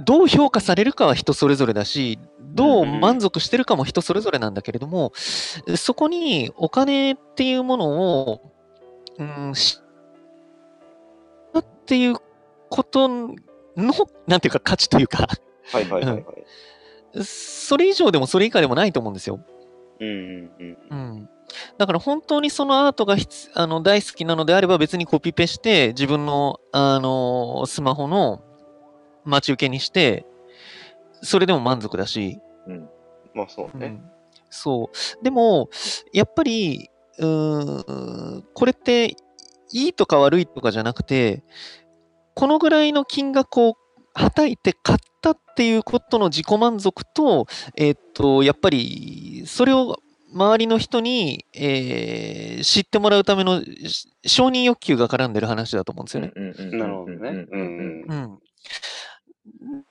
[0.00, 2.18] どう評価されるかは人それぞれだし、
[2.54, 5.12] どう満足してるかも人それぞれなんだけれども、
[5.76, 8.52] そこにお金っていうものを、
[9.18, 9.80] うん、し
[11.58, 12.16] っていう
[12.70, 13.34] ことの、
[14.26, 15.26] なんていうか価値というか、
[15.72, 16.24] はいはいはいはい。
[17.24, 19.40] それ以上でもそれ以下でもないと思うんですよ。
[20.00, 20.78] うんうんうん。
[20.90, 21.28] うん。
[21.78, 28.42] だから本当にそのアートがひつあの大好きなのであれば別にコピペして自分の、あのスマホの
[29.24, 30.26] 待ち受けにして、
[31.22, 32.88] それでも満足だし、うん。
[33.34, 33.86] まあそうね。
[33.86, 34.18] うん
[34.50, 35.24] そう。
[35.24, 35.68] でも、
[36.12, 36.88] やっぱり、
[37.18, 39.16] うーん、これって
[39.72, 41.42] いいとか悪いとかじゃなくて、
[42.34, 43.76] このぐらいの金額を
[44.14, 47.46] はたいて買ったっていうことの自己満足と、
[47.76, 49.98] えーっと、やっぱり、それを
[50.32, 56.32] 周りの人に、えー知ってもらうためのし承認欲求が絡んでる話だと思うんですよね。
[56.76, 57.46] なるほどね。
[57.50, 58.38] うんうん。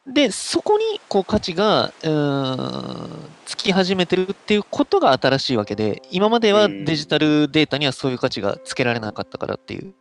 [0.08, 0.14] うん。
[0.14, 9.94] で、そこにこう価値が、うーん、つき始めてるっていうことが新しいわけで、今まではうんデジタルデータにはそういう価値がつけられなかったからっていう。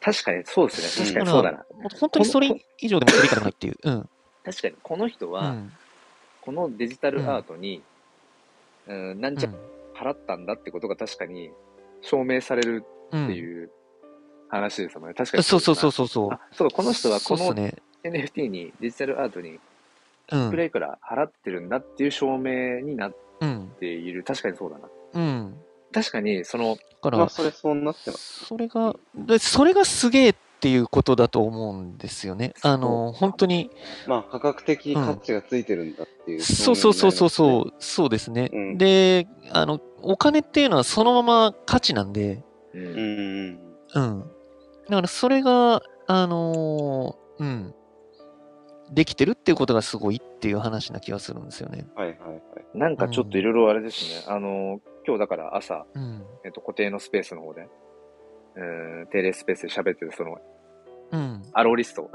[0.00, 1.06] 確かにそうですね。
[1.06, 1.58] 確かにそうだな。
[1.58, 1.66] ら、
[1.98, 3.76] 本当にそれ以上でもそれ以下でもないっていう。
[3.82, 4.08] うん。
[4.44, 5.72] 確かに、この人は、うん。
[6.42, 7.82] このデジタルアートに、うん、
[8.86, 9.56] なんちゃうん
[9.96, 11.50] 払ったんだってことが確かに
[12.00, 13.70] 証明されるうんっていう
[14.48, 15.14] 話ですもんね。
[15.14, 17.54] 確かにそうそうそううそうそうそうか、この人はこの。
[18.04, 20.66] NFT に、デジタルアートに、ういくらん。
[20.66, 23.72] いくら払ってるんだっていう証明になっうん。
[23.80, 24.22] ている。
[24.24, 24.88] 確かにそうだな。
[25.14, 25.56] うん。
[25.92, 28.44] 確かに、その、だから、まあそれそうなってます。
[28.46, 30.34] それが、でそれがすげえ
[30.64, 32.54] っていうことだと思うんですよね。
[32.62, 33.70] あの、本当に、
[34.06, 36.40] まあ価格的価値がついてるんだっていう。
[36.40, 37.28] そうそうそうそうう。
[37.28, 38.48] そう、そうですね。
[38.50, 42.42] うんで、あの、お金っていうのはそのまま価値なんで、
[42.72, 43.58] う、うんん
[43.94, 44.04] うん。
[44.04, 44.20] うん。
[44.88, 47.74] だからそれが、あのーうん、
[48.90, 51.86] できてるっていうことがすごいっていう話な気がするんですよね。
[51.94, 52.40] はいはいはい。
[52.72, 54.24] なんかちょっといろいろあれですね。
[54.28, 56.24] あの、今日だから朝、うん。
[56.42, 57.68] えっと、固定のスペースの方で、
[58.56, 60.38] うん、定例スペースで喋ってる、その、
[61.12, 61.42] うん。
[61.52, 62.10] アローリスト。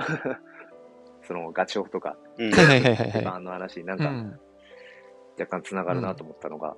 [1.23, 4.39] その、ガチオフとか、うんはいはいはいはいペパはンの話になんか、ん。
[5.39, 6.75] 若干つながるなと思ったのが、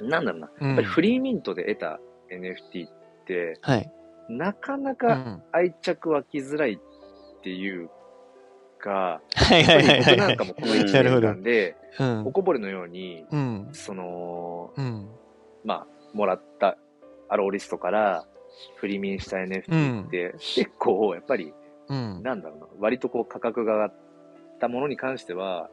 [0.00, 2.90] なんだろうな、うんやっぱりフリーミントで得た NFT っ
[3.26, 3.92] て、はい。
[4.28, 5.42] うなかなかん。
[5.52, 7.90] 愛着湧きづらいっていう
[8.78, 9.98] か、はいはいはいはい。
[9.98, 12.32] 僕なんかもこの1年間で、うんお。
[12.32, 13.68] こぼれのように、うん。
[13.72, 15.08] その、うん。
[15.64, 16.78] まあ、もらった
[17.28, 18.26] アローリストから
[18.76, 21.52] フリミンした NFT って、結構、やっぱり、
[21.88, 22.22] うん。
[22.22, 23.94] なんだろうな、割とこう価格が上がっ
[24.60, 25.68] たものに関しては、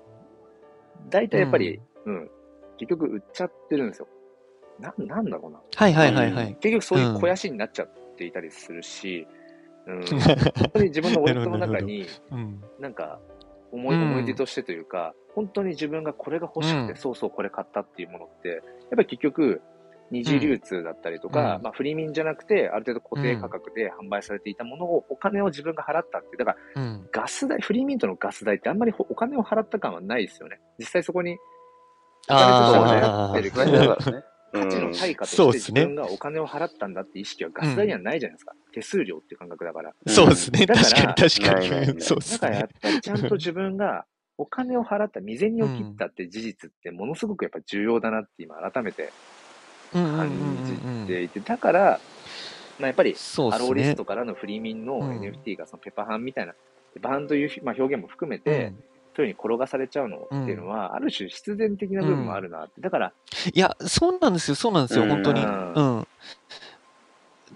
[1.09, 2.29] 大体やっぱり、うん、
[2.77, 4.07] 結局売っちゃってるんですよ。
[4.79, 5.61] な、なんだろうな。
[5.75, 6.57] はいはいはいはい。
[6.59, 9.27] 結局そういう肥やしになっちゃっていたりするし、
[9.85, 10.05] うん、
[10.57, 12.63] 本当に自分のウォレットの中に、うん。
[12.79, 13.19] なんか、
[13.71, 19.61] 思い、うん思い出としてというか、本当に自分がこれが欲しくて、うんそうそうこれ買ったっていうものって、やっぱり結局、
[20.11, 26.38] 二次流通だったりとか、うんまあフリーミンじゃなくて、ある程度固定価格で販売されていたものを、お金を自分が払ったっていう。
[26.38, 27.09] だから、うん。
[27.11, 30.59] ガス代、フリーミントのガス代ってあんまりお金を払った感はないですよね。
[30.79, 31.38] 実際そこに、
[32.29, 34.23] お金としてはあ払ってるからね。
[34.53, 38.53] 価値の対価としてそうっすね自分がお金を払ったんだって意識はガス代にはないじゃないですか。
[38.73, 39.89] 手数料っていう感覚だから。
[39.89, 40.09] あ。
[40.09, 40.65] そうですね。
[40.65, 42.01] だから確かに確かないないないに。
[42.01, 42.69] そうですねだからやっ。
[42.81, 44.05] ぱりちゃんと自分が
[44.38, 49.36] お金を払った、未然を切ったって事実ってものすごくやっぱ重要だなって今改めてうんうんうん
[49.91, 50.64] 感
[51.07, 51.99] じていて、だから、
[52.80, 54.05] まあ、やっぱりアローリスト。
[54.05, 55.09] からのフリーミンのうん。
[55.19, 56.53] NFT がそのペパハンみたいな、
[56.93, 58.73] ペパハンという、まあ、表現も含めて、
[59.15, 62.81] そういうふうに転がされちゃうのっていうのは、ある種必然的な部分もあるなって。
[62.81, 63.14] だから、
[63.53, 65.09] いや、そうなんですよ、そうなんですよ、うん。
[65.09, 65.43] 本当に。
[65.43, 65.99] ううん。
[65.99, 66.07] ん。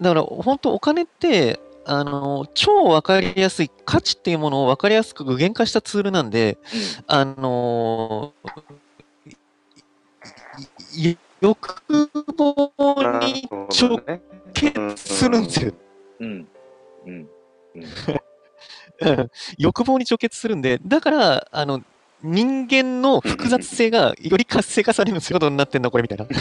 [0.00, 6.58] だから、本当、お金って、あの、超わかりやすい、価値っていうものをわかりやすく具現化したツールなんで、
[7.06, 8.34] あの、
[10.96, 11.56] い欲
[12.36, 14.00] 望に直
[14.54, 15.72] 結するんですよ。
[16.20, 16.48] うん。
[17.06, 17.28] うん。
[17.74, 19.30] うん。
[19.58, 20.62] 欲望に直結するん。
[20.62, 21.82] で、だから、あの、
[22.22, 25.18] 人間の複雑性がより活性化されるん。
[25.18, 25.82] ですよ、どうなってん。
[25.82, 26.26] のこれみたいな。
[26.26, 26.36] め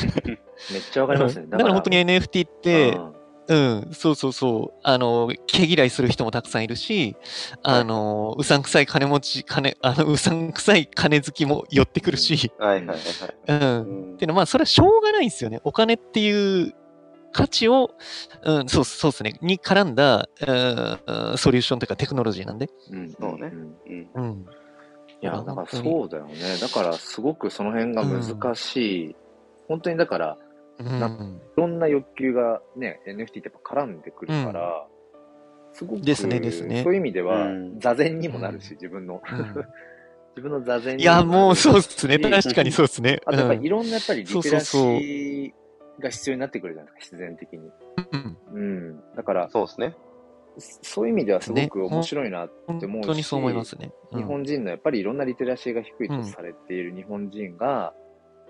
[0.78, 1.48] っちゃわかりますね。
[1.50, 3.21] だから本当に NFT って、うん。
[3.48, 7.16] うん、そうそうそう、あの、毛嫌いする人もたくさんいるし、
[7.64, 13.04] あの、うさんくさい金持ち、金、あの、うさんくさい金好きも寄ってくるし、はいはいはいはい。
[13.48, 14.08] うん。
[14.08, 15.60] うんっていうのは、まあ、それはしょうがないんですよね。
[15.64, 16.74] お金っていう
[17.32, 17.92] 価値を、
[18.44, 22.70] うん、そうそうですね、に絡んだ、うん、ソリューションというかテクノロジーなんで。
[22.92, 24.46] うんそうねんうんうん。
[25.22, 26.36] いや、だからそうだよね。
[26.60, 29.16] だからすごくその辺が難しい。
[29.68, 30.38] 本当にだから、
[30.86, 31.10] うんない
[31.56, 34.88] ろんな欲求がね、NFT ってやっぱ絡んでくるから、
[35.74, 39.22] すごく、ですねですねそういう意味ではうん座禅にもなるし、うん自分の。
[39.32, 39.66] うん
[40.34, 41.78] 自分の座禅いや、もうそうう。
[41.80, 42.18] っすね。
[42.18, 43.20] 確かにそうっすね。
[43.26, 47.70] あとやっぱいろんなやっぱりリテラシーが必要になってくるじゃないですか、必然的に。
[48.14, 48.60] うんう
[48.94, 49.04] ん。
[49.18, 49.94] だから、そうですね。
[50.58, 53.92] そういう意味ではすごく面白いなって本思うし、当にそう思いますね。
[54.12, 57.94] うん日本人のやっぱりいろんなリテラシーが低いとされている日本人が、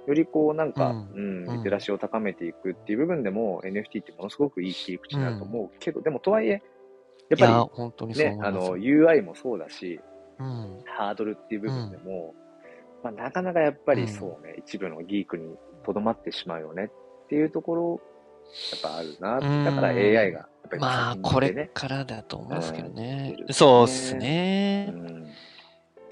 [0.07, 6.61] よりこうなんか、ううんうんリテラシーを高めていくっていう部分でも NFT ってものすごくいい切り口になると思うけど、でもとはいえ、
[7.29, 8.67] やっぱ本当にりね、そう思います。
[8.67, 9.99] あの、UI もそうだし、
[10.39, 10.83] うん。
[10.85, 12.33] ハードルっていう部分でも、
[13.03, 16.85] まあ、なかなかやっぱうんりそうね、一部のギークにとどまってしまうよね
[17.25, 18.01] っていうところ、
[18.71, 19.37] やっぱあるな。
[19.37, 21.69] うんだから AI が、やっぱりまあ、先これ。
[21.73, 24.85] からだと思うんですけどうんねそうっすうね。
[24.87, 25.25] ん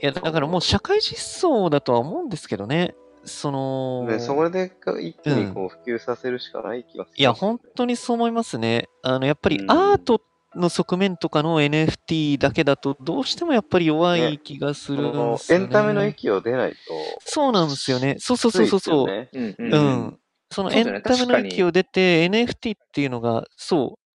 [0.02, 2.95] いや、だからもう社会実装だとは思うんですけどね。
[3.30, 7.15] その、で、それで一気にこう普及させるしかない気がする。
[7.18, 8.89] いや、本当にそう思いますね。
[9.03, 10.22] あの、やっぱりうんアート
[10.56, 15.65] の側面とかの NFT だけだと、どうしてもやっぱり弱い気がすそるんのですよね。
[15.65, 16.77] エンタメの域を出ないと。
[17.26, 18.15] そうなんですよね。
[18.19, 19.07] そうそうそうそう。
[19.07, 19.30] ね。
[19.34, 20.19] うんうんううんん。
[20.51, 24.09] そのエンタメの域を出て NFT っていうのが、そう、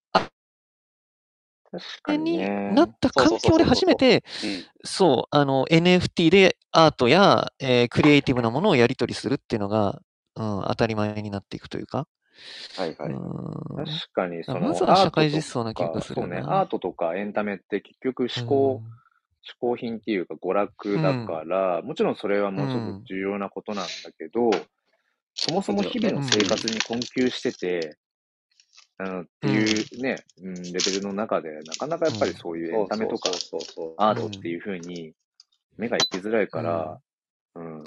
[1.78, 2.38] 確かに。
[2.38, 4.64] なった環境で初めて、うん。
[4.84, 10.00] そう、あの、NFT でアートや、えークリエイティブなものをやり取りするっていうのが、
[10.36, 12.06] うん、当たり前になっていくというか。
[12.76, 13.12] はいはい。
[13.12, 18.82] うん確かに、その、まずは社会実装な気がするなそうね、アートとかエンタメって結局思考、
[19.44, 24.50] 嗜好品っていうか娯楽だから、もちろんそれはもうすごく重要なことなんだけど、
[25.34, 27.96] そもそも日々の生活に困窮してて、
[29.22, 35.14] っていうね、うん、レベルの中で、なかなかやっぱりそういうエンタメとかそうそうそうアートっていう風に
[35.76, 37.00] 目が行きづらいから、
[37.54, 37.84] うん、う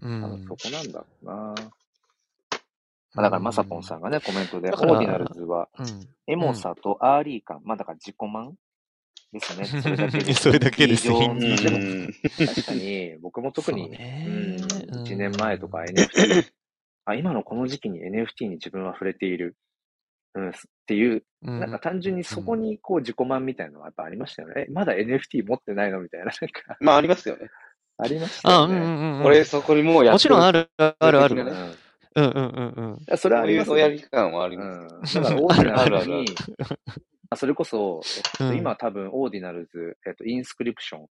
[0.00, 0.44] 多分ん。
[0.46, 1.54] そこなんだろうな。
[3.14, 5.86] まあだから、まさぽんさんがね、コメントで、オーディナルズは、うん。
[6.26, 8.54] エモさと early 感、まあだから自己満
[9.32, 9.64] ですね。
[9.80, 10.34] それだけで。
[10.34, 11.06] それだけです。
[11.06, 11.56] よ非常うんに。
[11.56, 12.12] でもうん。
[12.46, 16.52] 確かに、僕も特に、ん1年前とか NFT、
[17.04, 19.56] あ、今のこの時期に NFT に自分は触れている、
[20.34, 20.52] うん、っ
[20.86, 24.66] ていう、うんなんか単純にそこにこう自己満みたいなのはやっぱありましたよね。
[24.68, 27.50] え、まだ NFT 持ってないのみたいな、なんか、まあ、ありますよね。
[27.98, 28.76] ありましたあ、よね。
[28.76, 29.24] うんうんうん。
[29.24, 31.36] 俺、そこにもうやってもちろんある、あるある。
[32.16, 35.18] うんうんうんうんそれはありますよそういう親義感はありうます。
[35.18, 35.22] ん。
[35.22, 36.24] だから、オーディナ あるあるルズに、
[37.30, 41.06] あそれこそ、えっと、うん今多分、オーディナルズ、えっと、インスクリプション、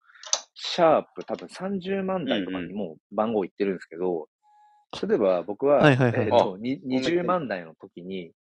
[0.54, 4.28] シャープ多分30万台とかにもう番号いってるんですけど、
[5.08, 8.32] 例えば僕は、はいはいはいえっと、に20万台の時に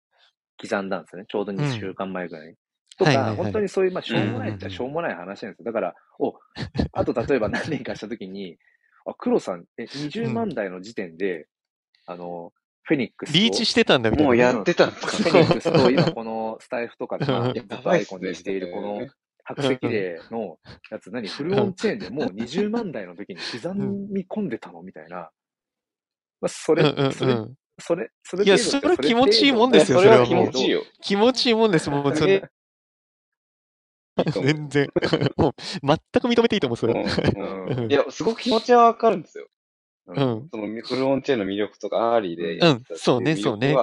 [0.61, 1.25] 刻んだんですよね。
[1.27, 2.55] ちょうど2週間前ぐらいに。
[2.97, 5.65] とか、はいはいはい本当にそういう、まあ、しょうもないっうんうんうんちゃしょうもない話なんですよ。
[5.65, 6.35] だから、お、
[6.93, 8.57] あと例えば何年かした時に、
[9.05, 11.47] あ、黒さん、え、20万台の時点で、
[12.05, 13.37] あの、フェニックスと。
[13.37, 14.27] リーチしてたんだみたいな。
[14.27, 15.11] もうやってたんですか？
[15.17, 19.07] フェニックスと、今このスタイフとかで、まあ、アイコンにしているこの
[19.43, 20.59] 白石霊の
[20.89, 25.31] やつ、何フルオンチェーンでもう20万台の時に刻み込んでたのみたいな。
[26.41, 27.55] まあ、それうんうん、それう、ん。
[27.81, 30.83] それ、それいやそれは気持ちいいもんですよそれは気持ちいいよ。
[31.01, 32.15] 気持ちいいもんです、もう。
[32.15, 32.49] それ
[34.31, 34.87] 全然。
[35.37, 36.93] もう、全く認めていいと思う、それ。
[36.93, 39.47] うんうんうんいや、すごく気持ちはわかるんですよ。
[40.07, 40.49] うん。
[40.51, 43.75] そのフルオンチェーンの魅力とか、アーリーでそうねそうねす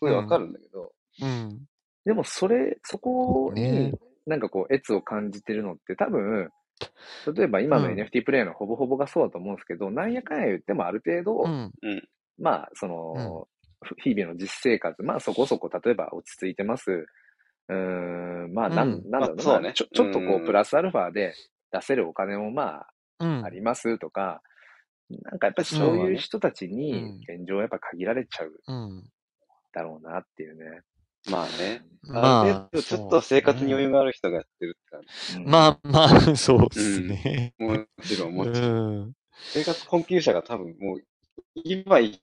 [0.00, 0.92] ごいわかるんだけど、
[1.22, 1.66] うん。
[2.04, 6.50] でもそれ、そこねに、なんかこう、悦を感じてるのって多分、
[7.34, 11.72] 例えば今のうん NFT プレイヤーのほぼほぼがそうだと思うんですけど、なんやかんや言ってもある程度、うん。
[12.38, 13.48] まあ、その、
[14.02, 17.06] 日々の実生活、まあそこそこ、例えば落ち着いてます。
[17.68, 21.34] うーん、まあ、なん、うんなんだろうな、まあそうねちょ、ちょっとこうプラスアルファで
[21.72, 22.86] 出せるお金もま
[23.20, 24.42] うんあ、ありますとか、
[25.10, 29.04] なんかやっぱりそういう人たちうんに、現状やっぱ限られちゃううん。
[29.72, 30.82] だろうなっていうね。
[31.30, 31.82] まあね。
[32.02, 35.38] まあある程度ちょっと生活に余裕がある人がやってるって感じ。
[35.38, 37.54] うんまあまあ、そうですね。
[37.58, 39.00] もちろん、うもちろん。
[39.08, 39.12] ん。
[39.52, 41.02] 生活困窮者が多分もう、
[41.54, 42.20] 今生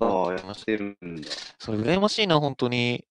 [0.00, 1.28] ああ、やってるんだ。
[1.58, 3.04] それ羨ましいな、本当に。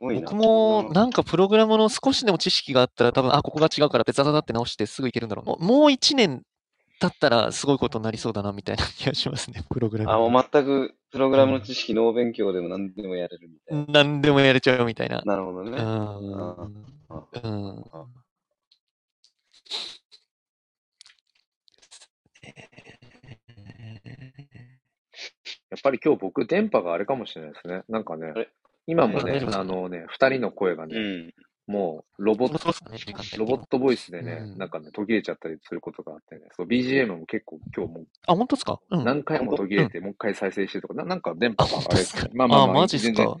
[0.00, 5.46] 僕もなんかプログラムの少しでも知識があったら多分、あ、ここが違うからってザザザって直してすぐいけるんだろう。
[5.46, 6.42] もうもう1年
[7.00, 10.10] 経ったらすごいことになりそうだなみたいな気がしますね、プログラム。
[10.10, 13.84] あ、もう全くプログラムの知識、ノー勉強でも何でもやれるみたいな。
[13.88, 15.20] 何でもやれちゃうみたいな。
[15.26, 15.72] なるほどね。
[15.72, 15.80] うん。
[15.80, 17.84] あうん。
[25.70, 27.82] やっぱり今日僕電波があれかもしれないですね。
[27.88, 28.04] なん。
[28.04, 28.32] かね
[28.90, 31.34] 今もねあのね、二人の声がね、うん。
[31.66, 32.72] もうロボット、
[33.38, 38.80] ロボットボイスでね、うんなんかね、途切れちゃったりすることがあってね、そう、BGM も結構今日もあ、本当ですか？
[38.90, 39.04] うん。
[39.04, 42.28] 何回も途切れて、もう一回再生してとか、ななんか電波あ、があれ。
[42.34, 43.36] まあまああ、まあ、全然か？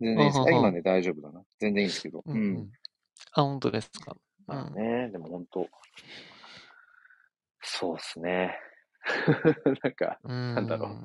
[0.00, 0.36] 全然いいです。
[0.38, 1.42] あはは今ね、大丈夫だな。
[1.58, 2.22] 全然いいんですけど。
[2.24, 2.70] うんうん。
[3.32, 4.14] あ、本当ですか？
[4.46, 4.54] うん。
[4.54, 5.68] まあね、でも本当、
[7.60, 8.56] そうっすね。
[9.82, 10.96] なんか、なんだろう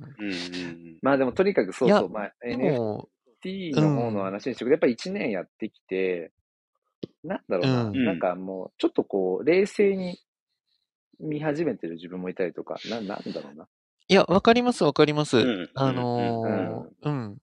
[1.02, 3.10] まあでもとにかくそうそう、まあでも、
[3.42, 6.32] T の方の話にしてくれ、やっぱり1年やってきて、
[7.24, 10.20] なんだろうな、うんなんかもう、ちょっとこう、冷静に
[11.20, 13.68] 見始めてる自分もいたりとか、な、なんだろうな。
[14.12, 15.38] いや、わかります、わかります。
[15.38, 17.38] うんあうんのーうん。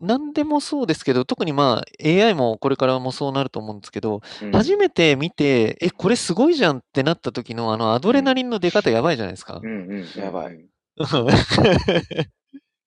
[0.00, 9.66] なんでもそうですけど、特にまあ AI もこれからもそうなると思うんですけど、うん初めて見て、え、これすごいじゃんってなった時のあのアドレナリンの出方やばいじゃないですかう。
[9.66, 10.20] んうんうん。
[10.20, 10.64] やばい。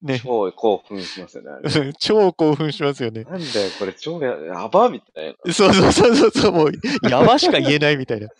[0.07, 0.19] ね。
[0.19, 1.93] 超興奮しますよね。
[1.99, 3.23] 超興奮しますよね。
[3.23, 5.53] なんだよ、これ超ややばみたいな。
[5.53, 6.71] そうそうそうそうそう、もう、
[7.09, 8.29] やばしか言えないみたいな。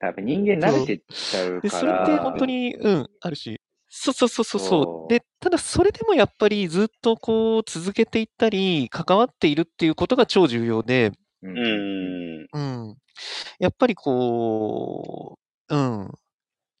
[0.00, 1.80] やっぱ人間慣れてっちゃうで、から。
[1.80, 3.60] それって本当に、うん、あるし。
[3.88, 5.08] そうそうそうそうそそうう。
[5.08, 11.12] で、ただそれでもやっぱりずっとこう続けていったり、関わっているっていうことが超重要で、
[11.42, 11.48] う。
[11.48, 12.46] うんん。
[12.52, 12.96] うん。
[13.58, 15.38] やっぱりこ
[15.70, 16.10] う、うん。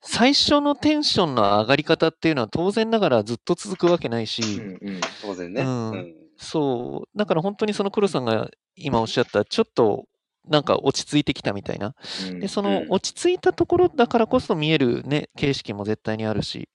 [0.06, 5.00] 最初のテンションの上がり方っていうのは当然ながらずっと続くわけないし、うんうん。
[5.20, 5.62] 当然ね。
[5.62, 10.04] うんうんそう、だから本当にその黒さんが今おっしゃった、ちょっと
[10.46, 11.94] なんか落ち着いてきたみたいな。
[12.30, 16.68] うんで、そのうん落ち着いたところだからこそ見えるね、形式も絶対にあるし。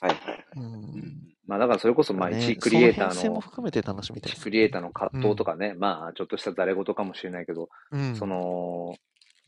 [0.00, 0.44] はいはい。
[0.56, 1.32] うん。
[1.46, 4.40] まあだからそれこそ、まあね一クリエイターの、含めて楽しみたいです。
[4.40, 8.94] 一クリエイターの葛藤とかね、まあちょっとしたざれ言かもしれないけど、うん、その、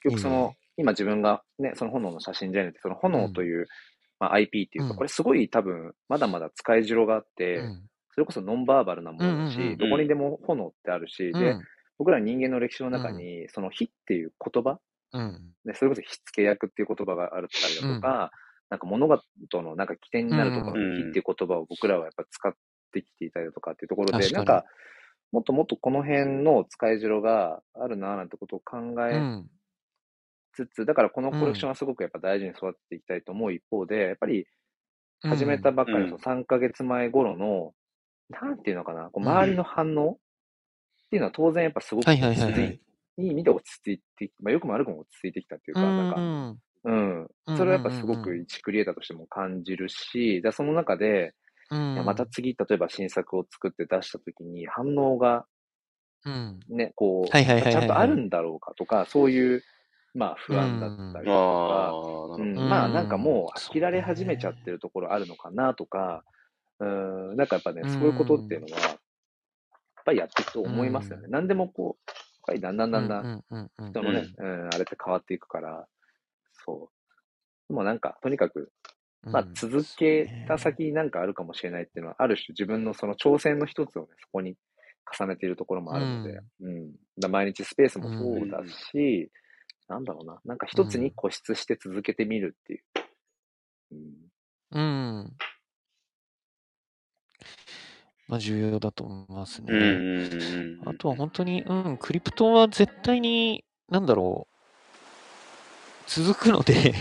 [0.03, 3.67] 結局その、今自分がね、その炎の写真じゃなくて、その炎という、
[4.19, 4.97] まあ、IP っていうか、うん。
[4.97, 7.83] これすごい多分、まだまだ使いろがあって、うん。
[8.15, 11.63] それこそノンバーバルなものだし、うんうんうんどこにでも炎ってあるし、でうん、
[11.99, 14.79] 僕ら人間の歴史の中に、その火っていう言葉、
[15.13, 15.53] うん。
[15.65, 18.31] ね、それこそ火付け役っていう言葉があるったりだとか、
[18.71, 22.53] なんか物事のなんか起点になるところうんの火っていう言葉を僕らはやっぱ使っ
[22.93, 24.65] てきていたりだとかっていうところで、なんか、
[25.33, 28.79] もっともっとこの辺の使いろがあるなぁなんてことを考
[29.09, 29.51] えうん。
[30.55, 34.47] つつ、だからこのコレクションはすごくやっぱ大事に育てていきたいと思う一方で、やっぱり
[35.23, 36.11] 始めたばっかりうん。
[36.11, 37.75] のその3ヶ月前頃の、
[38.31, 40.19] なんていうのかな、こう周りの反応っ
[41.11, 42.69] ていうのは当然やっぱすごくはい落ち着いて、はい。
[42.69, 42.81] はい。
[43.19, 46.25] 意味で落ち着いて、まあよくも悪くも落ち着いてきたっていうか、なんか、
[46.85, 47.29] うん。
[47.57, 51.35] それはやっぱすごく一クリエイターとしても感じるし、でその中で、
[51.71, 51.95] うん。
[51.95, 55.47] いやまた次、例えば新作を作って出したときに反応が
[56.25, 56.61] うん。
[56.69, 57.73] ね、こう、はいはいはいはいはい。
[57.73, 59.63] ちゃんとあるんだろうかとか、そういう、
[60.15, 61.93] まあ不安だったりとか。
[62.39, 62.57] うん。
[62.57, 62.69] うん。
[62.69, 66.25] まあなんかもう飽きられ始めちゃってるところあるのかなとか、
[66.81, 68.99] うん、なんかやっぱね、うんそういうことっていうのは、やっ
[70.05, 71.25] ぱりやっていくと思いますよね。
[71.27, 72.17] う何でもこう、やっ
[72.47, 75.87] ぱりだんだんだんだんうんうんうん人のね、うん、あれって変わっていくから、
[76.65, 77.69] そう。
[77.69, 78.73] でもなんか、とにかく、
[79.25, 79.33] うん。
[79.33, 84.57] まあ続けた先になんかあるかもしれないっていうのは、ある種自分のその挑戦の一つをね、そこに
[85.19, 86.93] 重ねているところもあるので、うん。
[87.19, 89.31] だ毎日スペースもそうだし、
[89.89, 92.83] なんだろうな、なんか一つに固執して続けてみるっていう。
[93.93, 94.35] うん
[94.73, 95.33] うん。
[98.27, 99.67] まあ重要だと思いますね。
[99.71, 100.89] うんうんうんうん。
[100.89, 104.55] あとは本当に、うん、クリプトは絶対に、なんだろう、
[106.07, 106.95] 続くので、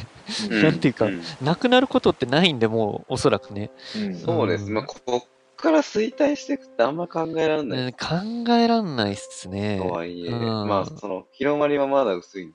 [0.50, 3.72] うんなんていうかんなくなることってないんで、もう、おそらくね。
[3.96, 4.70] うんそうです。
[4.70, 5.28] まあ、ここ
[5.58, 7.80] から衰退していくってあんま考えられない。
[7.86, 9.80] うん考えらんないっすね。
[9.82, 12.54] とはいえ、うんまあ、その、広まりはまだ薄い。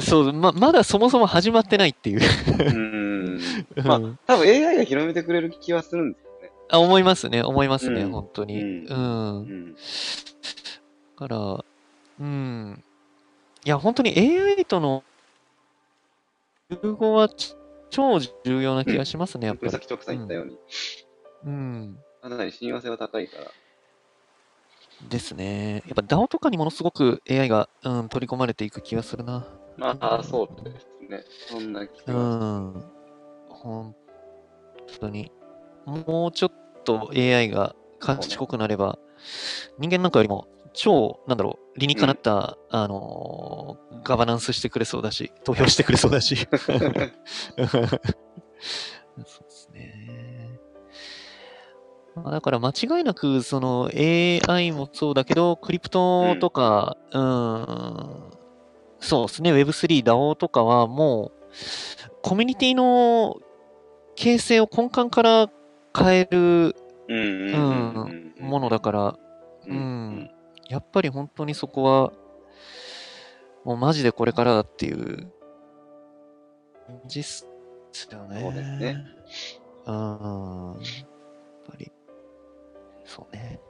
[0.00, 2.20] そう、ま、まだそもそも始まってないっていう。
[2.58, 3.40] うん。
[3.84, 6.50] まあうん多分 AI が広めてくれる気はするんですよね。
[6.68, 8.62] あ思いますね、思いますね、うん本当に。
[8.62, 9.36] うんうん。
[9.38, 9.74] うん。
[9.74, 9.80] だ
[11.16, 11.64] から、
[12.20, 12.84] うん。
[13.64, 15.02] いや、本当に AI との
[16.70, 17.54] 融合はち
[17.90, 19.80] 超重要な気がしますね、やっぱりさっ。
[19.80, 20.58] き徳さん言ったように。
[21.44, 21.98] うん。
[22.20, 23.50] かなり親和性は高いから。
[25.08, 25.82] ですね。
[25.86, 29.46] やっぱ DAO とかにものすごく AI が、うん、取り込まれていく気がするな。
[29.76, 31.24] まあ、そうですね。
[31.48, 32.84] そんな気うがん。
[33.48, 33.94] 本
[35.00, 35.30] 当に。
[35.86, 36.52] もうちょっ
[36.84, 38.98] と AI が賢くなれば、
[39.78, 46.36] 人間なんかよりも超、なんだろう、理にかなった、あのーガバナンスしてくれそうだし、投票してくれそうだし。
[46.46, 46.80] そう
[49.16, 50.60] ですね。
[52.14, 58.30] まあ、だから間違いなく、その AI もそうだけど、クリプトとか、うん、
[59.00, 61.46] そうですね、Web3、DAO とかはもう、
[62.22, 63.36] コミュニティの
[64.14, 65.50] 形成を根幹から
[65.96, 66.74] 変える
[67.08, 69.18] うんものだから、
[69.66, 70.30] ううん
[70.68, 72.12] やっぱり本当にそこは、
[73.64, 75.32] もうマジでこれからだっていう
[76.86, 77.46] 感じっす
[78.10, 78.40] よね。
[78.40, 79.06] そうですね。
[79.86, 79.94] うん。
[79.94, 80.96] やっ
[81.68, 81.92] ぱり、
[83.04, 83.60] そうね。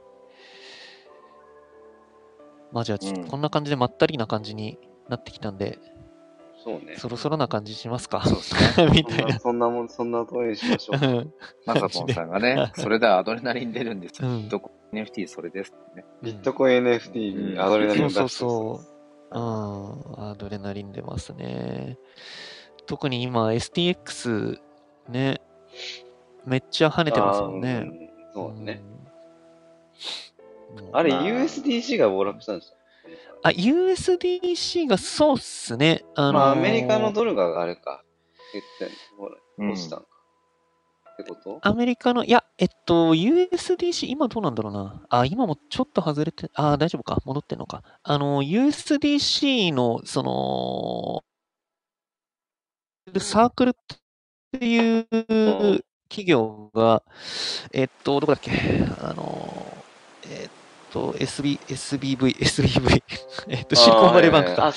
[2.71, 2.97] まあじゃあ、
[3.29, 4.77] こんな感じでまったりな感じに
[5.09, 5.79] なってきたんで、
[6.63, 6.95] そうね。
[6.97, 8.23] そろそろな感じしますか？
[8.25, 8.89] そうですね。
[8.93, 9.39] みたいな。
[9.39, 11.05] そんなもん、そんな通りにしましょう。
[11.05, 11.33] うん
[11.65, 14.27] マサトンさんがね、それでアドレナリン出るんですよ。
[14.27, 16.05] うんどこ NFT それですね。
[16.21, 18.97] ビットコイン NFT にアドレナリンを出してそうそう
[19.29, 21.97] うん、アドレナリン出ますね。
[22.85, 24.59] 特に今、STX
[25.09, 25.41] ね、
[26.45, 28.09] めっちゃ跳ねてますもんね。
[28.33, 28.81] そうね。
[30.77, 30.95] うん。
[30.95, 32.76] あれ、まあ USDC が暴落したんですよ。
[33.43, 36.03] あ、USDC がそうっすね。
[36.15, 38.03] あのーまあ、アメリカのドルがあれか。
[38.53, 40.05] 減ってんの落ちたんか。
[41.13, 41.59] ってこと？
[41.61, 45.05] アメリカの、いや、えっと、USDC、今どうなんだろうな。
[45.09, 47.19] あ、今もちょっと外れて、あ、大丈夫か。
[47.25, 47.83] 戻ってんのか。
[48.03, 51.23] あの、USDC の、その、
[53.19, 53.73] サークルっ
[54.59, 55.05] ていう
[56.09, 57.03] 企業が、
[57.73, 58.51] えっと、どこだっけ？
[59.01, 59.46] あの、
[60.91, 63.03] と、SB、SBV、SBV、
[63.49, 64.73] えっと、シリコンバレーバンクか。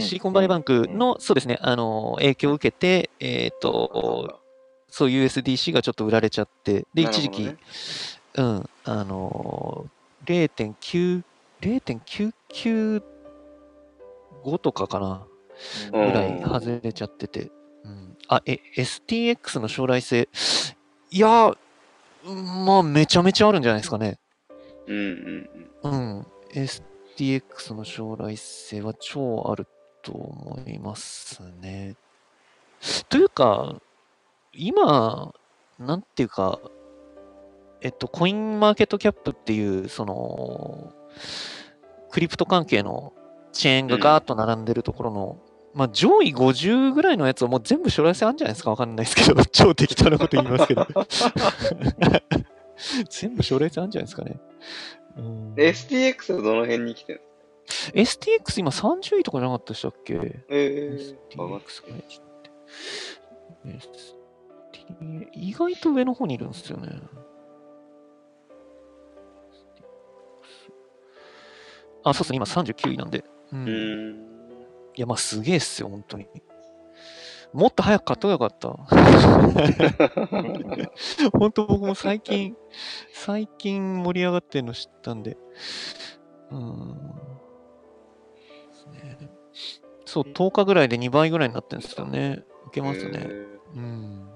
[0.00, 4.40] シリコンバレーバンクの、そうですね、あの、影響を受けて、えっと、
[4.90, 7.58] そう USDC がちょっと売られちゃって、で、一時期、なる
[8.36, 11.22] うん、あのー、0.9、
[11.60, 13.02] 0.995
[14.58, 15.26] とかかな、
[15.92, 16.12] ぐうん。
[16.12, 17.50] らい外れちゃってて、
[17.84, 20.28] うん、あ、え、STX の将来性、
[21.10, 21.54] いや、
[22.26, 24.18] うんまあ、めちゃめちゃあるんじゃないですかね。
[24.88, 26.16] うんうんうん。
[26.16, 29.66] うん、STX の将来性は超ある
[30.02, 31.96] と思いますね。
[33.08, 33.76] というか、
[34.52, 35.32] 今、
[35.78, 36.58] なんていうか、
[37.80, 40.92] えっと、コインマーケットキャップっていう、その、
[42.10, 43.12] クリプト関係の
[43.52, 45.38] チェーンがガーッと並んでるところの、
[45.74, 50.86] まあ、上位50ぐらいのやつはもう全部将来性あるんじゃないですかわかんないですけど、 超適当なこと言いますけど。
[53.10, 54.40] 全部将来性あるんじゃないですかね。
[55.16, 57.22] うんで STX はどの辺に来てる
[57.94, 60.14] STX 今30位とかじゃなかったでしたっけ？
[60.48, 62.50] え ?STX ー、上がっこれちょっと
[63.68, 66.88] 待って ST 意外と上の方にいるんですよね。
[72.04, 73.24] あ、そうですね、今39位なんで。
[73.52, 73.68] うん。
[73.68, 74.28] いうーん。
[74.96, 76.26] や、まあすげえっすよ、本当に。
[77.52, 78.68] もっと早く買っとけばよかった。
[81.38, 82.56] 本当僕も最近、
[83.12, 85.38] 最近盛り上がってるの知ったんで。
[86.50, 87.28] うーん。
[90.04, 92.44] そう、10日ぐらいで2倍ぐらいになってるんですよね。
[92.66, 93.26] 受けますね。
[93.30, 94.30] えうん。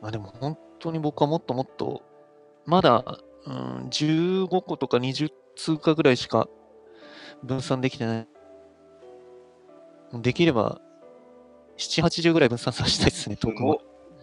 [0.00, 2.02] まあでも本当に僕はもっともっと、
[2.66, 3.04] まだ、
[3.46, 6.48] うん、15個とか20通貨ぐらいしか
[7.42, 8.28] 分散できてない。
[10.14, 10.80] できれば、
[11.78, 13.76] 7、80ぐらい分散させたいですね、ー、トークンは。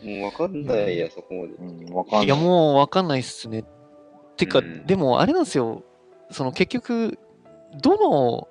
[0.04, 1.54] もうわかんないや、そこまで。
[1.54, 2.26] うん、わかんない。
[2.26, 3.66] いや、もうわかんないっすね。
[4.36, 5.84] てか、うんでもあれなんですよ。
[6.30, 7.18] その結局、
[7.82, 8.48] どの、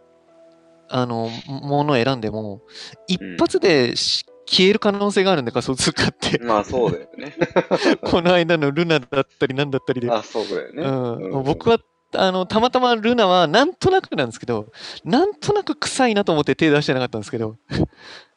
[0.89, 2.63] あの、ものを選んでも、
[3.07, 6.39] 一発でし消える可能性があるんで、仮想通貨って。
[6.39, 7.35] まあ、そうだよね。
[8.03, 10.11] この間のルナだったりなんだったりで。
[10.11, 10.83] あ、そうだよね。
[10.83, 11.79] うん、僕は、
[12.17, 14.73] あの、たまたまルナはなんとなくなんですけど、
[15.05, 17.57] なんとなく臭いなと思って手出してなかったんですけど、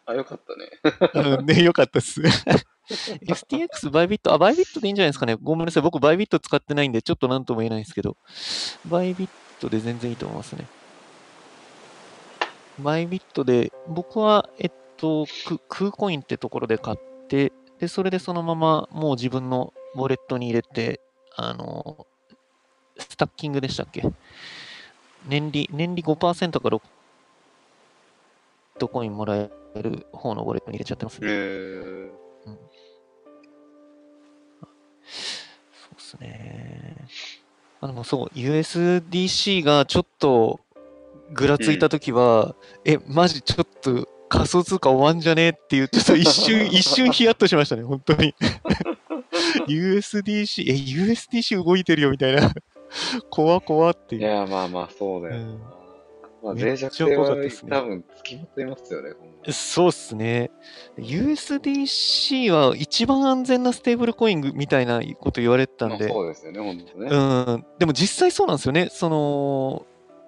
[0.09, 1.37] あ、よかったね。
[1.37, 2.21] うん、ね、よかったっす。
[2.89, 5.37] STX、バイビット、あ、バイビットでいいんじゃないですかね。
[5.39, 5.83] ごめんなさい。
[5.83, 8.17] 僕、バイビット使ってないんで、ちょっとなんとも言えないんですけど、
[8.85, 9.29] バイビッ
[9.59, 10.65] トで全然いいと思いますね。
[12.79, 21.01] バイビットで、僕は、えっと、ククーコインってところで買って、で、それでそのままもう自分のウォレットに入れて、
[21.35, 22.07] あの、
[22.99, 24.03] スタッキングでしたっけ？
[25.27, 26.87] 年利、年利5%から6ビ
[28.77, 29.49] ットコインもらえ
[29.81, 31.31] る方のウォレットに入れちゃってますえね。
[31.31, 32.11] ー、
[35.95, 36.95] ですね。
[37.81, 40.59] あでもそう、USDC がちょっと
[41.33, 42.55] ぐらついたときは、
[42.85, 45.49] え、マジちょっと仮想通貨終わんじゃね？
[45.49, 48.33] っていう、ちょっと一瞬、 一瞬ヒヤッとしましたね、本当に。
[49.67, 52.51] USDC、え、USDC 動いてるよみたいな。
[53.29, 54.21] 怖怖っていう。
[54.21, 55.47] いや、まあまあ、そうだよな。
[55.49, 55.79] うん
[56.41, 59.09] まあ、脆弱性はね多分つきまっていますよね、
[59.51, 60.51] そうっすね。
[60.97, 67.09] USDC は一番安全なステーブルコインみたいなこと言われてたんまあで、そうですよね、本当ね。
[67.11, 68.87] うん、でも実際そうなんですよね。
[68.89, 69.85] その、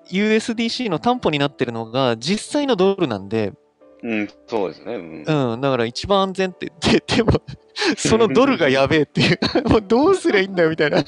[0.09, 3.53] USDC の担保になってるのが実際のドルなんで、
[4.03, 4.95] うん、そうですね。
[4.95, 5.51] うん。
[5.53, 7.31] うん、だから一番安全って、で、でも、
[7.97, 11.03] そのドルがやべえっていう、 もうどうすりゃいいんだよみたいな。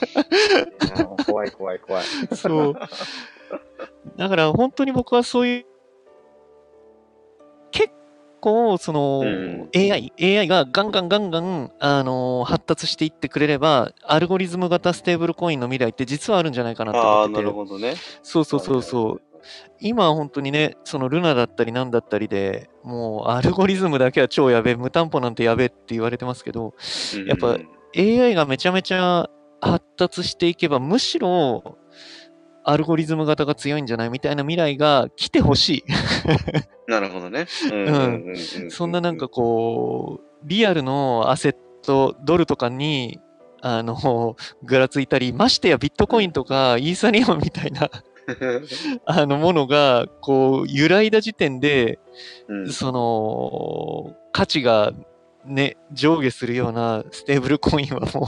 [1.25, 2.03] 怖い怖い怖い。
[2.35, 2.75] そう。
[4.17, 5.65] だから本当に僕はそういう、
[7.71, 7.89] 結
[8.39, 17.41] 構、その、うん AI、AI がガンガンガンガン、あのー発達していってくれれば、アルゴリズム型ステーブルコインの未来って実はあるんじゃないかなってああ、思ってて。
[17.41, 17.95] なるほどね。
[18.21, 19.32] そうそうそうそう。
[19.79, 26.73] 今は本当にね、そのルナだったりなんだったりで、もうアルゴリズムだけは超やべえ、無担保なんてやべえって言われてますけど、
[27.15, 27.57] うんやっぱ
[27.95, 29.29] AI がめちゃめちゃ
[29.61, 31.77] 発達していけば、むしろ
[32.63, 35.83] アルゴリズム型が強いんじゃないみたいな未来が来てほしい。
[36.87, 37.45] なるほどね。
[38.69, 43.19] そんななんかこう、リアルのアセット、ドルとかに、
[43.61, 47.89] あの、ぐらついたり、ましてやビットコインとかイーサリアムみたいな、
[49.05, 51.99] あのものが、こう、揺らいだ時点で、
[52.47, 52.71] うん。
[52.71, 54.93] その、価値が
[55.45, 58.27] ね、上下するようなステーブルコインはも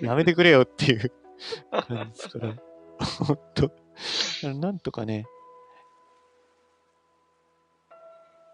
[0.00, 1.12] う、 やめてくれよっていう
[1.70, 2.56] 感じですから、
[2.98, 3.70] 本当
[4.54, 5.26] なんとかね、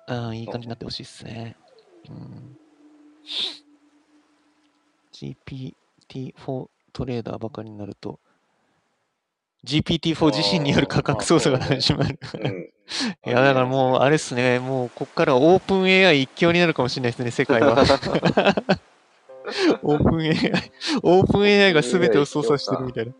[0.06, 1.56] ああ、いい感じになってほしいですね。
[2.08, 2.58] うん、
[5.12, 8.18] GPT-4 トレーダーばかりになると、
[9.64, 12.18] GPT-4 自身による価格操作が始まる。
[12.34, 12.68] うん。
[13.26, 17.74] いや、だからもう、あれっすね、もう、こっからオープン AI 一強になるかもしれないですね、世界は。
[19.82, 20.34] オープン AI、
[21.02, 23.12] オープン AI が全てを操作してるみたいな。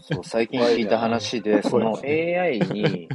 [0.00, 3.08] そう最近聞いた話で、その AI に、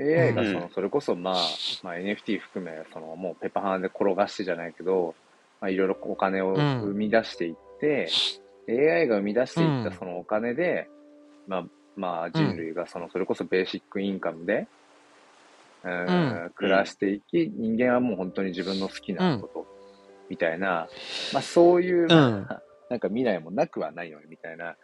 [0.00, 1.34] AI がその、それこそまあ、
[1.82, 5.14] まあ NFT 含め、そのもうペッパーハンで転がしてじゃないけど、
[5.60, 6.80] まあいろいろお金をうん。
[6.82, 8.08] 生み出していって、
[8.68, 9.84] AI が生み出していっうん。
[9.84, 10.88] たそのお金で、
[11.46, 11.64] まあ、
[11.96, 14.66] まあ人類がその、それこそベーシックインカムで、
[15.84, 19.66] うんうん暮らしていき、人間はもう本当に自分の好きなこと、
[20.28, 20.88] みたいな、
[21.32, 24.76] まあそういう、まあなんか未来もなくはないよね、みたいな。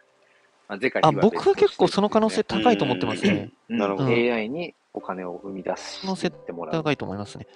[0.69, 3.51] まあ、は僕は結構その可能性高いと思ってますね。
[3.71, 6.01] うんなるほど AI にお金を生み出し
[6.47, 6.83] てもらう。
[6.83, 7.47] 高いと思いますね。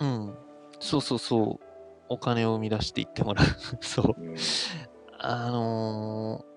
[0.00, 0.34] うん。
[0.80, 1.64] そうそうそう。
[2.08, 3.46] お金を生み出していってもらう。
[3.80, 4.14] そう。
[5.18, 6.55] あのー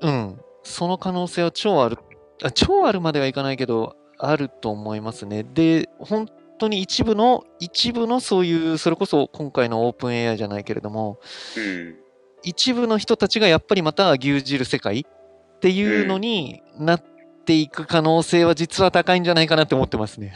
[0.00, 0.40] うん。
[0.62, 1.98] その可能性は超ある。
[2.42, 5.42] あ超あるまではいかないけど、あると思いますね。
[5.42, 6.28] で、本
[6.58, 11.18] 当に一部の、一部のそういう、それこそ今回のオープン AI じゃないけれども、
[11.56, 12.06] うん
[12.42, 17.02] 一部の人たちがやっぱりまた牛耳る世界っていうのになっ
[17.44, 20.32] ていく可能性は実は高いんじゃないかなって思ってますね。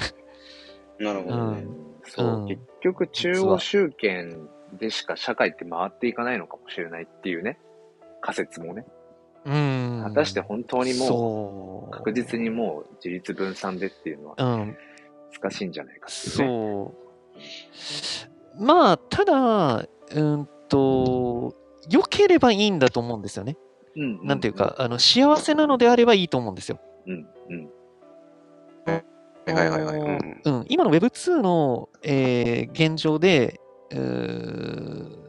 [0.98, 1.64] なるほどね。
[2.04, 7.60] そう、うん結局中央集権でしか社会って回っていかないのかもしれないっていうね、
[8.20, 8.84] 仮説もね。
[9.44, 10.02] うん。
[10.04, 14.76] 果たして本当にもそう確実にもう自立分散でっていうのはうん。
[15.40, 16.54] 難しいんじゃないかっていうね。
[16.54, 16.94] そ
[18.58, 18.64] う。
[18.64, 21.54] まあ、ただ、うんと、
[21.90, 23.56] 良ければいいんだと思うんですよね。
[23.96, 26.78] うんなんていうか、あの、幸せなのであればいいと思うんですよ。
[27.06, 27.70] うん、うん、
[28.86, 30.18] はいはいはいはい。
[30.44, 33.60] うんうん、今の Web2 の、えー現状で、
[33.90, 35.19] うー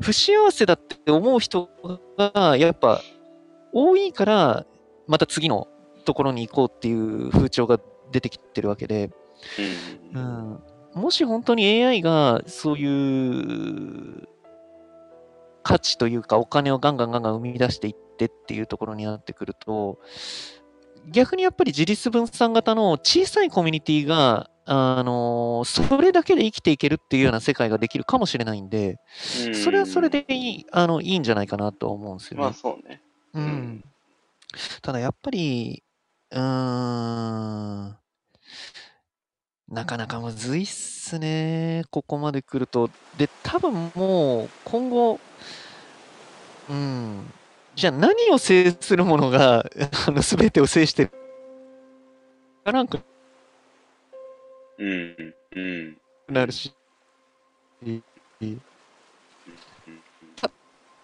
[0.00, 1.68] 不幸せだって思う人
[2.16, 3.00] がやっぱ
[3.72, 4.66] 多いから、
[5.06, 5.68] また次の
[6.04, 7.78] ところに行こうっていう風潮が
[8.12, 9.10] 出てきてるわけで、
[10.14, 10.52] ううん。
[10.54, 10.62] ん、
[10.94, 14.28] もし本当に AI がそういう
[15.62, 19.98] 価値というかお金をガンガンガンガン生み出していってっていうところになってくると、
[21.12, 28.98] 逆にやっぱり自立分散型の小さいコミュニティが、あのそれだけで生きていけるっていうような世界ができるかもしれないんで、
[29.62, 32.42] それはそれでいいあのいいんじゃないかなと思うんですよね。
[32.42, 33.00] まあそうね。
[33.34, 33.84] うんん。
[34.82, 35.84] ただやっぱり、
[36.32, 37.96] うーん、
[39.68, 41.84] なかなかむずいっすね。
[41.90, 42.90] ここまで来ると。
[43.18, 45.20] で、多分もう今後、
[46.68, 47.32] うん、
[47.76, 49.70] じゃあ何を制するものが、
[50.08, 51.10] あの、全てを制してる？
[52.64, 52.98] かなんか
[54.78, 55.34] うん。
[55.54, 55.96] うん。
[56.28, 56.72] なるし、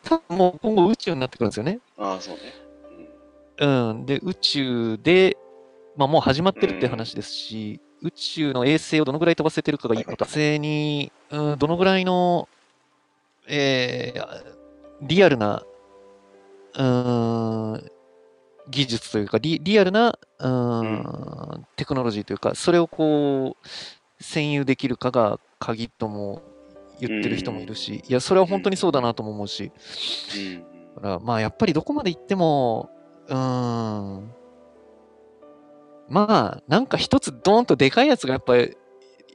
[0.03, 1.79] 多分もう今後宇宙になってくるんですよね。
[1.99, 2.41] ああ、そうね。
[3.59, 4.07] うん。
[4.07, 5.37] で、宇宙で、
[5.97, 12.49] まあもう始まってるって話ですし、宇宙の衛星をどのぐらい飛ばせてるかがいいのか、火星に、うん、どのぐらいの、
[13.47, 14.55] えー、
[15.03, 15.63] リアルな、
[16.75, 17.91] うーん、
[18.71, 20.83] 技術というか、リリアルな、うー
[21.59, 23.67] ん、テクノロジーというか、それをこう、
[24.23, 26.43] 占有できるかが鍵とも
[27.01, 29.73] 言ってる人もいるし、いや、それは本当にそうだなとも思うし、
[30.37, 30.95] うん。
[30.97, 32.91] だから、まあ、やっぱりどこまで行っても、
[33.29, 34.31] うーん、
[36.09, 38.77] まあ、なんか一つドーンとでかいやつがやっぱり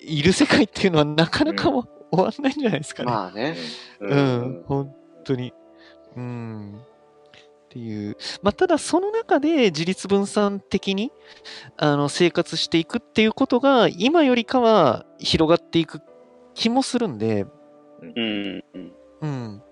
[0.02, 3.12] いる世界っていうのはなかなかも終わんないんじゃないですかね。
[3.12, 3.56] まあね。
[4.00, 5.54] うん、本当に。
[6.16, 6.82] うん。
[7.68, 8.18] っていう。
[8.42, 11.12] まあ、ただその中で自立分散的に
[11.78, 16.02] あの生活していくっていうことが今よりかは広がっていく
[16.56, 17.46] 気もするんで、
[18.02, 18.64] うん。
[18.74, 18.94] うん。
[19.22, 19.64] うん。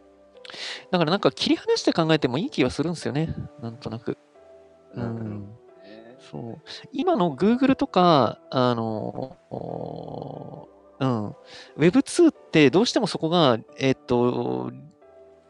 [0.91, 3.33] だからなんか切り離して考えてもいい気がするんですよね。
[3.61, 4.17] なんとなく。
[4.93, 5.49] うん。
[6.31, 6.61] そう。
[6.91, 10.67] 今の Google とか、あの、お
[10.99, 11.35] うん。
[11.77, 14.71] Web2 ってどうしてもそこが、えっと、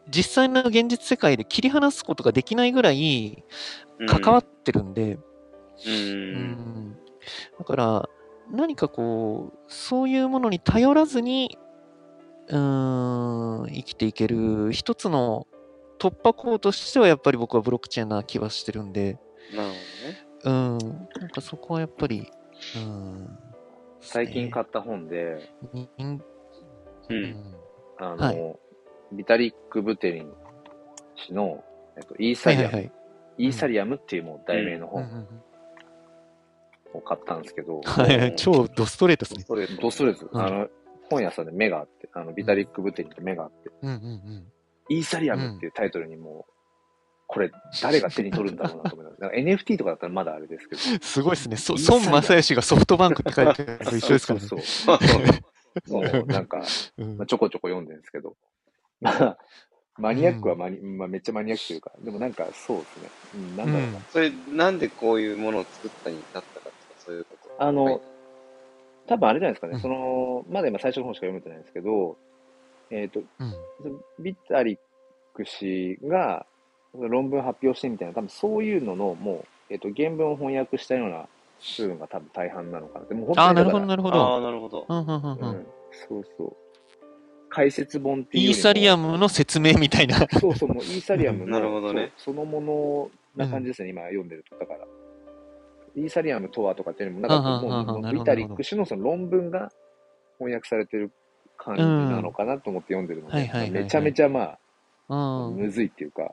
[0.08, 3.44] 実際の現実世界で切り離すことができないぐらい
[4.08, 5.20] 関わってるんで、う。
[5.86, 6.52] うん。
[6.92, 6.96] ん
[7.58, 8.08] だから、
[8.50, 11.58] 何かこう、そういうものに頼らずに、
[12.48, 15.46] うーん、生きていける一つの
[15.98, 19.18] 突破口としては、やっぱり僕はブロックチェーンな気はしてるんで、
[19.52, 19.70] なる
[20.44, 22.30] ほうん、なんかそこはやっぱり、
[22.76, 23.38] うん、
[24.00, 25.88] 最近買った本で、にん。
[25.98, 26.20] どね。
[27.08, 27.24] ううん。
[27.24, 27.56] ん、
[27.98, 28.65] あの、はい
[29.12, 30.32] ビタリック・ブテリン
[31.26, 31.64] 氏の、
[31.96, 32.92] えっと、イーサリアム、はいはいはい。
[33.38, 35.26] イーサリアムっていうもう題名のうんう本ん
[36.94, 37.80] を買ったんですけど、
[38.36, 39.44] 超ドストレートですね。
[39.80, 40.68] ドストレート、うんあの、
[41.10, 44.46] 本屋さんで目があって、あの、ビタリック・ブテリンって目があって、うんうん
[44.88, 46.52] イーサリアムっていうタイトルにもう、
[47.26, 47.50] これ、
[47.82, 49.20] 誰が手に取るんだろうなと思います。
[49.20, 50.80] なんか NFT とかだったらまだあれですけど。
[50.92, 51.00] うん。
[51.00, 51.56] すごいですね。
[51.56, 54.46] そ孫正義がソフトバンクって書いてあるのと一緒ですからね。
[54.46, 56.26] そうそうそうそう。
[56.26, 56.62] なんか、
[56.98, 58.36] うんまあ、ちょこちょこ読んでるんですけど、
[59.00, 59.38] まあ、
[59.98, 63.10] マニアックはマニ、まあ、めっちゃマニアックというか、でもなんかそうですね。
[63.34, 63.86] うん、なんだろうな。
[63.88, 67.62] うんそれ、なんでこういうものを作ったに至ったかとか、そういうこと？
[67.62, 68.00] あのはい
[69.08, 72.16] 多分あれじゃないですかね、うんその、まだ今最初の本しか読めてないんですけど、
[72.90, 73.54] えっ、と、うん
[74.18, 74.78] ビタリッ
[75.32, 76.44] ク氏が
[76.92, 81.28] 論文発表してみたいな、多分そういうのの、もう、えっ、と、原文を翻訳したような
[81.78, 83.04] 部分が多分大半なのかな。
[83.06, 84.36] でも本ああ、なるほど、なるほあど。
[84.38, 84.86] あ、なるほど。
[84.88, 85.66] うんうんうんううんん、
[86.08, 86.56] そうそう。
[87.48, 90.18] 解説本っていうイーサリアムの説明みたいな。
[90.40, 94.56] そうそう、もうイーサリアムのなるほどねそのものな感じですね、今読んでると。
[94.58, 94.80] だから、
[95.94, 99.70] イーサリアムとはとかっていうのも、なんかもうもうビタリック氏のその論文が
[100.38, 101.12] 翻訳されてる
[101.56, 104.58] 感じなのかなと思って読んでるので、めちゃめちゃま
[105.08, 105.56] うあ、ん。
[105.56, 106.30] むずいっていうか、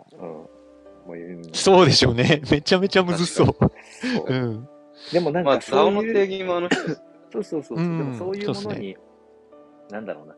[1.07, 1.43] うん。
[1.53, 2.41] そうでしょうね。
[2.49, 3.47] めちゃめちゃむずそう。
[3.47, 4.67] そううん。
[5.11, 6.69] でもなんまあ、かそういう、定義もあの。
[7.31, 8.95] そうそうそう、うんでもそういうものに、
[9.89, 10.35] なんだろうな、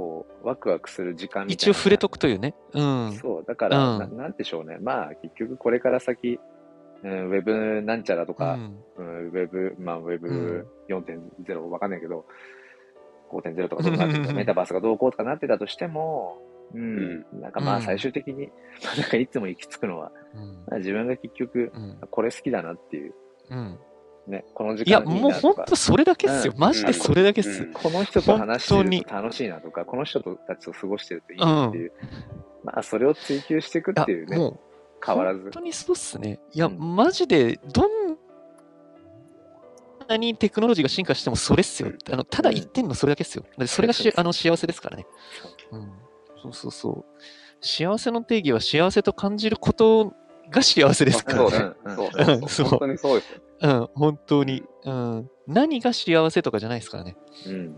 [0.00, 1.70] こう、ワクワクする時間みたいな。
[1.70, 2.54] 一応触れとくというね。
[2.72, 3.12] うん。
[3.20, 3.98] そう、だから、うん。
[3.98, 4.78] ななんでしょうね。
[4.80, 6.40] まあ、結局これから先、
[7.02, 8.78] うん、ウェブなんちゃらとか、うん。
[8.96, 10.20] うん、ウェブ、まあ、ウェうん。
[10.20, 12.24] ブ4.0わかんないけど、
[13.30, 16.38] 5.0とかどうなってメタバースがどうこうとかなってたとしても、
[16.72, 17.82] うん、なんかまあうん。
[17.82, 18.46] 最終的に、
[18.82, 20.12] ま あなんかいつも行き着くのは、
[20.78, 21.98] 自分が結局、うん。
[22.10, 23.14] これ好きだなっていう、
[23.50, 23.78] うん
[24.26, 26.52] ね、この時いや、間いいもう本当それだけっすよ。
[26.54, 27.62] うんマジでそれだけっす。
[27.62, 31.92] うんこの人と話してと楽しいなとか、この人たちと過ごしてるといいなっていう、
[32.62, 34.60] まあそれを追求していくっていうね、もう、
[35.04, 35.50] 変わらず本。
[35.52, 36.38] 当にそうっすね。
[36.52, 38.16] いや、うんマジで、どん
[40.10, 41.92] なにテクノロジーが進化してもそれっすよ。
[42.10, 43.44] あのただ言ってんのそれだけっすよ。
[43.56, 45.06] でそれがしあの幸せですからね。
[45.70, 45.92] うん。
[46.42, 47.04] そうそうそう。
[47.60, 50.12] 幸せの定義は幸せと感じること
[50.50, 51.50] が幸せですからね。
[51.50, 51.96] そうねうん。
[51.96, 53.40] そうそうそう本当にそうですよ。
[53.60, 54.62] うん、本当に。
[54.84, 55.30] うん。
[55.46, 57.16] 何が幸せとかじゃないですからね。
[57.46, 57.50] う。
[57.50, 57.74] うんん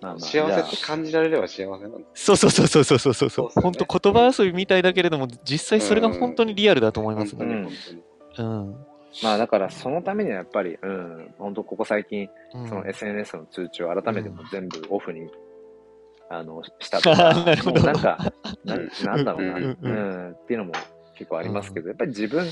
[0.00, 1.98] まあまあ幸せって感じられれば幸せなんだ。
[2.14, 3.60] そうそうそうそうそうそうそう。
[3.60, 7.44] 本当言葉遊びみたいだけれども、実際それが本当にリアルだと思いますね。
[7.44, 7.72] 本当にうん本
[8.36, 8.48] 当に。
[8.48, 8.76] うん。
[9.22, 15.28] まあだからそのためにはやっぱり、うん、本当ここ最近、うんその SNS の通知を改めても全部オフに、
[16.30, 17.34] あの、したとか、
[17.82, 18.32] なんか、
[18.64, 20.72] なうんなんだろうな、ううんうんん、っていうのも
[21.16, 22.46] 結構ありますけど、やっぱり自分、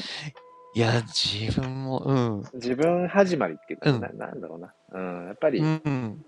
[0.76, 2.42] いや、自分も、うん。
[2.52, 6.22] 自分始まりっていうか、うんななんだろうな、うん、やっぱりうん。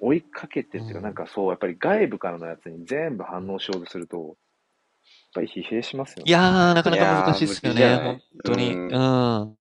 [0.00, 4.34] 追いかけてっていうか、うんなんかそう、やっぱり外部からのやつに全部反応しようとすると、やっ
[5.34, 6.30] ぱり疲弊しますよね。
[6.30, 7.96] いやー、なかなか難しいですよね。
[7.96, 8.72] 本当に。
[8.72, 9.56] うんうん。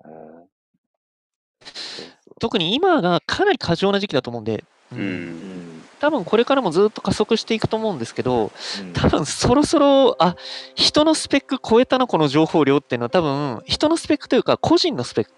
[2.40, 4.64] 特に今がかなり過剰な時期だと思うんで、
[4.94, 4.96] う。
[4.96, 5.63] うんん
[6.04, 8.52] 多分これからもずっと加速していくと思うんですけど、
[8.82, 10.36] うん多分そろそろ、あ、
[10.76, 15.32] 人のスペック超えたな、この情報量っていうのは多分、人のスペックというか、個人のスペック。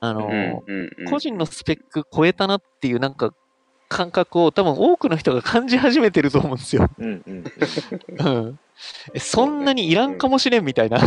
[0.00, 0.28] あの、
[1.08, 3.32] 個人のスペック超えたなっていうなんか
[3.88, 6.88] 感覚を多分多くの人が感じ始めてると思うんですよ。
[6.98, 7.44] うんうん
[8.18, 8.58] うん。
[9.14, 11.00] えそんなにいらんかもしれんみたいな。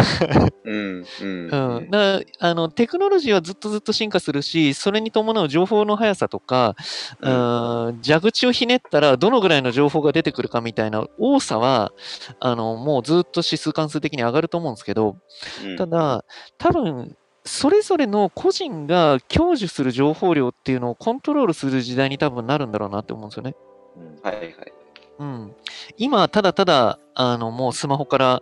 [0.64, 1.90] うんうんうん。
[1.90, 6.76] だからあの、テクノロジーはずっとずっと進化するし、それに伴う情報の速さとか、
[7.22, 11.92] うん、蛇口をひねったらどのぐらいの情報が出てくるかみたいな多さは、
[12.40, 15.18] あの、もうずっと指数関数的に上がると思うんですけど、
[15.64, 16.26] うんただ、
[16.58, 17.16] 多分、
[17.46, 23.56] それぞれの個人が享受する情報量っていうのをコントロールする時代に多分なるんだろうなって思うんですよね。
[23.98, 24.85] うんはいはい。
[25.20, 25.56] うん。
[25.98, 28.42] 今、ただただ、あの、もうスマホから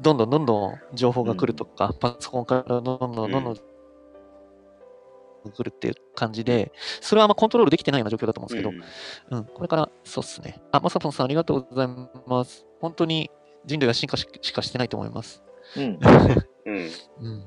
[0.00, 3.56] どんどんどんどん情報が来るとか、パソコンからどんどんどんどん
[5.50, 10.60] 来るっていう感じで、それはあんまコントロールできてないような状況だと思うんですけど、うん、これから、そうっすね。
[10.72, 11.88] あ、まさとんさんありがとうござい
[12.26, 12.66] ます。
[12.80, 13.30] 本当に
[13.64, 15.42] 人類は進化ししかしてないと思います。
[15.76, 15.98] うん
[16.66, 16.90] うん。
[17.20, 17.44] うん。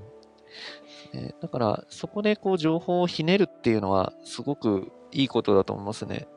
[1.14, 6.28] ねだから、そこでこう情報をひねるっていうのは、すごくいいことだと思いますね。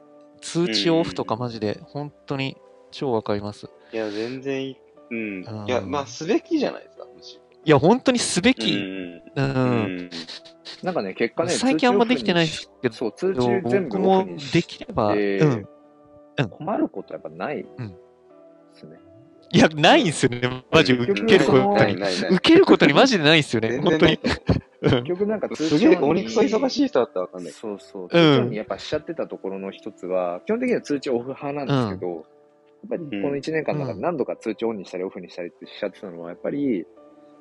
[0.40, 2.56] 通知オフとかマジで、本当に
[2.90, 3.68] 超わかります。
[3.92, 4.76] いや、全然いい。
[5.10, 5.66] うんうん。
[5.66, 8.54] いや、まあ、すべきじゃないですか、むしいや、本当にすべろ。
[8.54, 8.72] き。
[8.74, 10.10] うん。
[10.82, 13.38] なんかね、結果ね、最近あんまできてないですけど、そう、通知
[13.68, 15.68] 全部僕もできれば、てうん。
[16.48, 17.96] 困ることやっぱないうんで
[18.72, 18.98] すね。
[19.52, 20.64] いや、ないんですよね。
[20.70, 21.94] マジ、受けることに。
[21.94, 23.72] 受けることにマジでないんですよね。
[23.72, 24.18] 全本当に
[24.82, 27.52] 結局なんかう通知すげえ、オンに鬼くそ忙しい人だったらわかんない。
[27.52, 28.44] そうそう。
[28.48, 32.24] にやっぱしちゃってたところの一つは、基本的には通知オフ派なんですけど、やっ
[32.88, 36.86] ぱりこの1年間の中で何度か通知オンにしたりオフにしたりってしちゃってたのは、やっぱり、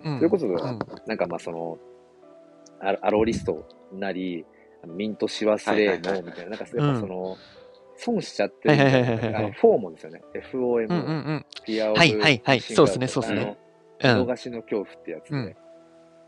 [0.03, 0.17] うん。
[0.17, 0.79] それこそうん。
[1.05, 1.77] なんかまあその、
[2.81, 4.45] アローリストなり、
[4.83, 7.37] あのミントし忘れはいはいはいのみたいな、なんかやっぱその、
[7.95, 10.21] 損しちゃってるあの、フォーモですよね。
[10.33, 11.45] FOM、うんうんうん。
[11.67, 12.61] Fear of はいはいはい。
[12.61, 13.57] そうっすねそうっすね。
[14.01, 14.25] あのうん。
[14.25, 15.55] 見逃しの恐怖ってやつで、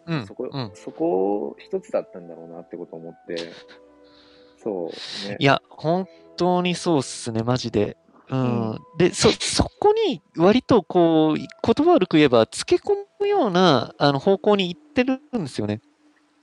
[0.05, 0.27] うんうん。
[0.27, 0.71] そこ、うん。
[0.73, 3.37] そこ一つだったんだろうなってことを思って、
[4.63, 4.91] そ
[5.25, 5.37] うね。
[5.39, 6.07] いや、本
[6.37, 7.97] 当にそうっすね、マジで。
[8.29, 8.71] うん。
[8.71, 11.47] うんで、そ、そこに割とこう、言
[11.85, 15.81] 葉悪く言えば、つけ込むようなあの方向に行ってるんですよね。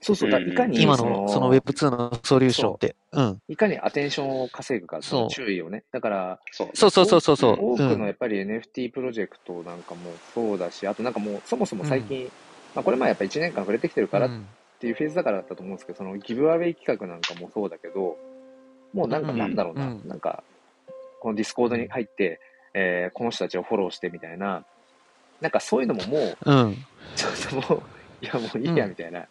[0.01, 2.95] そうそう、だうんいかに今のその Web2 のソリューションって。
[3.11, 3.41] うん。
[3.49, 5.83] いかにアテンションを稼ぐか、その注意をね。
[5.91, 6.69] だから、そう。
[6.73, 7.57] そうそうそうそうそう。
[7.73, 12.31] 多くうんのやっぱり NFT プロジェクトなんかもそうだし、あとなんかもうそもそも最近、
[12.75, 14.47] まあこれまあやっぱ1年間触れてきてるからっうん。
[14.79, 18.17] ていうフェーズだからだったと思うんですけど、そのギブアウェイ企画なんかもそうだけど、
[18.93, 19.37] もうなんかうん。
[19.37, 20.07] なんだろうな、うん。
[20.07, 20.43] なんか、
[21.19, 22.39] このディスコードに入って、
[22.73, 24.63] えーこの人たちをフォローしてみたいな、
[25.41, 26.77] なんかそういうのももう、うん。
[27.15, 28.89] ちょっともう、いやもういいやうん。
[28.91, 29.27] みたいな、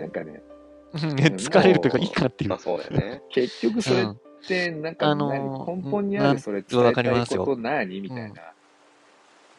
[0.00, 0.42] なんかね、
[0.94, 2.50] 疲れるというか、いいかなっていう。
[2.50, 2.58] まあ。
[2.58, 3.22] そうだよね。
[3.30, 4.16] 結局それうんっ
[4.48, 7.44] て、なんかあの何、ー根本にあるそれ伝えわたいかりますよ。
[7.44, 8.52] こと何みたいな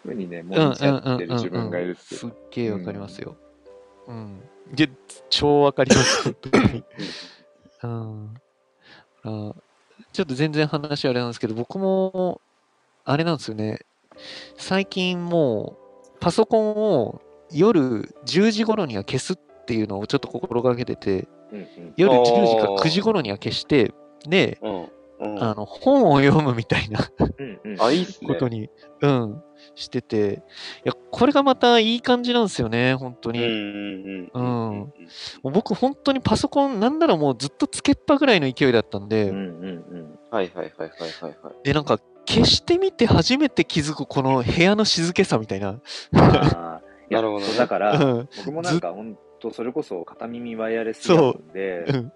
[0.08, 3.36] ふうにね、もうちゃってる自分がいるっていうすっげえわかりますよ。
[4.08, 4.42] うん。
[4.74, 4.90] で、
[5.30, 6.84] 超わかります、 本当に。
[7.84, 8.34] うん。
[9.24, 9.56] あ
[10.14, 12.42] ちょっと全然話あれなんですけど、僕も、
[13.04, 13.80] あれなんですよね。
[14.58, 15.78] 最近も
[16.16, 17.22] う、パソコンを
[17.52, 19.36] 夜10時頃には消すっ
[19.66, 23.94] ていうのをちょっと心がけてて、うんうん夜10時かおー9時頃には消して、
[24.28, 24.88] で、うん。
[25.20, 25.44] うん。
[25.44, 27.78] あの、本を読むみたいなうん。
[28.28, 28.70] ことに、
[29.02, 29.44] うん、
[29.76, 30.44] してて、
[30.86, 33.44] いや、これがまたいい感じなんですよね、本当に。
[33.44, 34.42] うんうんうん。
[34.42, 34.80] うんうん。
[34.80, 34.90] も
[35.46, 41.54] う僕、本当にパソコン、なんならもうずっとつけっぱぐらいの勢いだったんで、うんうんうんはいはいはいはいはいはい。
[41.64, 45.80] で、なんか、消してみて初めて気づくこの部屋の静けさみたいな。
[47.10, 48.30] なるほど だから、うん。
[48.38, 52.12] 僕もなんか本当それこそ片耳ワイヤレスイヤホンでうん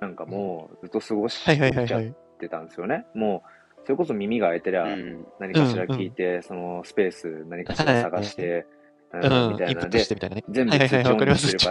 [0.00, 2.14] なんかもうずっと過ごしはいはいはいちゃっはい。
[2.40, 3.06] てたんですよね。
[3.14, 3.48] もう、
[3.84, 5.26] それこそ耳が開いてりゃうん。
[5.40, 8.66] 何かしら聞いて、そのスペース何かしら探して、
[9.12, 9.48] ううんみん、たいな。
[9.50, 10.44] のでインプットし、てみたいなね。
[10.48, 11.70] 全部はいはいはい、通知オンにしてる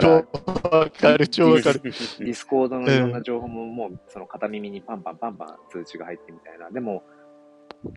[0.72, 0.78] ら。
[0.80, 1.80] わかる、超わかる。
[1.82, 6.70] ディスコードのいろんな情報ももうその片耳にパンパンパンパン通知が入ってみたいな。
[6.70, 7.02] でも、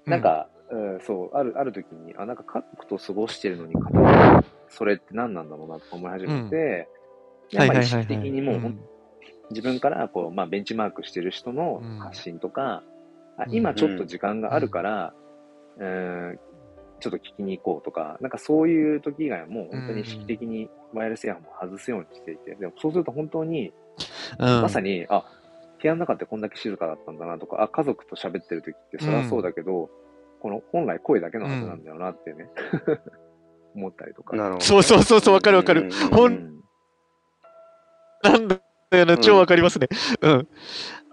[0.05, 6.55] なんか、うんそう、ある、ある時に、あ、なんか家族と過ごしてるのに片耳、それって何なんだろうなと思い始めて、
[7.53, 7.85] うん、はいやっぱ意はいはいはい。
[7.85, 8.79] 識的にもう、ん
[9.51, 11.99] 自分からこう、まあ、ベンチマークしてる人のうん。
[11.99, 12.94] 発信とか、あうん
[13.49, 15.13] 今ちょっと時間があるから、
[15.77, 16.39] うん、
[16.99, 23.71] ちょっと聞きに行こうとか、なんかそういう時以外はもう本当に意識的にワイヤレスイヤホンを外すようにしていて、でもそうすると本当に、
[24.39, 25.25] うんまさに、あ、
[25.81, 29.89] 部屋の中ってこんだけ静かだったんだなとか、あ、家族と喋ってる時ってそりゃそうだけど、
[30.41, 32.49] この本来声だけのはずなんだよなってね、
[33.75, 34.35] 思ったりとか。
[34.35, 34.65] なるほど。
[34.65, 35.83] そうそうそうそう、わかるわかる。
[35.83, 36.55] うんほうんん
[38.23, 38.64] なんだあ
[39.17, 39.87] 超わかりますね。
[40.21, 40.47] うん。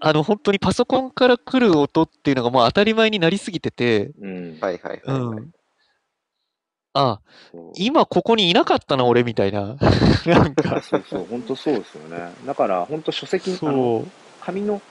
[0.00, 4.58] あの、本当にパソコンから来る音っていうのがもう当たり前になりすぎてて、うん。
[4.60, 5.00] はいはいはい。
[5.04, 5.52] はいうん。
[6.94, 7.20] あ、
[7.76, 9.76] 今ここにいなかったな、俺みたいな。
[10.26, 12.32] なんか、そうそう、本当そうですよね。
[12.46, 14.04] だから、本当書籍、あの。
[14.40, 14.82] 紙の、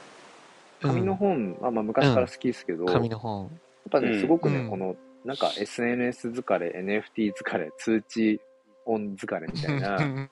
[0.81, 3.51] 紙の本、まあまあ昔から好きですけど、やっ紙の本。
[3.91, 4.95] ぱね、うんすごくね、うんこの、
[5.26, 8.39] なんか SNS 疲れ、NFT 疲れ、通知
[8.85, 10.30] 音疲れみたいな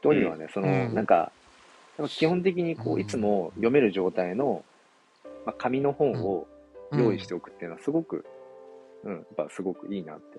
[0.00, 1.30] 人にはね、その、うんなんか、
[1.98, 4.64] やっぱ基本的にこういつも読める状態の、
[5.44, 6.46] まあ、紙の本を
[6.92, 8.24] 用意しておくっていうのはすごく、
[9.04, 10.38] うん、やっぱすごくいいなって。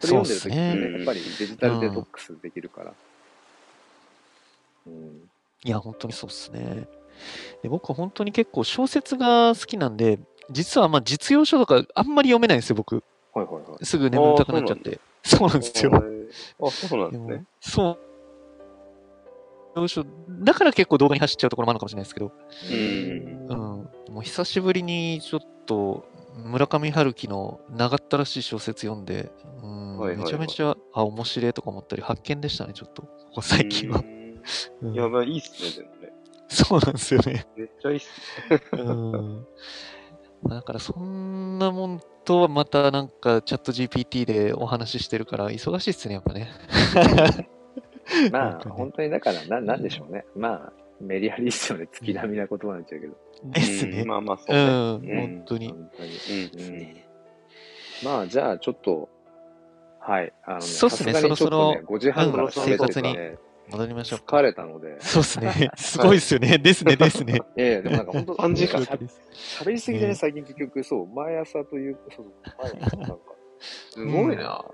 [0.00, 2.92] それ読んでる時ってそうっすねね、やっぱりデジタルデトックスできるから。
[4.88, 5.30] うん。
[5.64, 6.88] いや、本当にそうっすね。
[7.62, 10.18] で僕は本当に結構小説が好きなんで、
[10.50, 13.02] 実はまあ実用書とかあんまり読めないんですよ、僕。
[13.32, 13.84] はいはいはい。
[13.84, 14.98] すぐ眠たくなっちゃって。
[15.22, 15.92] そうなんですよ。
[15.94, 17.44] あ、そうなんでもですね。
[17.60, 17.98] そう。
[20.40, 22.32] だから結構動画に走っちゃうところもあるのかもしれないですけど、
[22.70, 23.46] うん。
[23.48, 23.54] う
[24.10, 24.14] ん。
[24.14, 26.08] もう久しぶりにちょっと
[26.44, 29.04] 村上春樹の長ったらしい小説読ん。
[29.04, 29.30] で、
[29.62, 29.98] うん。
[29.98, 33.02] はいはいはいめちゃめちゃ、あ、面白いとか思ったり発見でしたね、ちょっと。
[33.02, 34.02] ここ最近はう。
[34.02, 34.40] ん。
[34.82, 34.94] うん。
[34.94, 36.12] いや、まあいいっすね、でもね。
[36.48, 36.92] そうなん。
[36.92, 37.46] ですよね。
[37.56, 38.10] めっちゃいいっす
[38.50, 38.60] ね。
[40.48, 41.58] だからそん。
[41.58, 42.00] なもん。
[42.24, 43.08] とはまたなん。
[43.08, 46.50] かチャット GPT でお話ししてるから忙しいっすね、やっぱね。
[48.32, 50.24] まあ、本当にだから、な、なんでしょうね。
[50.36, 51.88] まあ、メリハリっすよね。
[51.92, 53.14] 月並みな言葉になっちゃうけど。
[53.52, 54.08] ですねうん。
[54.08, 55.20] まあまあ、そううね。
[55.20, 55.68] 本当に。
[55.68, 57.02] 本当に。
[58.04, 59.08] まあ、じゃあ、ちょっと、
[60.00, 60.32] はい。
[60.44, 63.38] あのね、そうっすねさがにちょっとねそろ5時半から生活にね、
[63.70, 64.42] 戻りましょう疲か。
[64.42, 65.70] れたので、そうですね。
[65.76, 66.58] すごいですよね。
[66.62, 67.40] ですね、ですね。
[67.56, 72.26] ええでもなんか本当、3時間しゃ喋りすぎでね、最近結局、そう、毎朝という、そう
[72.58, 73.16] 毎朝なんか、
[73.90, 74.64] すごいな。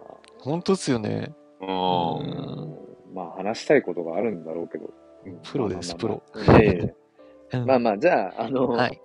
[0.41, 1.33] 本当っすよね。
[1.61, 1.65] う。
[1.65, 4.87] うんんまあ、話したいことがあるんだろうけど。
[4.87, 6.95] うんプロですまあまあまあええ
[7.59, 9.01] うんまあまあ、じゃあ、あの、はい。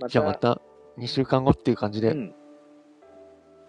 [0.00, 0.60] まじゃあまた
[0.98, 2.10] 2週間後っていう感じで。
[2.10, 2.34] うん。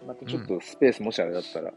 [0.06, 1.72] またちょっとスペースもしあれだったら、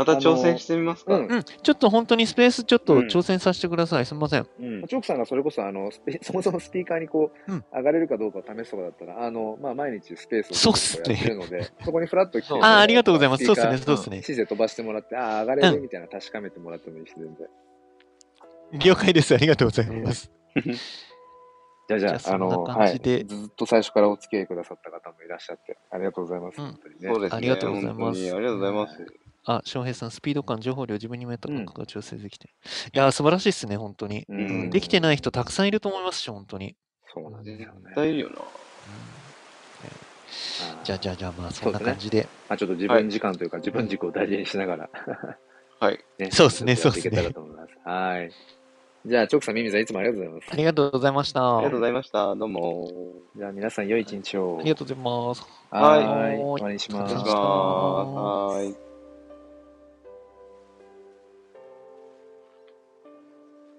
[0.00, 1.14] また挑戦してみますか？
[1.14, 1.44] うんうん。
[1.44, 4.06] ちょっと本当にスペースちょっとうん挑戦させてください。
[4.06, 4.46] すみません。
[4.58, 4.86] うん。
[4.86, 13.44] チョークさんがそれこそ、あの、スピ そもそもスピーカーにこう、うん上がれるかどうかを試すとかだったら、あの、まあ、毎日スペースをそうっすねやってるので、 そこにフラッと来て、ああ、ありがとうございます。
[13.44, 14.24] そうですね、そうですね指。
[14.26, 17.48] 示で飛ばしてもらって、ああ、上がれるうんみたいな確かめてもらってもいいし、全然。
[18.78, 19.34] 了解です。
[19.34, 20.30] ありがとうございます。
[21.88, 22.86] じゃあ、じゃあ、ああの、そんなはい。
[22.90, 26.60] 感じでずっと最初からお付き合いくださった方もいらっしゃって、ありがとうございます。
[26.60, 27.08] うん本当にね。
[27.12, 27.36] そうですね。
[27.36, 29.29] ありがとうございます本当にありがとうございます。
[29.44, 32.54] あ、翔平さん、スピード感、情報量、自分に見えた感覚が調整できてる。
[32.94, 34.24] いやー、素晴らしいですね、本当に。
[34.28, 36.76] うんできてない人たくさんいると思いますし、本当に。
[37.12, 37.80] そうなんですよね。
[37.84, 38.36] 絶対いるよな。
[40.84, 42.28] じゃあ、じゃあ、じゃあ、まあ、そんそうですねな感じで。
[42.48, 44.90] まあ、ちょっと自分時間というか、自分軸を大事にしながら、
[45.80, 45.98] はい。
[46.18, 47.72] ね、そうっすねずっとやっていけたらと思います。
[47.84, 48.30] はい。
[49.06, 50.56] じゃあ、チョークさん、ミミさん、いつもありがとうございますあ。
[50.56, 51.42] りがとうございました。
[51.42, 52.34] あありがとうございました。
[52.36, 52.88] どうも。
[53.36, 54.60] じゃあ、皆さん、良い一日を。
[54.62, 55.46] りがとうございます。
[55.70, 56.04] はい。
[56.04, 58.74] はい終わりにしますお願いし。
[58.74, 58.89] ます。